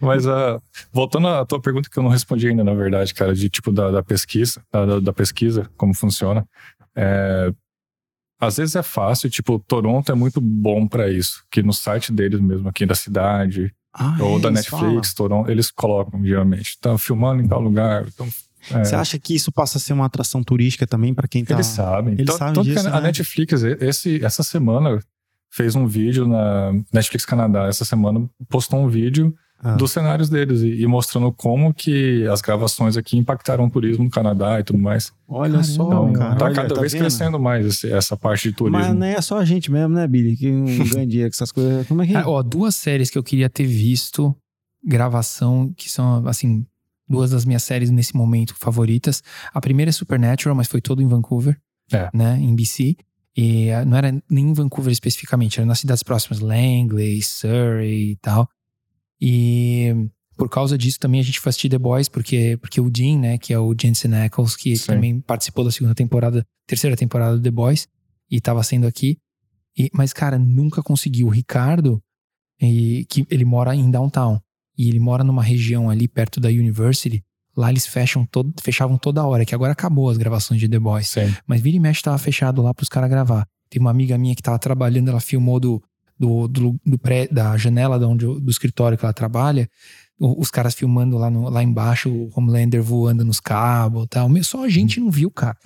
Mas 0.00 0.26
uh, 0.26 0.60
voltando 0.92 1.28
à 1.28 1.44
tua 1.44 1.60
pergunta 1.60 1.88
que 1.90 1.98
eu 1.98 2.02
não 2.02 2.10
respondi 2.10 2.48
ainda, 2.48 2.62
na 2.62 2.74
verdade, 2.74 3.12
cara, 3.14 3.34
de 3.34 3.48
tipo 3.48 3.72
da, 3.72 3.90
da 3.90 4.02
pesquisa, 4.02 4.62
da, 4.70 5.00
da, 5.00 5.12
pesquisa, 5.12 5.68
como 5.76 5.94
funciona. 5.94 6.46
É, 6.94 7.52
às 8.40 8.56
vezes 8.56 8.76
é 8.76 8.82
fácil, 8.82 9.28
tipo, 9.28 9.58
Toronto 9.58 10.12
é 10.12 10.14
muito 10.14 10.40
bom 10.40 10.86
para 10.86 11.10
isso, 11.10 11.42
que 11.50 11.62
no 11.62 11.72
site 11.72 12.12
deles 12.12 12.40
mesmo, 12.40 12.68
aqui 12.68 12.86
da 12.86 12.94
cidade, 12.94 13.72
ah, 13.92 14.16
ou 14.20 14.38
é, 14.38 14.40
da 14.40 14.50
Netflix, 14.50 15.14
Toronto, 15.14 15.50
eles 15.50 15.70
colocam, 15.70 16.24
geralmente, 16.24 16.78
tá 16.80 16.96
filmando 16.98 17.42
em 17.42 17.48
tal 17.48 17.60
lugar, 17.60 18.06
então 18.06 18.28
é. 18.70 18.84
Você 18.84 18.94
acha 18.94 19.18
que 19.18 19.34
isso 19.34 19.50
passa 19.52 19.78
a 19.78 19.80
ser 19.80 19.92
uma 19.92 20.06
atração 20.06 20.42
turística 20.42 20.86
também 20.86 21.14
para 21.14 21.28
quem 21.28 21.44
tá. 21.44 21.54
Eles 21.54 21.66
sabem. 21.66 22.14
Eles 22.14 22.34
sabem 22.34 22.54
tanto 22.54 22.64
disso, 22.64 22.82
que 22.82 22.88
a, 22.88 23.00
né? 23.00 23.06
Netflix, 23.06 23.62
esse, 23.62 24.24
essa 24.24 24.42
semana, 24.42 24.98
fez 25.50 25.74
um 25.74 25.86
vídeo 25.86 26.26
na 26.26 26.72
Netflix 26.92 27.24
Canadá. 27.24 27.66
Essa 27.66 27.84
semana 27.84 28.28
postou 28.48 28.80
um 28.80 28.88
vídeo 28.88 29.34
ah. 29.62 29.74
dos 29.74 29.90
cenários 29.90 30.28
deles 30.28 30.60
e, 30.60 30.82
e, 30.82 30.86
mostrando 30.86 31.32
como 31.32 31.74
que 31.74 32.26
as 32.28 32.40
gravações 32.40 32.96
aqui 32.96 33.16
impactaram 33.16 33.66
o 33.66 33.70
turismo 33.70 34.04
no 34.04 34.10
Canadá 34.10 34.60
e 34.60 34.64
tudo 34.64 34.78
mais. 34.78 35.12
Olha 35.26 35.52
Caramba, 35.52 35.64
só, 35.64 35.86
então, 35.86 36.12
cara. 36.12 36.36
Tá 36.36 36.44
olha, 36.44 36.54
cada 36.54 36.74
tá 36.74 36.80
vez 36.80 36.92
vendo? 36.92 37.00
crescendo 37.00 37.38
mais 37.40 37.66
esse, 37.66 37.92
essa 37.92 38.16
parte 38.16 38.50
de 38.50 38.54
turismo. 38.54 38.78
Mas 38.78 38.94
não 38.94 39.06
é 39.06 39.20
só 39.20 39.38
a 39.38 39.44
gente 39.44 39.70
mesmo, 39.70 39.94
né, 39.94 40.06
Billy? 40.06 40.36
Que 40.36 40.50
não 40.52 40.88
ganha 40.88 41.06
dinheiro 41.06 41.30
com 41.30 41.34
essas 41.34 41.52
coisas. 41.52 41.86
Como 41.86 42.02
é 42.02 42.06
que 42.06 42.14
é? 42.14 42.18
Ah, 42.18 42.28
ó, 42.28 42.42
duas 42.42 42.74
séries 42.74 43.10
que 43.10 43.18
eu 43.18 43.22
queria 43.22 43.50
ter 43.50 43.66
visto 43.66 44.34
gravação, 44.84 45.72
que 45.76 45.90
são, 45.90 46.26
assim, 46.28 46.64
duas 47.08 47.30
das 47.30 47.44
minhas 47.44 47.62
séries 47.62 47.90
nesse 47.90 48.16
momento 48.16 48.54
favoritas. 48.54 49.22
A 49.52 49.60
primeira 49.60 49.88
é 49.88 49.92
Supernatural, 49.92 50.54
mas 50.54 50.68
foi 50.68 50.80
todo 50.80 51.02
em 51.02 51.08
Vancouver, 51.08 51.58
é. 51.92 52.08
né, 52.14 52.38
em 52.38 52.54
BC. 52.54 52.96
E 53.36 53.70
ah, 53.70 53.84
não 53.84 53.96
era 53.96 54.12
nem 54.28 54.50
em 54.50 54.52
Vancouver 54.52 54.92
especificamente, 54.92 55.58
era 55.58 55.66
nas 55.66 55.80
cidades 55.80 56.02
próximas, 56.02 56.40
Langley, 56.40 57.22
Surrey 57.22 58.12
e 58.12 58.16
tal. 58.16 58.48
E 59.20 60.10
por 60.38 60.48
causa 60.48 60.78
disso 60.78 61.00
também 61.00 61.20
a 61.20 61.24
gente 61.24 61.40
foi 61.40 61.50
assistir 61.50 61.68
The 61.68 61.78
Boys, 61.78 62.08
porque, 62.08 62.56
porque 62.60 62.80
o 62.80 62.88
Dean, 62.88 63.18
né, 63.18 63.38
que 63.38 63.52
é 63.52 63.58
o 63.58 63.74
Jensen 63.78 64.14
Ackles, 64.14 64.54
que 64.54 64.76
Sim. 64.76 64.86
também 64.86 65.20
participou 65.20 65.64
da 65.64 65.72
segunda 65.72 65.96
temporada, 65.96 66.46
terceira 66.64 66.96
temporada 66.96 67.36
do 67.36 67.42
The 67.42 67.50
Boys, 67.50 67.88
e 68.30 68.40
tava 68.40 68.62
sendo 68.62 68.86
aqui. 68.86 69.18
E, 69.76 69.90
mas, 69.92 70.12
cara, 70.12 70.38
nunca 70.38 70.80
conseguiu. 70.80 71.26
O 71.26 71.30
Ricardo, 71.30 72.00
e, 72.62 73.04
que 73.08 73.26
ele 73.28 73.44
mora 73.44 73.74
em 73.74 73.90
downtown, 73.90 74.40
e 74.76 74.88
ele 74.88 75.00
mora 75.00 75.24
numa 75.24 75.42
região 75.42 75.90
ali 75.90 76.06
perto 76.06 76.38
da 76.38 76.48
University, 76.48 77.24
lá 77.56 77.68
eles 77.68 77.84
fecham 77.84 78.24
todo, 78.24 78.54
fechavam 78.62 78.96
toda 78.96 79.26
hora, 79.26 79.44
que 79.44 79.56
agora 79.56 79.72
acabou 79.72 80.08
as 80.08 80.16
gravações 80.16 80.60
de 80.60 80.68
The 80.68 80.78
Boys. 80.78 81.08
Sim. 81.08 81.34
Mas 81.48 81.60
vira 81.60 81.76
e 81.76 81.80
mexe 81.80 82.00
tava 82.00 82.16
fechado 82.16 82.62
lá 82.62 82.72
pros 82.72 82.88
caras 82.88 83.10
gravar. 83.10 83.44
Tem 83.68 83.80
uma 83.80 83.90
amiga 83.90 84.16
minha 84.16 84.36
que 84.36 84.42
tava 84.42 84.58
trabalhando, 84.58 85.08
ela 85.08 85.20
filmou 85.20 85.58
do, 85.58 85.82
do, 86.18 86.48
do, 86.48 86.80
do 86.84 86.98
pré, 86.98 87.28
da 87.28 87.56
janela 87.56 88.04
onde, 88.06 88.26
do 88.26 88.50
escritório 88.50 88.98
que 88.98 89.04
ela 89.04 89.12
trabalha, 89.12 89.68
os 90.18 90.50
caras 90.50 90.74
filmando 90.74 91.16
lá, 91.16 91.30
no, 91.30 91.48
lá 91.48 91.62
embaixo, 91.62 92.10
o 92.10 92.30
Homelander 92.34 92.82
voando 92.82 93.24
nos 93.24 93.38
cabos 93.38 94.04
e 94.04 94.08
tal. 94.08 94.28
Só 94.42 94.64
a 94.64 94.68
gente 94.68 94.98
não 94.98 95.10
viu, 95.10 95.30
cara. 95.30 95.56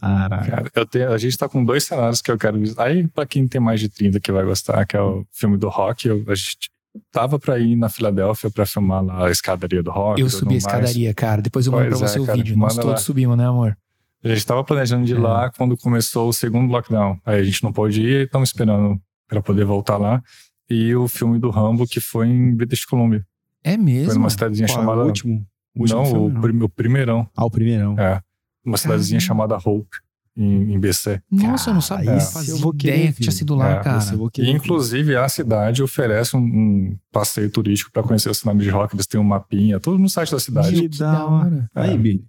Caraca. 0.00 0.50
Cara, 0.50 0.70
eu 0.74 0.86
tenho, 0.86 1.12
a 1.12 1.18
gente 1.18 1.36
tá 1.38 1.48
com 1.48 1.64
dois 1.64 1.84
cenários 1.84 2.20
que 2.20 2.30
eu 2.30 2.38
quero 2.38 2.58
visitar. 2.58 2.84
Aí, 2.84 3.08
pra 3.08 3.24
quem 3.24 3.48
tem 3.48 3.60
mais 3.60 3.80
de 3.80 3.88
30 3.88 4.20
que 4.20 4.30
vai 4.30 4.44
gostar, 4.44 4.84
que 4.84 4.96
é 4.96 5.00
o 5.00 5.26
filme 5.32 5.56
do 5.56 5.68
rock, 5.68 6.08
eu, 6.08 6.22
a 6.28 6.34
gente 6.34 6.70
tava 7.10 7.38
pra 7.38 7.58
ir 7.58 7.76
na 7.76 7.88
Filadélfia 7.88 8.50
pra 8.50 8.66
filmar 8.66 9.02
lá 9.02 9.26
a 9.26 9.30
escadaria 9.30 9.82
do 9.82 9.90
rock. 9.90 10.20
Eu 10.20 10.28
subi 10.28 10.54
a 10.54 10.58
escadaria, 10.58 11.08
mais. 11.08 11.14
cara. 11.14 11.42
Depois 11.42 11.66
eu 11.66 11.72
mando 11.72 11.88
pra 11.88 11.96
você 11.96 12.18
é, 12.18 12.20
o 12.20 12.26
cara, 12.26 12.36
vídeo. 12.36 12.56
Nós 12.56 12.74
todos 12.74 12.90
lá. 12.90 12.96
subimos, 12.98 13.36
né, 13.36 13.46
amor? 13.46 13.76
A 14.22 14.28
gente 14.28 14.46
tava 14.46 14.64
planejando 14.64 15.04
de 15.04 15.12
ir 15.12 15.18
é. 15.18 15.20
lá 15.20 15.50
quando 15.50 15.76
começou 15.76 16.28
o 16.28 16.32
segundo 16.32 16.70
lockdown. 16.70 17.18
Aí 17.24 17.40
a 17.40 17.44
gente 17.44 17.62
não 17.62 17.72
pôde 17.72 18.02
ir 18.02 18.20
e 18.20 18.24
estamos 18.24 18.48
esperando 18.50 19.00
para 19.34 19.42
poder 19.42 19.64
voltar 19.64 19.96
lá. 19.96 20.22
E 20.70 20.94
o 20.94 21.08
filme 21.08 21.38
do 21.38 21.50
Rambo, 21.50 21.86
que 21.86 22.00
foi 22.00 22.28
em 22.28 22.54
British 22.54 22.84
Columbia. 22.84 23.24
É 23.62 23.76
mesmo? 23.76 24.06
Foi 24.06 24.14
numa 24.14 24.30
cidadezinha 24.30 24.68
Qual, 24.68 24.78
chamada. 24.78 25.00
É 25.00 25.04
o 25.04 25.06
último? 25.06 25.46
O 25.74 25.80
último 25.80 25.98
não, 25.98 26.06
filme, 26.06 26.38
o, 26.38 26.52
não, 26.52 26.66
o 26.66 26.68
primeirão. 26.68 27.28
Ah, 27.36 27.44
o 27.44 27.50
primeirão. 27.50 27.98
É. 27.98 28.20
Uma 28.64 28.76
cidadezinha 28.76 29.20
chamada 29.20 29.56
Hope. 29.56 29.98
Em, 30.36 30.74
em, 30.74 30.80
BC. 30.80 31.22
Nossa, 31.30 31.70
eu 31.70 31.74
não 31.74 31.80
sabia. 31.80 32.10
É. 32.10 32.50
Eu 32.50 32.56
vou 32.56 32.74
ideia 32.74 33.12
que 33.12 33.20
tinha 33.20 33.30
sido 33.30 33.54
lá, 33.54 33.70
é, 33.70 33.82
cara. 33.84 34.00
E, 34.38 34.50
inclusive, 34.50 35.14
a 35.14 35.28
cidade 35.28 35.80
oferece 35.80 36.36
um, 36.36 36.40
um 36.40 36.98
passeio 37.12 37.48
turístico 37.48 37.92
para 37.92 38.02
conhecer 38.02 38.30
a 38.30 38.34
cidade 38.34 38.58
de 38.58 38.68
rock. 38.68 38.96
Eles 38.96 39.06
têm 39.06 39.20
um 39.20 39.24
mapinha, 39.24 39.78
tudo 39.78 39.96
no 39.96 40.08
site 40.08 40.32
da 40.32 40.40
cidade. 40.40 40.88
Que 40.88 40.98
da 40.98 41.24
hora. 41.24 41.70
É. 41.76 41.82
Aí, 41.82 41.96
Billy. 41.96 42.24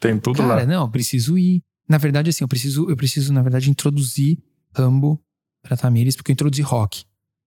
Tem 0.00 0.18
tudo 0.18 0.38
cara, 0.38 0.48
lá. 0.48 0.54
Cara, 0.56 0.66
não, 0.66 0.82
eu 0.82 0.90
preciso 0.90 1.38
ir. 1.38 1.62
Na 1.88 1.96
verdade, 1.96 2.28
assim, 2.28 2.42
eu 2.42 2.48
preciso, 2.48 2.90
eu 2.90 2.96
preciso, 2.96 3.32
na 3.32 3.40
verdade, 3.40 3.70
introduzir 3.70 4.38
Rambo 4.74 5.22
pra 5.68 5.76
Tamires, 5.76 6.16
porque 6.16 6.32
eu 6.32 6.34
introduzi 6.34 6.62
rock. 6.62 7.04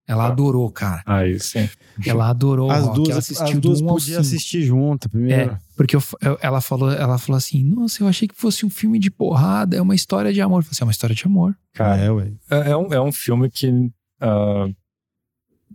Ela 0.08 0.26
ah. 0.26 0.28
adorou, 0.28 0.70
cara. 0.72 1.02
Aí 1.06 1.40
sim. 1.40 1.70
Ela 2.06 2.30
adorou 2.30 2.72
as 2.72 2.86
rock. 2.86 2.96
Duas, 2.96 3.10
ela 3.10 3.20
assistiu 3.20 3.46
as 3.46 3.60
duas 3.60 3.82
podia 3.82 4.20
assistir 4.20 4.64
junto 4.64 5.10
primeiro. 5.10 5.52
É, 5.52 5.60
porque 5.76 5.96
eu, 5.96 6.04
eu, 6.22 6.38
ela, 6.42 6.60
falou, 6.60 6.92
ela 6.92 7.18
falou 7.18 7.38
assim: 7.38 7.64
Nossa, 7.64 8.04
eu 8.04 8.08
achei 8.08 8.28
que 8.28 8.36
fosse 8.36 8.66
um 8.66 8.70
filme 8.70 9.00
de 9.00 9.12
porrada, 9.12 9.76
é 9.76 9.82
uma 9.82 9.96
história 9.96 10.34
de 10.34 10.42
amor. 10.42 10.60
Eu 10.60 10.64
falei 10.64 10.72
assim: 10.74 10.84
É 10.84 10.86
uma 10.86 10.92
história 10.92 11.16
de 11.16 11.26
amor. 11.26 11.56
Cara, 11.74 11.98
é, 12.02 12.12
ué. 12.12 12.32
É, 12.50 12.72
é, 12.72 12.78
um, 12.78 12.94
é 12.94 13.02
um 13.02 13.12
filme 13.12 13.50
que. 13.50 13.68
Uh, 13.70 14.76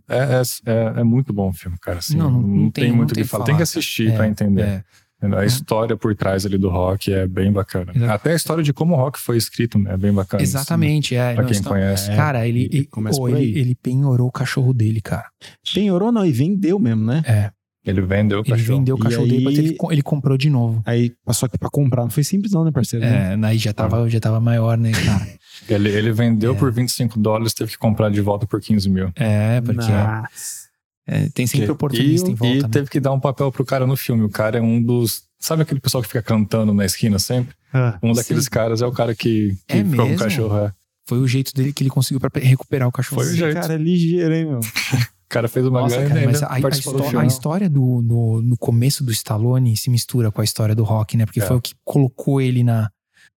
é, 0.09 0.17
é, 0.17 0.41
é, 0.65 0.99
é, 0.99 1.03
muito 1.03 1.33
bom 1.33 1.49
o 1.49 1.53
filme, 1.53 1.77
cara. 1.81 1.97
Assim, 1.97 2.15
não, 2.15 2.31
não, 2.31 2.41
não, 2.41 2.71
tem, 2.71 2.85
tem 2.85 2.93
muito 2.93 3.11
o 3.11 3.15
que 3.15 3.23
falar. 3.23 3.45
Tem 3.45 3.57
que 3.57 3.63
assistir 3.63 4.11
é, 4.11 4.15
para 4.15 4.27
entender. 4.27 4.61
É. 4.61 4.83
A 5.19 5.45
história 5.45 5.97
por 5.97 6.15
trás 6.15 6.45
ali 6.45 6.57
do 6.57 6.69
rock 6.69 7.11
é 7.11 7.27
bem 7.27 7.51
bacana. 7.51 7.91
Exato. 7.95 8.11
Até 8.11 8.33
a 8.33 8.35
história 8.35 8.63
de 8.63 8.71
como 8.71 8.93
o 8.93 8.97
rock 8.97 9.19
foi 9.19 9.35
escrito 9.35 9.79
né, 9.79 9.93
é 9.93 9.97
bem 9.97 10.13
bacana. 10.13 10.43
Exatamente, 10.43 11.15
assim, 11.15 11.31
é. 11.31 11.35
Pra 11.35 11.43
quem 11.45 11.63
conhece. 11.63 12.11
É, 12.11 12.15
cara, 12.15 12.47
ele, 12.47 12.69
ele, 12.71 12.83
pô, 12.85 13.27
ele, 13.27 13.59
ele, 13.59 13.75
penhorou 13.75 14.27
o 14.27 14.31
cachorro 14.31 14.73
dele, 14.73 15.01
cara. 15.01 15.25
Penhorou 15.73 16.11
não, 16.11 16.23
e 16.23 16.31
vendeu 16.31 16.77
mesmo, 16.77 17.03
né? 17.03 17.23
É. 17.25 17.51
Ele 17.83 18.01
vendeu 18.01 18.39
o 18.39 18.43
cachorro. 18.43 18.59
Ele 18.59 18.67
vendeu 18.67 18.95
o 18.95 18.99
cachorro 18.99 19.23
aí, 19.23 19.29
dele, 19.29 19.39
depois 19.39 19.57
ele, 19.57 19.77
ele 19.91 20.01
comprou 20.03 20.37
de 20.37 20.49
novo. 20.49 20.83
Aí 20.85 21.13
passou 21.25 21.47
aqui 21.47 21.57
pra 21.57 21.69
comprar, 21.69 22.03
não 22.03 22.09
foi 22.11 22.23
simples 22.23 22.51
não, 22.51 22.63
né, 22.63 22.71
parceiro? 22.71 23.03
É, 23.03 23.35
né? 23.35 23.47
aí 23.47 23.57
já 23.57 23.73
tava, 23.73 24.07
já 24.09 24.19
tava 24.19 24.39
maior, 24.39 24.77
né, 24.77 24.91
cara? 24.91 25.27
ele, 25.67 25.89
ele 25.89 26.11
vendeu 26.11 26.53
é. 26.53 26.57
por 26.57 26.71
25 26.71 27.17
dólares, 27.19 27.53
teve 27.53 27.71
que 27.71 27.77
comprar 27.77 28.11
de 28.11 28.21
volta 28.21 28.45
por 28.45 28.61
15 28.61 28.89
mil. 28.89 29.11
É, 29.15 29.61
porque... 29.61 29.91
Nossa. 29.91 30.66
É, 31.07 31.29
tem 31.29 31.47
sempre 31.47 31.71
oportunista 31.71 32.27
e, 32.27 32.33
em 32.33 32.35
volta. 32.35 32.57
E 32.57 32.61
né? 32.61 32.69
teve 32.69 32.89
que 32.89 32.99
dar 32.99 33.13
um 33.13 33.19
papel 33.19 33.49
pro 33.51 33.63
cara 33.65 33.87
no 33.87 33.95
filme. 33.95 34.23
O 34.23 34.29
cara 34.29 34.57
é 34.57 34.61
um 34.61 34.81
dos. 34.81 35.23
Sabe 35.39 35.61
aquele 35.61 35.79
pessoal 35.79 36.01
que 36.01 36.09
fica 36.09 36.21
cantando 36.21 36.73
na 36.73 36.85
esquina 36.85 37.17
sempre? 37.17 37.55
Ah, 37.73 37.97
um 38.03 38.11
daqueles 38.11 38.45
sim. 38.45 38.49
caras 38.49 38.81
é 38.81 38.85
o 38.85 38.91
cara 38.91 39.15
que, 39.15 39.55
que 39.67 39.77
é 39.77 39.85
ficou 39.85 40.05
com 40.05 40.13
o 40.13 40.17
cachorro. 40.17 40.57
É. 40.57 40.73
Foi 41.07 41.19
o 41.19 41.27
jeito 41.27 41.53
dele 41.53 41.71
que 41.71 41.83
ele 41.83 41.89
conseguiu 41.89 42.19
para 42.19 42.41
recuperar 42.41 42.87
o 42.87 42.91
cachorro. 42.91 43.21
Foi 43.21 43.31
o 43.31 43.35
jeito. 43.35 43.53
Cara, 43.53 43.73
é 43.73 43.77
ligeiro, 43.77 44.33
hein, 44.33 44.45
meu? 44.45 44.59
O 45.27 45.29
cara 45.29 45.49
fez 45.49 45.65
uma 45.65 45.81
Nossa, 45.81 45.97
grande 45.97 46.13
cara, 46.13 46.25
mas 46.25 46.41
a, 46.41 46.47
a, 46.47 47.19
a, 47.19 47.21
a, 47.21 47.25
história 47.25 47.69
do 47.69 48.01
no, 48.01 48.41
no, 48.41 48.57
começo 48.57 49.03
do 49.03 49.11
Stallone 49.11 49.75
se 49.75 49.89
mistura 49.89 50.31
com 50.31 50.39
a 50.39 50.43
história 50.43 50.73
do 50.73 50.85
rock, 50.85 51.17
né? 51.17 51.25
Porque 51.25 51.41
é. 51.41 51.45
foi 51.45 51.57
o 51.57 51.59
que 51.59 51.73
colocou 51.83 52.39
ele 52.39 52.63
na, 52.63 52.89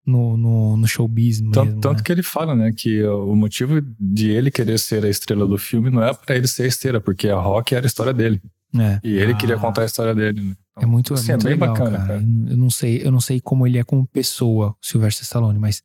no, 0.09 0.37
no, 0.37 0.77
no 0.77 0.89
showbiz 0.89 1.41
mesmo. 1.41 1.53
Tanto, 1.53 1.81
tanto 1.81 1.99
né? 1.99 2.03
que 2.03 2.11
ele 2.11 2.23
fala, 2.23 2.55
né? 2.55 2.73
Que 2.75 3.05
o 3.05 3.37
motivo 3.37 3.81
de 4.01 4.31
ele 4.31 4.51
querer 4.51 4.79
ser 4.79 5.05
a 5.05 5.09
estrela 5.09 5.47
do 5.47 5.59
filme 5.59 5.91
não 5.91 6.03
é 6.03 6.15
para 6.15 6.35
ele 6.35 6.49
ser 6.49 6.63
a 6.63 6.67
estrela, 6.67 7.01
porque 7.01 7.29
a 7.29 7.39
rock 7.39 7.75
era 7.75 7.85
a 7.85 7.89
história 7.89 8.15
dele. 8.15 8.41
É. 8.75 9.01
E 9.05 9.17
ele 9.17 9.33
ah. 9.33 9.37
queria 9.37 9.59
contar 9.59 9.83
a 9.83 9.87
história 9.87 10.15
dele. 10.15 10.41
Né? 10.41 10.57
Então, 10.73 10.83
é 10.83 10.87
muito, 10.87 11.15
assim, 11.15 11.33
é 11.33 11.35
muito 11.35 11.47
é 11.47 11.51
bem 11.51 11.61
legal, 11.61 11.75
bacana, 11.75 11.99
cara. 11.99 12.09
cara. 12.09 12.23
Eu 12.49 12.57
não 12.57 12.71
sei, 12.71 13.03
eu 13.05 13.13
não 13.13 13.21
sei 13.21 13.41
como 13.41 13.67
ele 13.67 13.79
é 13.79 13.85
como 13.85 14.07
pessoa, 14.07 14.71
o 14.71 14.87
Sylvester 14.87 15.25
Stallone, 15.25 15.59
mas 15.59 15.83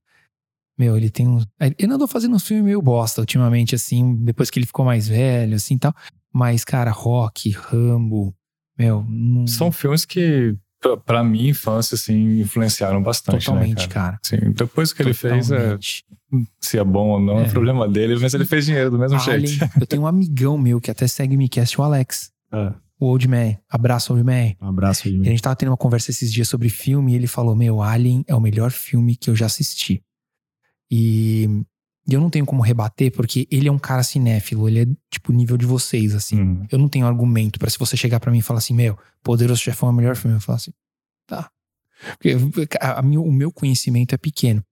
meu, 0.78 0.98
ele 0.98 1.10
tem 1.10 1.28
um. 1.28 1.40
Ele 1.60 1.94
andou 1.94 2.08
fazendo 2.08 2.36
um 2.36 2.40
filme 2.40 2.64
meio 2.64 2.82
bosta 2.82 3.22
ultimamente, 3.22 3.76
assim, 3.76 4.16
depois 4.24 4.50
que 4.50 4.58
ele 4.58 4.66
ficou 4.66 4.84
mais 4.84 5.08
velho, 5.08 5.56
assim 5.56 5.78
tal. 5.78 5.94
Mas, 6.34 6.64
cara, 6.64 6.90
Rock, 6.92 7.52
Rambo, 7.52 8.34
meu. 8.78 9.06
Não... 9.08 9.46
São 9.46 9.72
filmes 9.72 10.04
que, 10.04 10.56
pra 11.06 11.24
minha 11.24 11.50
infância, 11.50 11.96
assim, 11.96 12.40
influenciaram 12.40 13.02
bastante. 13.02 13.36
Né, 13.36 13.56
Totalmente, 13.56 13.82
né, 13.82 13.88
cara? 13.88 14.12
cara. 14.12 14.20
Sim, 14.24 14.52
depois 14.52 14.94
que 14.94 15.04
Totalmente. 15.04 15.52
ele 15.52 15.52
fez, 15.52 15.52
é, 15.52 15.78
se 16.60 16.78
é 16.78 16.84
bom 16.84 17.10
ou 17.10 17.20
não, 17.20 17.40
é. 17.40 17.44
é 17.44 17.50
problema 17.50 17.88
dele, 17.88 18.18
mas 18.20 18.34
ele 18.34 18.46
fez 18.46 18.66
dinheiro 18.66 18.92
do 18.92 19.00
mesmo 19.00 19.20
Alien, 19.20 19.48
jeito. 19.48 19.72
Eu 19.80 19.88
tenho 19.88 20.02
um 20.04 20.08
amigão 20.08 20.58
meu 20.58 20.80
que 20.82 20.92
até 20.92 21.08
segue 21.08 21.38
me 21.38 21.48
cast, 21.50 21.80
o 21.80 21.84
Alex. 21.84 22.32
Ah. 22.52 22.74
O 23.00 23.08
Old 23.08 23.28
Man. 23.28 23.58
Abraço, 23.70 24.14
Old 24.14 24.24
Man. 24.24 24.54
Um 24.62 24.70
abraço, 24.70 25.08
Old 25.08 25.18
Man. 25.18 25.26
E 25.26 25.28
a 25.28 25.32
gente 25.32 25.42
tava 25.42 25.56
tendo 25.56 25.70
uma 25.70 25.78
conversa 25.78 26.12
esses 26.12 26.32
dias 26.32 26.48
sobre 26.48 26.70
filme 26.70 27.12
e 27.12 27.16
ele 27.16 27.28
falou: 27.28 27.56
Meu, 27.56 27.82
Alien 27.82 28.24
é 28.28 28.36
o 28.36 28.40
melhor 28.40 28.72
filme 28.72 29.16
que 29.16 29.30
eu 29.30 29.36
já 29.36 29.48
assisti. 29.48 30.02
E, 30.90 31.50
e 32.08 32.14
eu 32.14 32.20
não 32.20 32.30
tenho 32.30 32.46
como 32.46 32.62
rebater, 32.62 33.12
porque 33.12 33.48
ele 33.50 33.68
é 33.68 33.72
um 33.72 33.80
cara 33.80 34.04
cinéfilo, 34.04 34.68
ele 34.68 34.82
é 34.82 34.86
tipo 35.10 35.32
nível 35.32 35.56
de 35.56 35.66
vocês, 35.66 36.14
assim. 36.14 36.40
Uhum. 36.40 36.68
Eu 36.70 36.78
não 36.78 36.90
tenho 36.90 37.06
argumento 37.06 37.58
para 37.58 37.70
se 37.70 37.80
você 37.80 37.96
chegar 37.96 38.20
para 38.20 38.32
mim 38.32 38.40
e 38.40 38.42
falar 38.42 38.60
assim: 38.60 38.74
Meu, 38.74 38.98
Poderoso 39.24 39.62
Chefão 39.62 39.90
é 39.90 39.92
o 39.92 39.96
melhor 39.96 40.16
filme. 40.16 40.36
Eu 40.36 40.42
falo 40.42 40.58
assim: 40.58 40.72
Tá. 41.26 41.50
Porque 42.18 42.36
a, 42.82 43.00
a, 43.00 43.02
o 43.02 43.32
meu 43.32 43.52
conhecimento 43.52 44.14
é 44.14 44.18
pequeno. 44.18 44.64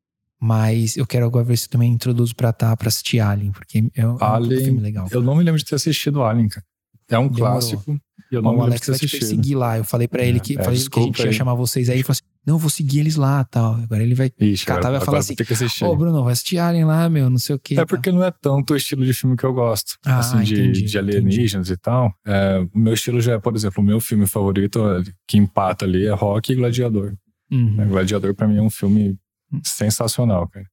Mas 0.44 0.98
eu 0.98 1.06
quero 1.06 1.26
agora 1.26 1.46
ver 1.46 1.56
se 1.56 1.70
também 1.70 1.92
introduzo 1.92 2.36
pra 2.36 2.52
tá, 2.52 2.76
pra 2.76 2.88
assistir 2.88 3.20
Alien, 3.20 3.52
porque 3.52 3.84
é, 3.96 4.08
um, 4.08 4.18
Alien, 4.20 4.58
é 4.58 4.62
um 4.62 4.66
filme 4.66 4.80
legal. 4.82 5.08
Eu 5.12 5.22
não 5.22 5.36
me 5.36 5.44
lembro 5.44 5.60
de 5.60 5.66
ter 5.66 5.76
assistido 5.76 6.24
Alien, 6.24 6.50
cara. 6.50 6.66
É 7.08 7.20
um 7.20 7.28
Demorou. 7.28 7.54
clássico. 7.54 8.02
E 8.32 8.36
eu 8.36 8.42
não 8.42 8.58
o 8.58 8.62
Alex 8.64 8.88
vai 8.88 8.98
te 8.98 9.08
perseguir 9.08 9.58
lá. 9.58 9.78
Eu 9.78 9.84
falei 9.84 10.08
para 10.08 10.24
ele 10.24 10.40
que, 10.40 10.58
é, 10.58 10.64
falei 10.64 10.80
que 10.80 11.00
a 11.00 11.04
gente 11.04 11.24
ia 11.24 11.32
chamar 11.32 11.54
vocês 11.54 11.90
aí. 11.90 11.98
Ele 11.98 12.04
falou 12.04 12.14
assim: 12.14 12.24
não, 12.46 12.58
vou 12.58 12.70
seguir 12.70 13.00
eles 13.00 13.16
lá 13.16 13.44
tal. 13.44 13.76
Agora 13.76 14.02
ele 14.02 14.16
vai 14.16 14.32
Ixi, 14.40 14.66
catar 14.66 14.90
e 14.90 14.92
vai 14.98 15.02
falar 15.02 15.20
assim: 15.20 15.36
Ô, 15.84 15.88
oh, 15.88 15.96
Bruno, 15.96 16.24
vai 16.24 16.34
assistir 16.34 16.58
Alien 16.58 16.86
lá, 16.86 17.08
meu, 17.08 17.30
não 17.30 17.38
sei 17.38 17.56
o 17.56 17.60
quê. 17.60 17.80
É 17.80 17.86
porque 17.86 18.12
não 18.12 18.24
é 18.24 18.32
tanto 18.32 18.74
o 18.74 18.76
estilo 18.76 19.06
de 19.06 19.14
filme 19.14 19.38
que 19.38 19.44
eu 19.44 19.54
gosto. 19.54 19.98
Ah, 20.04 20.20
assim, 20.20 20.42
de, 20.42 20.56
entendi, 20.56 20.82
de 20.84 20.98
alienígenas 20.98 21.68
entendi. 21.68 21.74
e 21.74 21.78
tal. 21.78 22.12
É, 22.26 22.68
o 22.74 22.80
meu 22.80 22.94
estilo 22.94 23.22
já 23.22 23.34
é, 23.34 23.40
por 23.40 23.56
exemplo, 23.56 23.84
o 23.84 23.86
meu 23.86 24.00
filme 24.00 24.26
favorito 24.26 24.82
que 25.28 25.38
empata 25.38 25.86
ali 25.86 26.08
é 26.08 26.14
Rock 26.14 26.52
e 26.52 26.56
Gladiador. 26.56 27.14
Uhum. 27.52 27.80
É, 27.80 27.86
Gladiador, 27.86 28.34
para 28.34 28.48
mim, 28.48 28.58
é 28.58 28.62
um 28.62 28.70
filme 28.72 29.18
sensacional, 29.64 30.48
cara. 30.48 30.66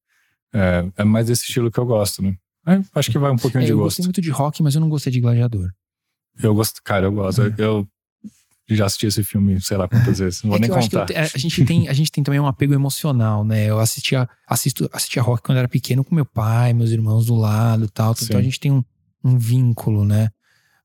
É, 0.55 0.91
é 0.97 1.05
mais 1.05 1.27
desse 1.27 1.43
estilo 1.43 1.71
que 1.71 1.79
eu 1.79 1.85
gosto, 1.85 2.23
né? 2.23 2.35
É, 2.66 2.81
acho 2.95 3.11
que 3.11 3.19
vai 3.19 3.31
um 3.31 3.37
pouquinho 3.37 3.62
é, 3.62 3.66
de 3.66 3.73
eu 3.73 3.77
gosto. 3.77 4.01
Eu 4.01 4.05
gostei 4.05 4.05
muito 4.07 4.21
de 4.23 4.31
rock, 4.31 4.62
mas 4.62 4.75
eu 4.75 4.81
não 4.81 4.89
gostei 4.89 5.12
de 5.12 5.21
Gladiador. 5.21 5.69
Eu 6.43 6.55
gosto, 6.55 6.81
cara, 6.83 7.07
eu 7.07 7.12
gosto. 7.12 7.43
É. 7.43 7.55
Eu 7.59 7.87
já 8.77 8.87
assisti 8.87 9.07
esse 9.07 9.23
filme, 9.23 9.61
sei 9.61 9.77
lá 9.77 9.89
quantas 9.89 10.19
vezes. 10.19 10.43
Não 10.43 10.51
vou 10.51 10.59
é 10.59 10.61
nem 10.61 10.71
contar. 10.71 11.11
Eu, 11.11 11.23
a, 11.23 11.39
gente 11.39 11.64
tem, 11.64 11.89
a 11.89 11.93
gente 11.93 12.12
tem 12.12 12.23
também 12.23 12.39
um 12.39 12.47
apego 12.47 12.75
emocional, 12.75 13.45
né? 13.45 13.66
Eu 13.66 13.79
assistia, 13.79 14.29
assisto, 14.47 14.89
assistia 14.93 15.23
rock 15.23 15.43
quando 15.43 15.59
era 15.59 15.69
pequeno 15.69 16.05
com 16.05 16.14
meu 16.14 16.27
pai, 16.27 16.73
meus 16.73 16.91
irmãos 16.91 17.27
do 17.27 17.35
lado 17.35 17.87
e 17.87 17.89
tal. 17.89 18.14
Sim. 18.14 18.27
Então 18.27 18.39
a 18.39 18.43
gente 18.43 18.61
tem 18.61 18.71
um, 18.71 18.85
um 19.25 19.39
vínculo, 19.39 20.05
né? 20.05 20.29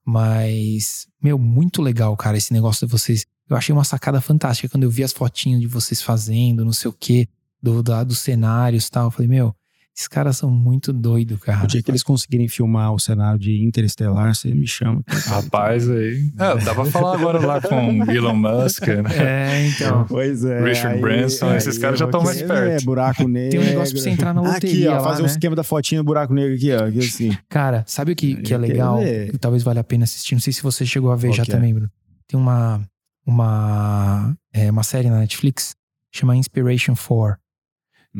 Mas, 0.05 1.07
meu, 1.21 1.37
muito 1.37 1.81
legal, 1.81 2.15
cara, 2.17 2.37
esse 2.37 2.53
negócio 2.53 2.85
de 2.85 2.91
vocês. 2.91 3.25
Eu 3.49 3.57
achei 3.57 3.73
uma 3.73 3.83
sacada 3.83 4.21
fantástica 4.21 4.69
quando 4.69 4.83
eu 4.83 4.89
vi 4.89 5.03
as 5.03 5.11
fotinhas 5.11 5.59
de 5.59 5.67
vocês 5.67 6.01
fazendo, 6.01 6.63
não 6.63 6.73
sei 6.73 6.89
o 6.89 6.93
quê, 6.93 7.27
do, 7.61 7.83
da, 7.83 8.03
dos 8.03 8.19
cenários 8.19 8.87
e 8.87 8.91
tal. 8.91 9.05
Eu 9.05 9.11
falei, 9.11 9.27
meu, 9.27 9.55
esses 9.95 10.07
caras 10.07 10.37
são 10.37 10.49
muito 10.49 10.91
doidos, 10.91 11.39
cara. 11.39 11.65
O 11.65 11.67
dia 11.67 11.83
que 11.83 11.91
eles 11.91 12.01
conseguirem 12.01 12.47
filmar 12.47 12.91
o 12.91 12.99
cenário 12.99 13.37
de 13.39 13.63
Interestelar, 13.63 14.33
você 14.33 14.51
me 14.51 14.65
chama. 14.65 15.03
Rapaz, 15.07 15.87
aí. 15.87 16.31
É, 16.39 16.57
dá 16.63 16.73
pra 16.73 16.85
falar 16.85 17.15
agora 17.15 17.39
lá 17.39 17.61
com 17.61 18.03
Elon 18.11 18.33
Musk, 18.33 18.87
né? 18.87 19.03
É, 19.15 19.67
então. 19.67 20.05
Pois 20.09 20.43
é. 20.43 20.63
Richard 20.63 20.95
aí, 20.95 21.01
Branson, 21.01 21.49
aí, 21.49 21.57
esses 21.57 21.77
caras 21.77 21.99
já 21.99 22.05
estão 22.05 22.23
mais 22.23 22.41
perto. 22.41 22.81
É, 22.81 22.83
buraco 22.83 23.27
negro. 23.27 23.51
Tem 23.51 23.59
um 23.59 23.63
negócio 23.63 23.93
pra 23.93 24.03
você 24.03 24.09
entrar 24.09 24.33
na 24.33 24.41
loteria. 24.41 24.71
Aqui, 24.71 24.87
ó, 24.87 24.93
lá, 24.93 25.03
fazer 25.03 25.21
né? 25.21 25.27
um 25.27 25.31
esquema 25.31 25.55
da 25.55 25.63
fotinha 25.63 26.01
do 26.01 26.05
buraco 26.05 26.33
negro 26.33 26.55
aqui, 26.55 26.73
ó. 26.73 26.85
Aqui 26.85 26.99
assim. 26.99 27.37
Cara, 27.47 27.83
sabe 27.85 28.13
o 28.13 28.15
que, 28.15 28.35
que 28.37 28.51
é 28.51 28.57
legal? 28.57 28.99
Que 28.99 29.37
talvez 29.37 29.61
valha 29.61 29.81
a 29.81 29.83
pena 29.83 30.05
assistir. 30.05 30.33
Não 30.33 30.41
sei 30.41 30.51
se 30.51 30.63
você 30.63 30.87
chegou 30.87 31.11
a 31.11 31.15
ver 31.15 31.27
Qual 31.27 31.37
já 31.37 31.45
também, 31.45 31.69
é? 31.69 31.73
Bruno. 31.73 31.91
Tem 32.27 32.39
uma, 32.39 32.81
uma, 33.27 34.35
é, 34.51 34.71
uma 34.71 34.83
série 34.83 35.09
na 35.09 35.19
Netflix 35.19 35.75
chama 36.11 36.35
Inspiration 36.35 36.95
4, 36.95 37.37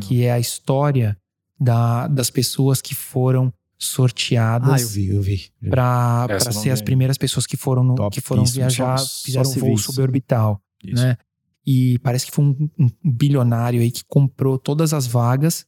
que 0.01 0.23
é 0.23 0.31
a 0.31 0.39
história 0.39 1.15
da, 1.59 2.07
das 2.07 2.29
pessoas 2.29 2.81
que 2.81 2.95
foram 2.95 3.53
sorteadas. 3.77 4.69
Ah, 4.69 4.81
eu 4.81 4.87
vi, 4.87 5.07
eu 5.09 5.21
vi. 5.21 5.51
Pra, 5.69 6.25
pra 6.27 6.39
ser 6.51 6.69
as 6.69 6.81
primeiras 6.81 7.17
pessoas 7.17 7.45
que 7.45 7.57
foram, 7.57 7.83
no, 7.83 8.09
que 8.09 8.21
foram 8.21 8.45
viajar, 8.45 8.97
só, 8.97 9.23
fizeram 9.23 9.45
só 9.45 9.59
um 9.59 9.59
voo 9.59 9.77
suborbital. 9.77 10.61
Isso. 10.83 11.03
Né? 11.03 11.17
E 11.65 11.97
parece 11.99 12.25
que 12.25 12.31
foi 12.31 12.45
um, 12.45 12.69
um, 12.79 12.89
bilionário 13.03 13.81
aí 13.81 13.91
que 13.91 14.03
comprou 14.05 14.57
todas 14.57 14.93
as 14.93 15.07
vagas 15.07 15.65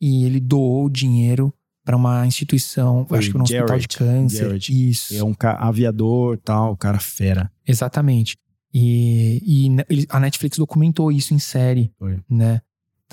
e 0.00 0.24
ele 0.24 0.40
doou 0.40 0.86
o 0.86 0.90
dinheiro 0.90 1.52
para 1.84 1.96
uma 1.96 2.26
instituição, 2.26 3.04
foi 3.06 3.18
acho 3.18 3.30
que 3.30 3.36
um 3.36 3.42
hospital 3.42 3.78
de 3.78 3.88
câncer. 3.88 4.44
Garrett. 4.44 4.90
Isso. 4.90 5.14
É 5.14 5.22
um 5.22 5.34
aviador 5.58 6.38
tal, 6.38 6.74
cara 6.78 6.98
fera. 6.98 7.52
Exatamente. 7.66 8.38
E, 8.72 9.40
e 9.46 10.06
a 10.08 10.18
Netflix 10.18 10.56
documentou 10.56 11.12
isso 11.12 11.34
em 11.34 11.38
série, 11.38 11.92
foi. 11.98 12.18
né? 12.28 12.60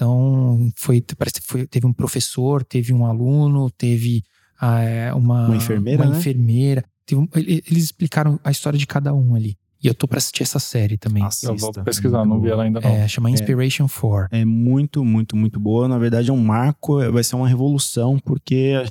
Então, 0.01 0.71
foi, 0.75 0.99
parece 1.15 1.39
que 1.39 1.45
foi, 1.45 1.67
teve 1.67 1.85
um 1.85 1.93
professor, 1.93 2.63
teve 2.63 2.91
um 2.91 3.05
aluno, 3.05 3.69
teve 3.69 4.23
ah, 4.59 5.13
uma, 5.15 5.45
uma 5.45 5.55
enfermeira. 5.55 6.01
Uma 6.01 6.11
né? 6.11 6.17
enfermeira. 6.17 6.83
Um, 7.13 7.27
eles 7.35 7.83
explicaram 7.83 8.39
a 8.43 8.49
história 8.49 8.79
de 8.79 8.87
cada 8.87 9.13
um 9.13 9.35
ali. 9.35 9.55
E 9.83 9.87
eu 9.87 9.93
tô 9.93 10.07
pra 10.07 10.17
assistir 10.17 10.41
essa 10.41 10.57
série 10.57 10.97
também. 10.97 11.23
Assista, 11.23 11.51
eu 11.51 11.55
vou 11.55 11.71
pesquisar, 11.83 12.25
não 12.25 12.41
vi 12.41 12.49
ela 12.49 12.63
ainda 12.63 12.79
não. 12.79 12.89
É, 12.89 13.07
chama 13.07 13.29
Inspiration 13.29 13.87
4. 13.87 14.29
É, 14.31 14.41
é 14.41 14.45
muito, 14.45 15.05
muito, 15.05 15.35
muito 15.35 15.59
boa. 15.59 15.87
Na 15.87 15.99
verdade, 15.99 16.31
é 16.31 16.33
um 16.33 16.43
marco, 16.43 16.97
vai 17.11 17.23
ser 17.23 17.35
uma 17.35 17.47
revolução, 17.47 18.17
porque 18.17 18.83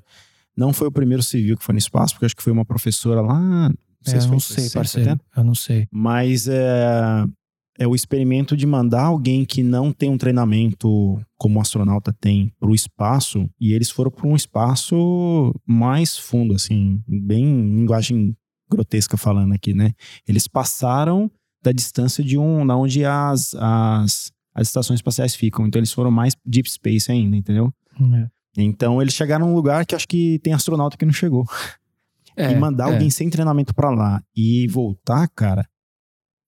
não 0.56 0.72
foi 0.72 0.86
o 0.86 0.92
primeiro 0.92 1.24
civil 1.24 1.56
que 1.56 1.64
foi 1.64 1.72
no 1.72 1.78
espaço, 1.80 2.14
porque 2.14 2.26
acho 2.26 2.36
que 2.36 2.42
foi 2.42 2.52
uma 2.52 2.64
professora 2.64 3.20
lá. 3.20 3.68
Não 3.68 3.74
sei 4.04 4.14
é, 4.14 4.20
se 4.20 4.26
eu 4.26 4.32
não 4.32 4.40
sei, 4.40 4.70
parceiro. 4.70 5.20
Eu 5.36 5.44
não 5.44 5.54
sei. 5.56 5.88
Mas 5.90 6.46
é, 6.46 7.24
é 7.79 7.87
o 7.87 7.95
experimento 7.95 8.57
de 8.57 8.66
mandar 8.66 9.05
alguém 9.05 9.45
que 9.45 9.62
não 9.62 9.93
tem 9.93 10.11
um 10.11 10.18
treinamento 10.18 11.21
como 11.39 11.59
o 11.59 11.62
astronauta 11.62 12.12
tem 12.21 12.53
para 12.59 12.68
o 12.68 12.75
espaço 12.75 13.49
e 13.59 13.73
eles 13.73 13.91
foram 13.91 14.11
para 14.11 14.29
um 14.29 14.37
espaço 14.37 15.55
mais 15.66 16.18
fundo, 16.18 16.55
assim, 16.55 17.03
bem 17.07 17.45
linguagem 17.45 18.37
grotesca 18.71 19.16
falando 19.16 19.53
aqui, 19.53 19.73
né? 19.73 19.93
Eles 20.29 20.47
passaram 20.47 21.31
da 21.62 21.73
distância 21.73 22.23
de 22.23 22.39
um, 22.39 22.66
da 22.66 22.77
onde 22.77 23.05
as, 23.05 23.55
as, 23.55 24.33
as 24.55 24.68
estações 24.68 24.99
espaciais 24.99 25.35
ficam, 25.35 25.66
então 25.66 25.79
eles 25.79 25.93
foram 25.93 26.11
mais 26.11 26.35
deep 26.45 26.71
space 26.71 27.11
ainda, 27.11 27.37
entendeu? 27.37 27.73
É. 28.01 28.29
Então 28.57 29.01
eles 29.01 29.14
chegaram 29.14 29.47
num 29.47 29.55
lugar 29.55 29.87
que 29.87 29.95
acho 29.95 30.09
que 30.09 30.39
tem 30.41 30.53
astronauta 30.53 30.97
que 30.97 31.05
não 31.05 31.12
chegou. 31.12 31.47
É, 32.37 32.53
e 32.53 32.55
mandar 32.55 32.89
é. 32.89 32.93
alguém 32.93 33.11
sem 33.11 33.29
treinamento 33.29 33.75
para 33.75 33.91
lá 33.91 34.23
e 34.35 34.66
voltar, 34.68 35.29
cara, 35.29 35.66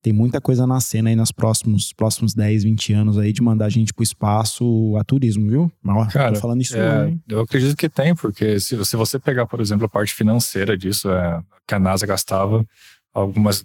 tem 0.03 0.13
muita 0.13 0.41
coisa 0.41 0.67
na 0.67 0.81
cena 0.81 1.11
aí 1.11 1.17
nos 1.17 1.31
próximos, 1.31 1.93
próximos 1.93 2.35
10, 2.35 2.65
20 2.65 2.93
anos 2.93 3.19
aí 3.19 3.33
de 3.33 3.41
mandar 3.41 3.67
a 3.67 3.69
gente 3.69 3.95
pro 3.95 4.03
espaço 4.03 4.97
a 4.99 5.05
turismo, 5.05 5.49
viu? 5.49 5.73
Mas, 5.81 6.13
Cara, 6.13 6.35
tô 6.35 6.41
falando 6.41 6.61
isso 6.61 6.77
é, 6.77 7.07
não, 7.07 7.21
Eu 7.29 7.41
acredito 7.41 7.77
que 7.77 7.89
tem, 7.89 8.15
porque 8.15 8.59
se, 8.59 8.85
se 8.85 8.97
você 8.97 9.19
pegar, 9.19 9.47
por 9.47 9.61
exemplo, 9.61 9.87
a 9.87 9.89
parte 9.89 10.13
financeira 10.13 10.77
disso, 10.77 11.09
é, 11.09 11.41
que 11.67 11.75
a 11.75 11.79
NASA 11.79 12.05
gastava, 12.05 12.67
algumas 13.15 13.65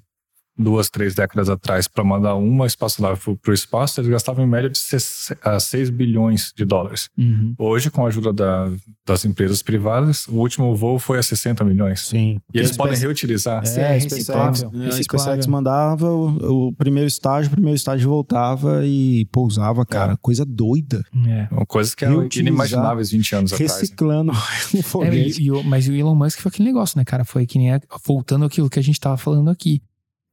duas, 0.58 0.89
três 0.89 1.14
décadas 1.14 1.49
atrás 1.49 1.88
para 1.88 2.03
mandar 2.03 2.36
uma 2.36 2.66
espaçonave 2.66 3.20
para 3.41 3.51
o 3.51 3.53
espaço, 3.53 3.99
eles 3.99 4.10
gastavam 4.10 4.43
em 4.43 4.47
média 4.47 4.70
de 4.70 4.80
6 4.80 5.89
bilhões 5.89 6.51
de 6.55 6.66
dólares. 6.66 7.10
Uhum. 7.18 7.53
Hoje, 7.58 7.91
com 7.91 8.05
a 8.05 8.08
ajuda 8.08 8.34
da, 8.34 8.72
das 9.05 9.24
empresas 9.26 9.62
privadas, 9.62 10.28
o 10.28 10.36
último 10.36 10.76
voo 10.76 10.97
foi 10.97 11.20
a 11.20 11.24
60 11.24 11.64
milhões. 11.64 12.08
Sim. 12.08 12.39
E 12.53 12.58
eles 12.58 12.76
podem 12.76 12.97
reutilizar. 12.97 13.64
É, 13.66 13.82
é 13.82 13.95
a 13.95 13.99
SpaceX, 13.99 14.64
a 14.64 15.03
SpaceX 15.03 15.47
mandava 15.47 16.10
o, 16.10 16.68
o, 16.68 16.74
primeiro 16.74 17.08
estágio, 17.08 17.49
o 17.49 17.51
primeiro 17.51 17.76
estágio 17.76 18.10
voltava 18.10 18.86
e 18.86 19.26
pousava, 19.32 19.86
cara. 19.86 20.14
É. 20.14 20.18
Coisa 20.20 20.45
doida. 20.45 21.03
É. 21.28 21.47
Coisas 21.68 21.93
que 21.93 22.03
eram 22.03 22.28
inimagináveis 22.36 23.12
20 23.12 23.36
anos 23.36 23.51
reciclando 23.51 24.32
atrás. 24.38 24.72
Reciclando 24.72 25.16
é, 25.16 25.18
e, 25.18 25.47
e, 25.47 25.64
Mas 25.64 25.88
o 25.88 25.93
Elon 25.93 26.16
Musk 26.16 26.39
foi 26.39 26.49
aquele 26.49 26.70
negócio, 26.70 26.97
né, 26.97 27.05
cara? 27.05 27.24
Foi 27.24 27.45
que 27.45 27.58
nem... 27.58 27.74
A, 27.74 27.82
voltando 28.05 28.45
aquilo 28.45 28.70
que 28.70 28.80
a 28.80 28.84
gente 28.84 28.99
tava 28.99 29.18
falando 29.18 29.49
aqui 29.49 29.82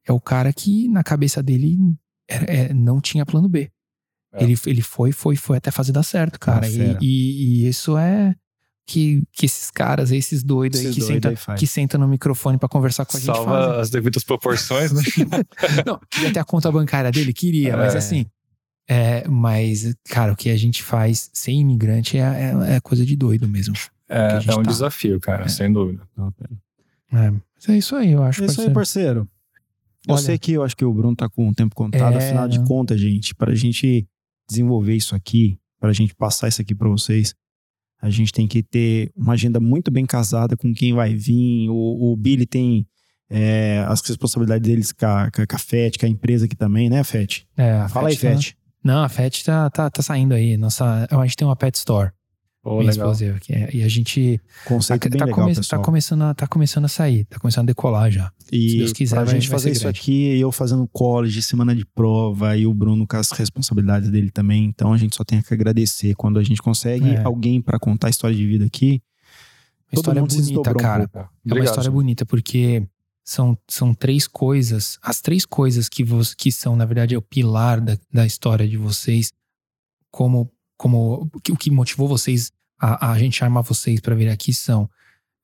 é 0.05 0.11
o 0.11 0.19
cara 0.19 0.53
que 0.53 0.87
na 0.87 1.03
cabeça 1.03 1.41
dele 1.41 1.77
era, 2.27 2.45
é, 2.45 2.73
não 2.73 3.01
tinha 3.01 3.25
plano 3.25 3.49
B. 3.49 3.69
É. 4.33 4.43
Ele, 4.43 4.57
ele 4.65 4.81
foi, 4.81 5.11
foi, 5.11 5.35
foi 5.35 5.57
até 5.57 5.71
fazer 5.71 5.91
dar 5.91 6.03
certo, 6.03 6.39
cara. 6.39 6.67
E, 6.67 6.97
e, 7.01 7.63
e, 7.63 7.67
isso 7.67 7.97
é. 7.97 8.35
que, 8.85 9.23
que 9.31 9.45
esses 9.45 9.71
caras, 9.71 10.11
esses 10.11 10.43
doidos 10.43 10.79
aí, 10.79 10.93
que, 10.93 11.01
senta, 11.01 11.29
aí 11.29 11.57
que 11.57 11.65
senta 11.65 11.97
no 11.97 12.07
microfone 12.07 12.57
para 12.57 12.69
conversar 12.69 13.05
com 13.05 13.17
a 13.17 13.19
gente. 13.19 13.27
Salva 13.27 13.51
fazem. 13.51 13.81
as 13.81 13.89
devidas 13.89 14.23
proporções, 14.23 14.91
né? 14.91 15.01
Não, 15.85 15.99
queria 16.09 16.33
ter 16.33 16.39
a 16.39 16.45
conta 16.45 16.71
bancária 16.71 17.11
dele, 17.11 17.33
queria, 17.33 17.73
é. 17.73 17.75
mas 17.75 17.95
assim. 17.95 18.25
É, 18.87 19.27
mas, 19.27 19.95
cara, 20.07 20.31
o 20.33 20.35
que 20.35 20.51
a 20.51 20.57
gente 20.57 20.83
faz 20.83 21.31
sem 21.33 21.61
imigrante 21.61 22.19
é, 22.19 22.21
é, 22.21 22.75
é 22.75 22.79
coisa 22.79 23.03
de 23.03 23.15
doido 23.15 23.47
mesmo. 23.47 23.73
É, 24.07 24.39
é 24.47 24.53
um 24.53 24.61
tá. 24.61 24.69
desafio, 24.69 25.19
cara, 25.19 25.45
é. 25.45 25.47
sem 25.47 25.71
dúvida. 25.73 26.07
É, 27.11 27.31
mas 27.31 27.69
é 27.69 27.77
isso 27.77 27.95
aí, 27.95 28.11
eu 28.11 28.21
acho. 28.21 28.43
É 28.43 28.45
isso 28.45 28.61
aí, 28.61 28.69
parceiro. 28.69 29.27
Eu 30.07 30.15
Olha, 30.15 30.23
sei 30.23 30.37
que 30.37 30.53
eu 30.53 30.63
acho 30.63 30.75
que 30.75 30.85
o 30.85 30.93
Bruno 30.93 31.15
tá 31.15 31.29
com 31.29 31.49
o 31.49 31.53
tempo 31.53 31.75
contado, 31.75 32.13
é, 32.13 32.17
afinal 32.17 32.47
de 32.47 32.63
contas, 32.63 32.99
gente, 32.99 33.33
pra 33.33 33.53
gente 33.55 34.07
desenvolver 34.49 34.95
isso 34.95 35.15
aqui, 35.15 35.57
pra 35.79 35.91
gente 35.93 36.15
passar 36.15 36.47
isso 36.47 36.61
aqui 36.61 36.75
pra 36.75 36.87
vocês, 36.89 37.33
a 38.01 38.09
gente 38.09 38.31
tem 38.31 38.47
que 38.47 38.61
ter 38.61 39.11
uma 39.15 39.33
agenda 39.33 39.59
muito 39.59 39.89
bem 39.89 40.05
casada 40.05 40.55
com 40.55 40.73
quem 40.73 40.93
vai 40.93 41.15
vir. 41.15 41.69
O, 41.69 42.11
o 42.11 42.15
Billy 42.15 42.45
tem 42.45 42.85
é, 43.29 43.83
as 43.87 44.01
responsabilidades 44.01 44.67
deles 44.67 44.91
com 44.91 45.05
a, 45.05 45.31
com 45.31 45.55
a 45.55 45.59
FET, 45.59 45.97
com 45.97 46.05
a 46.05 46.09
empresa 46.09 46.45
aqui 46.45 46.55
também, 46.55 46.89
né, 46.89 47.03
FET? 47.03 47.47
É, 47.57 47.87
Fala 47.87 48.09
FET 48.09 48.27
aí, 48.27 48.35
FET. 48.35 48.53
Tá... 48.53 48.65
Não, 48.83 49.03
a 49.03 49.09
FET 49.09 49.43
tá, 49.43 49.69
tá, 49.71 49.89
tá 49.89 50.01
saindo 50.03 50.35
aí. 50.35 50.55
Nossa, 50.57 51.07
a 51.09 51.25
gente 51.25 51.35
tem 51.35 51.47
uma 51.47 51.55
Pet 51.55 51.73
Store. 51.75 52.11
Oh, 52.67 52.81
legal. 52.81 53.13
É, 53.47 53.75
e 53.75 53.83
a 53.83 53.87
gente 53.87 54.41
Conceito 54.65 55.03
tá, 55.03 55.09
tá, 55.19 55.25
legal, 55.25 55.45
come, 55.45 55.55
tá, 55.55 55.77
começando 55.77 56.23
a, 56.23 56.33
tá 56.33 56.47
começando 56.47 56.85
a 56.85 56.87
sair, 56.87 57.23
tá 57.25 57.37
começando 57.37 57.65
a 57.65 57.67
decolar 57.67 58.09
já. 58.09 58.31
E 58.51 58.69
Se 58.71 58.77
Deus 58.77 58.93
quiser, 58.93 59.15
pra 59.17 59.25
gente 59.25 59.47
fazer 59.47 59.69
isso 59.69 59.83
grande. 59.83 59.99
aqui, 59.99 60.39
eu 60.39 60.51
fazendo 60.51 60.87
college, 60.87 61.43
semana 61.43 61.75
de 61.75 61.85
prova, 61.85 62.57
e 62.57 62.65
o 62.65 62.73
Bruno 62.73 63.05
com 63.05 63.17
as 63.17 63.29
responsabilidades 63.29 64.09
dele 64.09 64.31
também. 64.31 64.65
Então 64.65 64.91
a 64.91 64.97
gente 64.97 65.15
só 65.15 65.23
tem 65.23 65.43
que 65.43 65.53
agradecer 65.53 66.15
quando 66.15 66.39
a 66.39 66.43
gente 66.43 66.59
consegue 66.59 67.11
é. 67.11 67.23
alguém 67.23 67.61
para 67.61 67.77
contar 67.77 68.07
a 68.07 68.09
história 68.09 68.35
de 68.35 68.47
vida 68.47 68.65
aqui. 68.65 68.99
Uma 69.91 69.99
história 69.99 70.23
bonita, 70.23 70.73
cara. 70.73 71.09
Um 71.45 71.51
é 71.51 71.53
uma 71.53 71.65
história 71.65 71.91
bonita 71.91 72.25
porque 72.25 72.83
são, 73.23 73.55
são 73.69 73.93
três 73.93 74.27
coisas, 74.27 74.97
as 75.03 75.21
três 75.21 75.45
coisas 75.45 75.87
que, 75.87 76.03
vos, 76.03 76.33
que 76.33 76.51
são, 76.51 76.75
na 76.75 76.85
verdade, 76.85 77.13
é 77.13 77.17
o 77.17 77.21
pilar 77.21 77.79
da, 77.79 77.95
da 78.11 78.25
história 78.25 78.67
de 78.67 78.75
vocês, 78.75 79.31
como 80.09 80.49
como 80.77 81.29
o 81.33 81.57
que 81.57 81.71
motivou 81.71 82.07
vocês 82.07 82.51
a, 82.79 83.11
a 83.11 83.19
gente 83.19 83.37
chamar 83.37 83.61
vocês 83.61 83.99
para 83.99 84.15
vir 84.15 84.29
aqui 84.29 84.53
são 84.53 84.89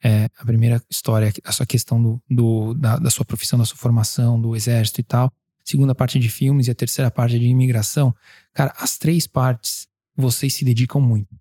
é, 0.04 0.30
a 0.38 0.46
primeira 0.46 0.82
história, 0.90 1.32
a 1.44 1.52
sua 1.52 1.66
questão 1.66 2.02
do, 2.02 2.22
do 2.30 2.74
da, 2.74 2.98
da, 2.98 3.10
sua 3.10 3.26
profissão, 3.26 3.60
da 3.60 3.66
sua 3.66 3.78
formação, 3.78 4.40
do 4.40 4.56
exército 4.56 5.02
e 5.02 5.04
tal. 5.04 5.32
Segunda 5.64 5.94
parte 5.94 6.18
de 6.18 6.28
filmes 6.30 6.68
e 6.68 6.72
a 6.72 6.76
terceira 6.76 7.12
parte 7.12 7.38
de 7.38 7.46
imigração. 7.46 8.14
Cara, 8.54 8.74
as 8.78 8.98
três 8.98 9.28
partes 9.28 9.88
vocês 10.16 10.54
se 10.54 10.66
dedicam 10.66 11.00
muito. 11.00 11.36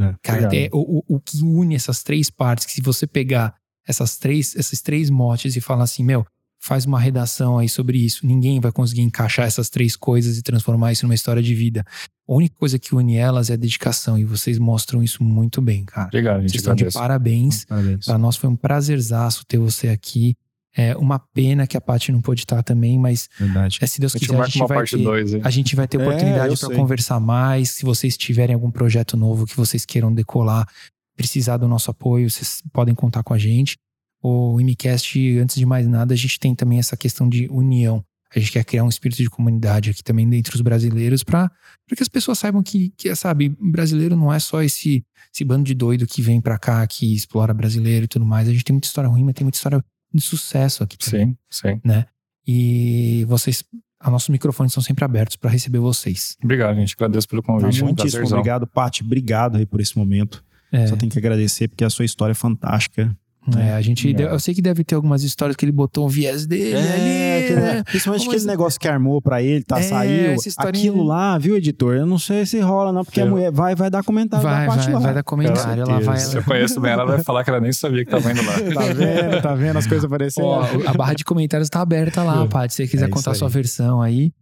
É, 0.00 0.14
Cara, 0.22 0.54
é, 0.54 0.68
o, 0.72 0.98
o, 0.98 1.16
o 1.16 1.20
que 1.20 1.42
une 1.42 1.74
essas 1.74 2.02
três 2.02 2.30
partes, 2.30 2.66
que 2.66 2.72
se 2.72 2.80
você 2.80 3.06
pegar 3.06 3.54
essas 3.86 4.16
três, 4.16 4.54
esses 4.54 4.82
três 4.82 5.08
motes 5.08 5.56
e 5.56 5.60
falar 5.60 5.84
assim, 5.84 6.04
meu, 6.04 6.26
faz 6.60 6.84
uma 6.84 6.98
redação 6.98 7.58
aí 7.58 7.68
sobre 7.68 7.98
isso. 7.98 8.26
Ninguém 8.26 8.60
vai 8.60 8.72
conseguir 8.72 9.02
encaixar 9.02 9.46
essas 9.46 9.70
três 9.70 9.96
coisas 9.96 10.36
e 10.36 10.42
transformar 10.42 10.92
isso 10.92 11.04
numa 11.04 11.14
história 11.14 11.42
de 11.42 11.54
vida. 11.54 11.84
A 12.28 12.34
única 12.34 12.54
coisa 12.56 12.78
que 12.78 12.94
une 12.94 13.16
elas 13.16 13.48
é 13.48 13.54
a 13.54 13.56
dedicação 13.56 14.18
e 14.18 14.24
vocês 14.24 14.58
mostram 14.58 15.02
isso 15.02 15.22
muito 15.22 15.62
bem, 15.62 15.84
cara. 15.84 16.08
Obrigado, 16.08 16.40
gente. 16.42 16.50
Vocês 16.50 16.60
estão 16.60 16.74
de 16.74 16.90
parabéns. 16.90 17.64
parabéns. 17.64 18.04
Para 18.04 18.18
nós 18.18 18.36
foi 18.36 18.50
um 18.50 18.56
prazerzaço 18.56 19.44
ter 19.46 19.58
você 19.58 19.88
aqui. 19.88 20.36
É 20.76 20.94
uma 20.96 21.18
pena 21.18 21.66
que 21.66 21.76
a 21.76 21.80
Paty 21.80 22.12
não 22.12 22.20
pôde 22.20 22.42
estar 22.42 22.62
também, 22.62 22.98
mas 22.98 23.28
Verdade. 23.38 23.78
É, 23.80 23.86
se 23.86 23.98
Deus 24.00 24.12
quiser, 24.12 24.38
a 24.38 24.46
gente, 24.46 24.66
vai 24.66 24.84
ter, 24.84 24.98
dois, 24.98 25.34
a 25.34 25.50
gente 25.50 25.74
vai 25.74 25.88
ter 25.88 25.98
oportunidade 25.98 26.54
é, 26.54 26.56
para 26.56 26.76
conversar 26.76 27.18
mais. 27.18 27.70
Se 27.70 27.84
vocês 27.84 28.16
tiverem 28.16 28.54
algum 28.54 28.70
projeto 28.70 29.16
novo 29.16 29.46
que 29.46 29.56
vocês 29.56 29.84
queiram 29.84 30.12
decolar, 30.12 30.68
precisar 31.16 31.56
do 31.56 31.66
nosso 31.66 31.90
apoio, 31.90 32.30
vocês 32.30 32.62
podem 32.72 32.94
contar 32.94 33.22
com 33.22 33.32
a 33.32 33.38
gente 33.38 33.76
o 34.22 34.60
Imicast, 34.60 35.38
antes 35.38 35.56
de 35.56 35.66
mais 35.66 35.86
nada, 35.86 36.14
a 36.14 36.16
gente 36.16 36.38
tem 36.38 36.54
também 36.54 36.78
essa 36.78 36.96
questão 36.96 37.28
de 37.28 37.48
união. 37.50 38.04
A 38.34 38.38
gente 38.38 38.52
quer 38.52 38.64
criar 38.64 38.84
um 38.84 38.88
espírito 38.88 39.22
de 39.22 39.30
comunidade 39.30 39.90
aqui 39.90 40.02
também 40.02 40.28
entre 40.34 40.54
os 40.54 40.60
brasileiros 40.60 41.24
para 41.24 41.50
que 41.96 42.02
as 42.02 42.08
pessoas 42.08 42.38
saibam 42.38 42.62
que, 42.62 42.90
que, 42.90 43.14
sabe, 43.14 43.56
brasileiro 43.58 44.14
não 44.14 44.32
é 44.32 44.38
só 44.38 44.62
esse, 44.62 45.02
esse 45.32 45.44
bando 45.44 45.64
de 45.64 45.74
doido 45.74 46.06
que 46.06 46.20
vem 46.20 46.40
para 46.40 46.58
cá, 46.58 46.86
que 46.86 47.14
explora 47.14 47.54
brasileiro 47.54 48.04
e 48.04 48.08
tudo 48.08 48.26
mais. 48.26 48.46
A 48.46 48.52
gente 48.52 48.64
tem 48.64 48.74
muita 48.74 48.86
história 48.86 49.08
ruim, 49.08 49.24
mas 49.24 49.34
tem 49.34 49.44
muita 49.44 49.56
história 49.56 49.82
de 50.12 50.20
sucesso 50.20 50.82
aqui 50.82 50.98
também. 50.98 51.28
Sim, 51.50 51.70
sim. 51.70 51.80
Né? 51.82 52.04
E 52.46 53.24
vocês, 53.26 53.64
os 54.04 54.10
nossos 54.10 54.28
microfones 54.28 54.72
estão 54.72 54.82
sempre 54.82 55.04
abertos 55.04 55.36
para 55.36 55.50
receber 55.50 55.78
vocês. 55.78 56.36
Obrigado, 56.42 56.76
gente. 56.76 56.94
Agradeço 56.94 57.28
pelo 57.28 57.42
convite. 57.42 57.78
Tá, 57.78 57.84
muitíssimo 57.84 58.26
obrigado, 58.26 58.66
Paty. 58.66 59.02
Obrigado 59.04 59.56
aí 59.56 59.64
por 59.64 59.80
esse 59.80 59.96
momento. 59.96 60.44
É. 60.70 60.86
Só 60.86 60.96
tenho 60.96 61.10
que 61.10 61.18
agradecer 61.18 61.68
porque 61.68 61.84
a 61.84 61.90
sua 61.90 62.04
história 62.04 62.32
é 62.32 62.34
fantástica. 62.34 63.16
É, 63.56 63.74
a 63.74 63.80
gente. 63.80 64.14
É. 64.14 64.32
Eu 64.32 64.38
sei 64.38 64.54
que 64.54 64.60
deve 64.60 64.84
ter 64.84 64.94
algumas 64.94 65.22
histórias 65.22 65.56
que 65.56 65.64
ele 65.64 65.72
botou 65.72 66.06
um 66.06 66.08
viés 66.08 66.46
dele 66.46 66.74
é, 66.74 66.78
ali. 66.78 67.54
Né? 67.54 67.82
Principalmente 67.84 68.24
Como 68.24 68.32
aquele 68.32 68.46
negócio 68.46 68.80
que 68.80 68.88
armou 68.88 69.22
pra 69.22 69.42
ele, 69.42 69.62
tá? 69.62 69.78
É, 69.78 69.82
saiu. 69.82 70.36
Aquilo 70.58 71.02
lá, 71.02 71.38
viu, 71.38 71.56
editor? 71.56 71.94
Eu 71.94 72.06
não 72.06 72.18
sei 72.18 72.44
se 72.44 72.58
rola, 72.60 72.92
não, 72.92 73.04
porque 73.04 73.20
a 73.20 73.26
mulher 73.26 73.50
vai, 73.52 73.74
vai 73.74 73.90
dar 73.90 74.02
comentário 74.02 74.42
vai, 74.42 74.66
vai, 74.66 74.92
lá. 74.92 74.98
Vai 74.98 75.14
dar 75.14 75.22
comentário. 75.22 75.82
Ela 75.82 76.00
vai, 76.00 76.18
Se 76.18 76.36
eu 76.36 76.42
conheço 76.42 76.80
bem, 76.80 76.92
ela 76.92 77.04
vai 77.04 77.22
falar 77.22 77.44
que 77.44 77.50
ela 77.50 77.60
nem 77.60 77.72
sabia 77.72 78.04
que 78.04 78.10
tava 78.10 78.30
indo 78.30 78.42
lá. 78.44 78.52
tá 78.52 78.92
vendo, 78.92 79.42
tá 79.42 79.54
vendo 79.54 79.76
as 79.76 79.86
coisas 79.86 80.04
aparecendo. 80.04 80.44
Ó, 80.44 80.64
a 80.86 80.92
barra 80.92 81.14
de 81.14 81.24
comentários 81.24 81.68
tá 81.68 81.80
aberta 81.80 82.22
lá, 82.22 82.44
é. 82.44 82.48
Paty. 82.48 82.74
Se 82.74 82.82
você 82.84 82.88
quiser 82.90 83.06
é 83.06 83.08
contar 83.08 83.30
a 83.32 83.34
sua 83.34 83.48
versão 83.48 84.02
aí. 84.02 84.32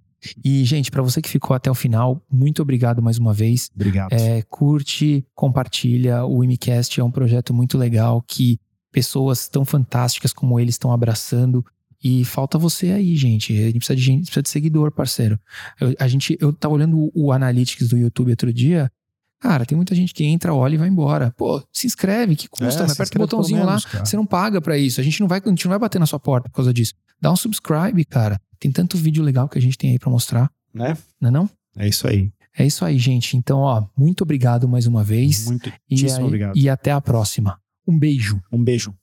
E, 0.44 0.64
gente, 0.64 0.90
para 0.90 1.02
você 1.02 1.20
que 1.20 1.28
ficou 1.28 1.54
até 1.54 1.70
o 1.70 1.74
final, 1.74 2.20
muito 2.30 2.62
obrigado 2.62 3.02
mais 3.02 3.18
uma 3.18 3.32
vez. 3.32 3.70
Obrigado. 3.74 4.12
É, 4.12 4.42
curte, 4.48 5.24
compartilha. 5.34 6.24
O 6.24 6.42
Imicast 6.42 6.98
é 6.98 7.04
um 7.04 7.10
projeto 7.10 7.52
muito 7.54 7.76
legal 7.76 8.22
que 8.26 8.58
pessoas 8.96 9.46
tão 9.46 9.62
fantásticas 9.62 10.32
como 10.32 10.58
eles 10.58 10.76
estão 10.76 10.90
abraçando. 10.90 11.62
E 12.02 12.24
falta 12.24 12.56
você 12.56 12.92
aí, 12.92 13.14
gente. 13.14 13.52
A 13.52 13.66
gente 13.66 13.76
precisa 13.76 13.96
de, 13.96 14.02
gente, 14.02 14.22
precisa 14.22 14.42
de 14.42 14.48
seguidor, 14.48 14.90
parceiro. 14.90 15.38
Eu, 15.78 15.94
a 15.98 16.08
gente, 16.08 16.34
eu 16.40 16.50
tava 16.50 16.72
olhando 16.72 16.96
o, 16.98 17.12
o 17.14 17.30
Analytics 17.30 17.90
do 17.90 17.98
YouTube 17.98 18.30
outro 18.30 18.50
dia. 18.50 18.90
Cara, 19.38 19.66
tem 19.66 19.76
muita 19.76 19.94
gente 19.94 20.14
que 20.14 20.24
entra, 20.24 20.54
olha 20.54 20.76
e 20.76 20.78
vai 20.78 20.88
embora. 20.88 21.30
Pô, 21.36 21.62
se 21.70 21.86
inscreve, 21.86 22.36
que 22.36 22.48
custa? 22.48 22.84
É, 22.84 22.90
aperta 22.90 23.18
o 23.18 23.20
botãozinho 23.20 23.66
menos, 23.66 23.84
lá. 23.84 23.90
Cara. 23.90 24.06
Você 24.06 24.16
não 24.16 24.24
paga 24.24 24.62
para 24.62 24.78
isso. 24.78 24.98
A 24.98 25.04
gente 25.04 25.20
não 25.20 25.28
vai, 25.28 25.42
a 25.44 25.48
gente 25.50 25.66
não 25.66 25.70
vai 25.70 25.78
bater 25.78 25.98
na 25.98 26.06
sua 26.06 26.18
porta 26.18 26.48
por 26.48 26.56
causa 26.56 26.72
disso. 26.72 26.94
Dá 27.20 27.30
um 27.30 27.36
subscribe, 27.36 28.02
cara. 28.06 28.40
Tem 28.58 28.72
tanto 28.72 28.96
vídeo 28.96 29.22
legal 29.22 29.46
que 29.46 29.58
a 29.58 29.62
gente 29.62 29.76
tem 29.76 29.90
aí 29.90 29.98
para 29.98 30.08
mostrar. 30.08 30.50
Né? 30.72 30.96
Não 31.20 31.28
é 31.28 31.30
não? 31.30 31.50
É 31.76 31.86
isso 31.86 32.08
aí. 32.08 32.32
É 32.56 32.64
isso 32.64 32.82
aí, 32.82 32.98
gente. 32.98 33.36
Então, 33.36 33.58
ó, 33.58 33.84
muito 33.94 34.22
obrigado 34.22 34.66
mais 34.66 34.86
uma 34.86 35.04
vez. 35.04 35.44
Muito 35.44 35.70
e, 35.90 36.10
aí, 36.10 36.22
obrigado. 36.22 36.56
E 36.56 36.70
até 36.70 36.90
a 36.92 37.00
próxima. 37.02 37.60
Um 37.86 37.98
beijo. 37.98 38.42
Um 38.52 38.62
beijo. 38.62 38.94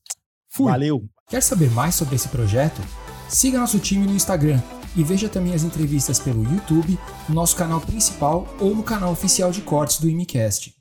Fui. 0.49 0.71
Valeu. 0.71 1.07
Quer 1.29 1.41
saber 1.41 1.71
mais 1.71 1.95
sobre 1.95 2.15
esse 2.15 2.27
projeto? 2.27 2.81
Siga 3.29 3.59
nosso 3.59 3.79
time 3.79 4.05
no 4.05 4.13
Instagram 4.13 4.61
e 4.95 5.03
veja 5.03 5.27
também 5.27 5.53
as 5.53 5.63
entrevistas 5.63 6.19
pelo 6.19 6.43
YouTube, 6.43 6.99
no 7.27 7.35
nosso 7.35 7.55
canal 7.55 7.81
principal 7.81 8.47
ou 8.59 8.75
no 8.75 8.83
canal 8.83 9.11
oficial 9.11 9.51
de 9.51 9.61
cortes 9.61 9.99
do 9.99 10.09
Imicast. 10.09 10.75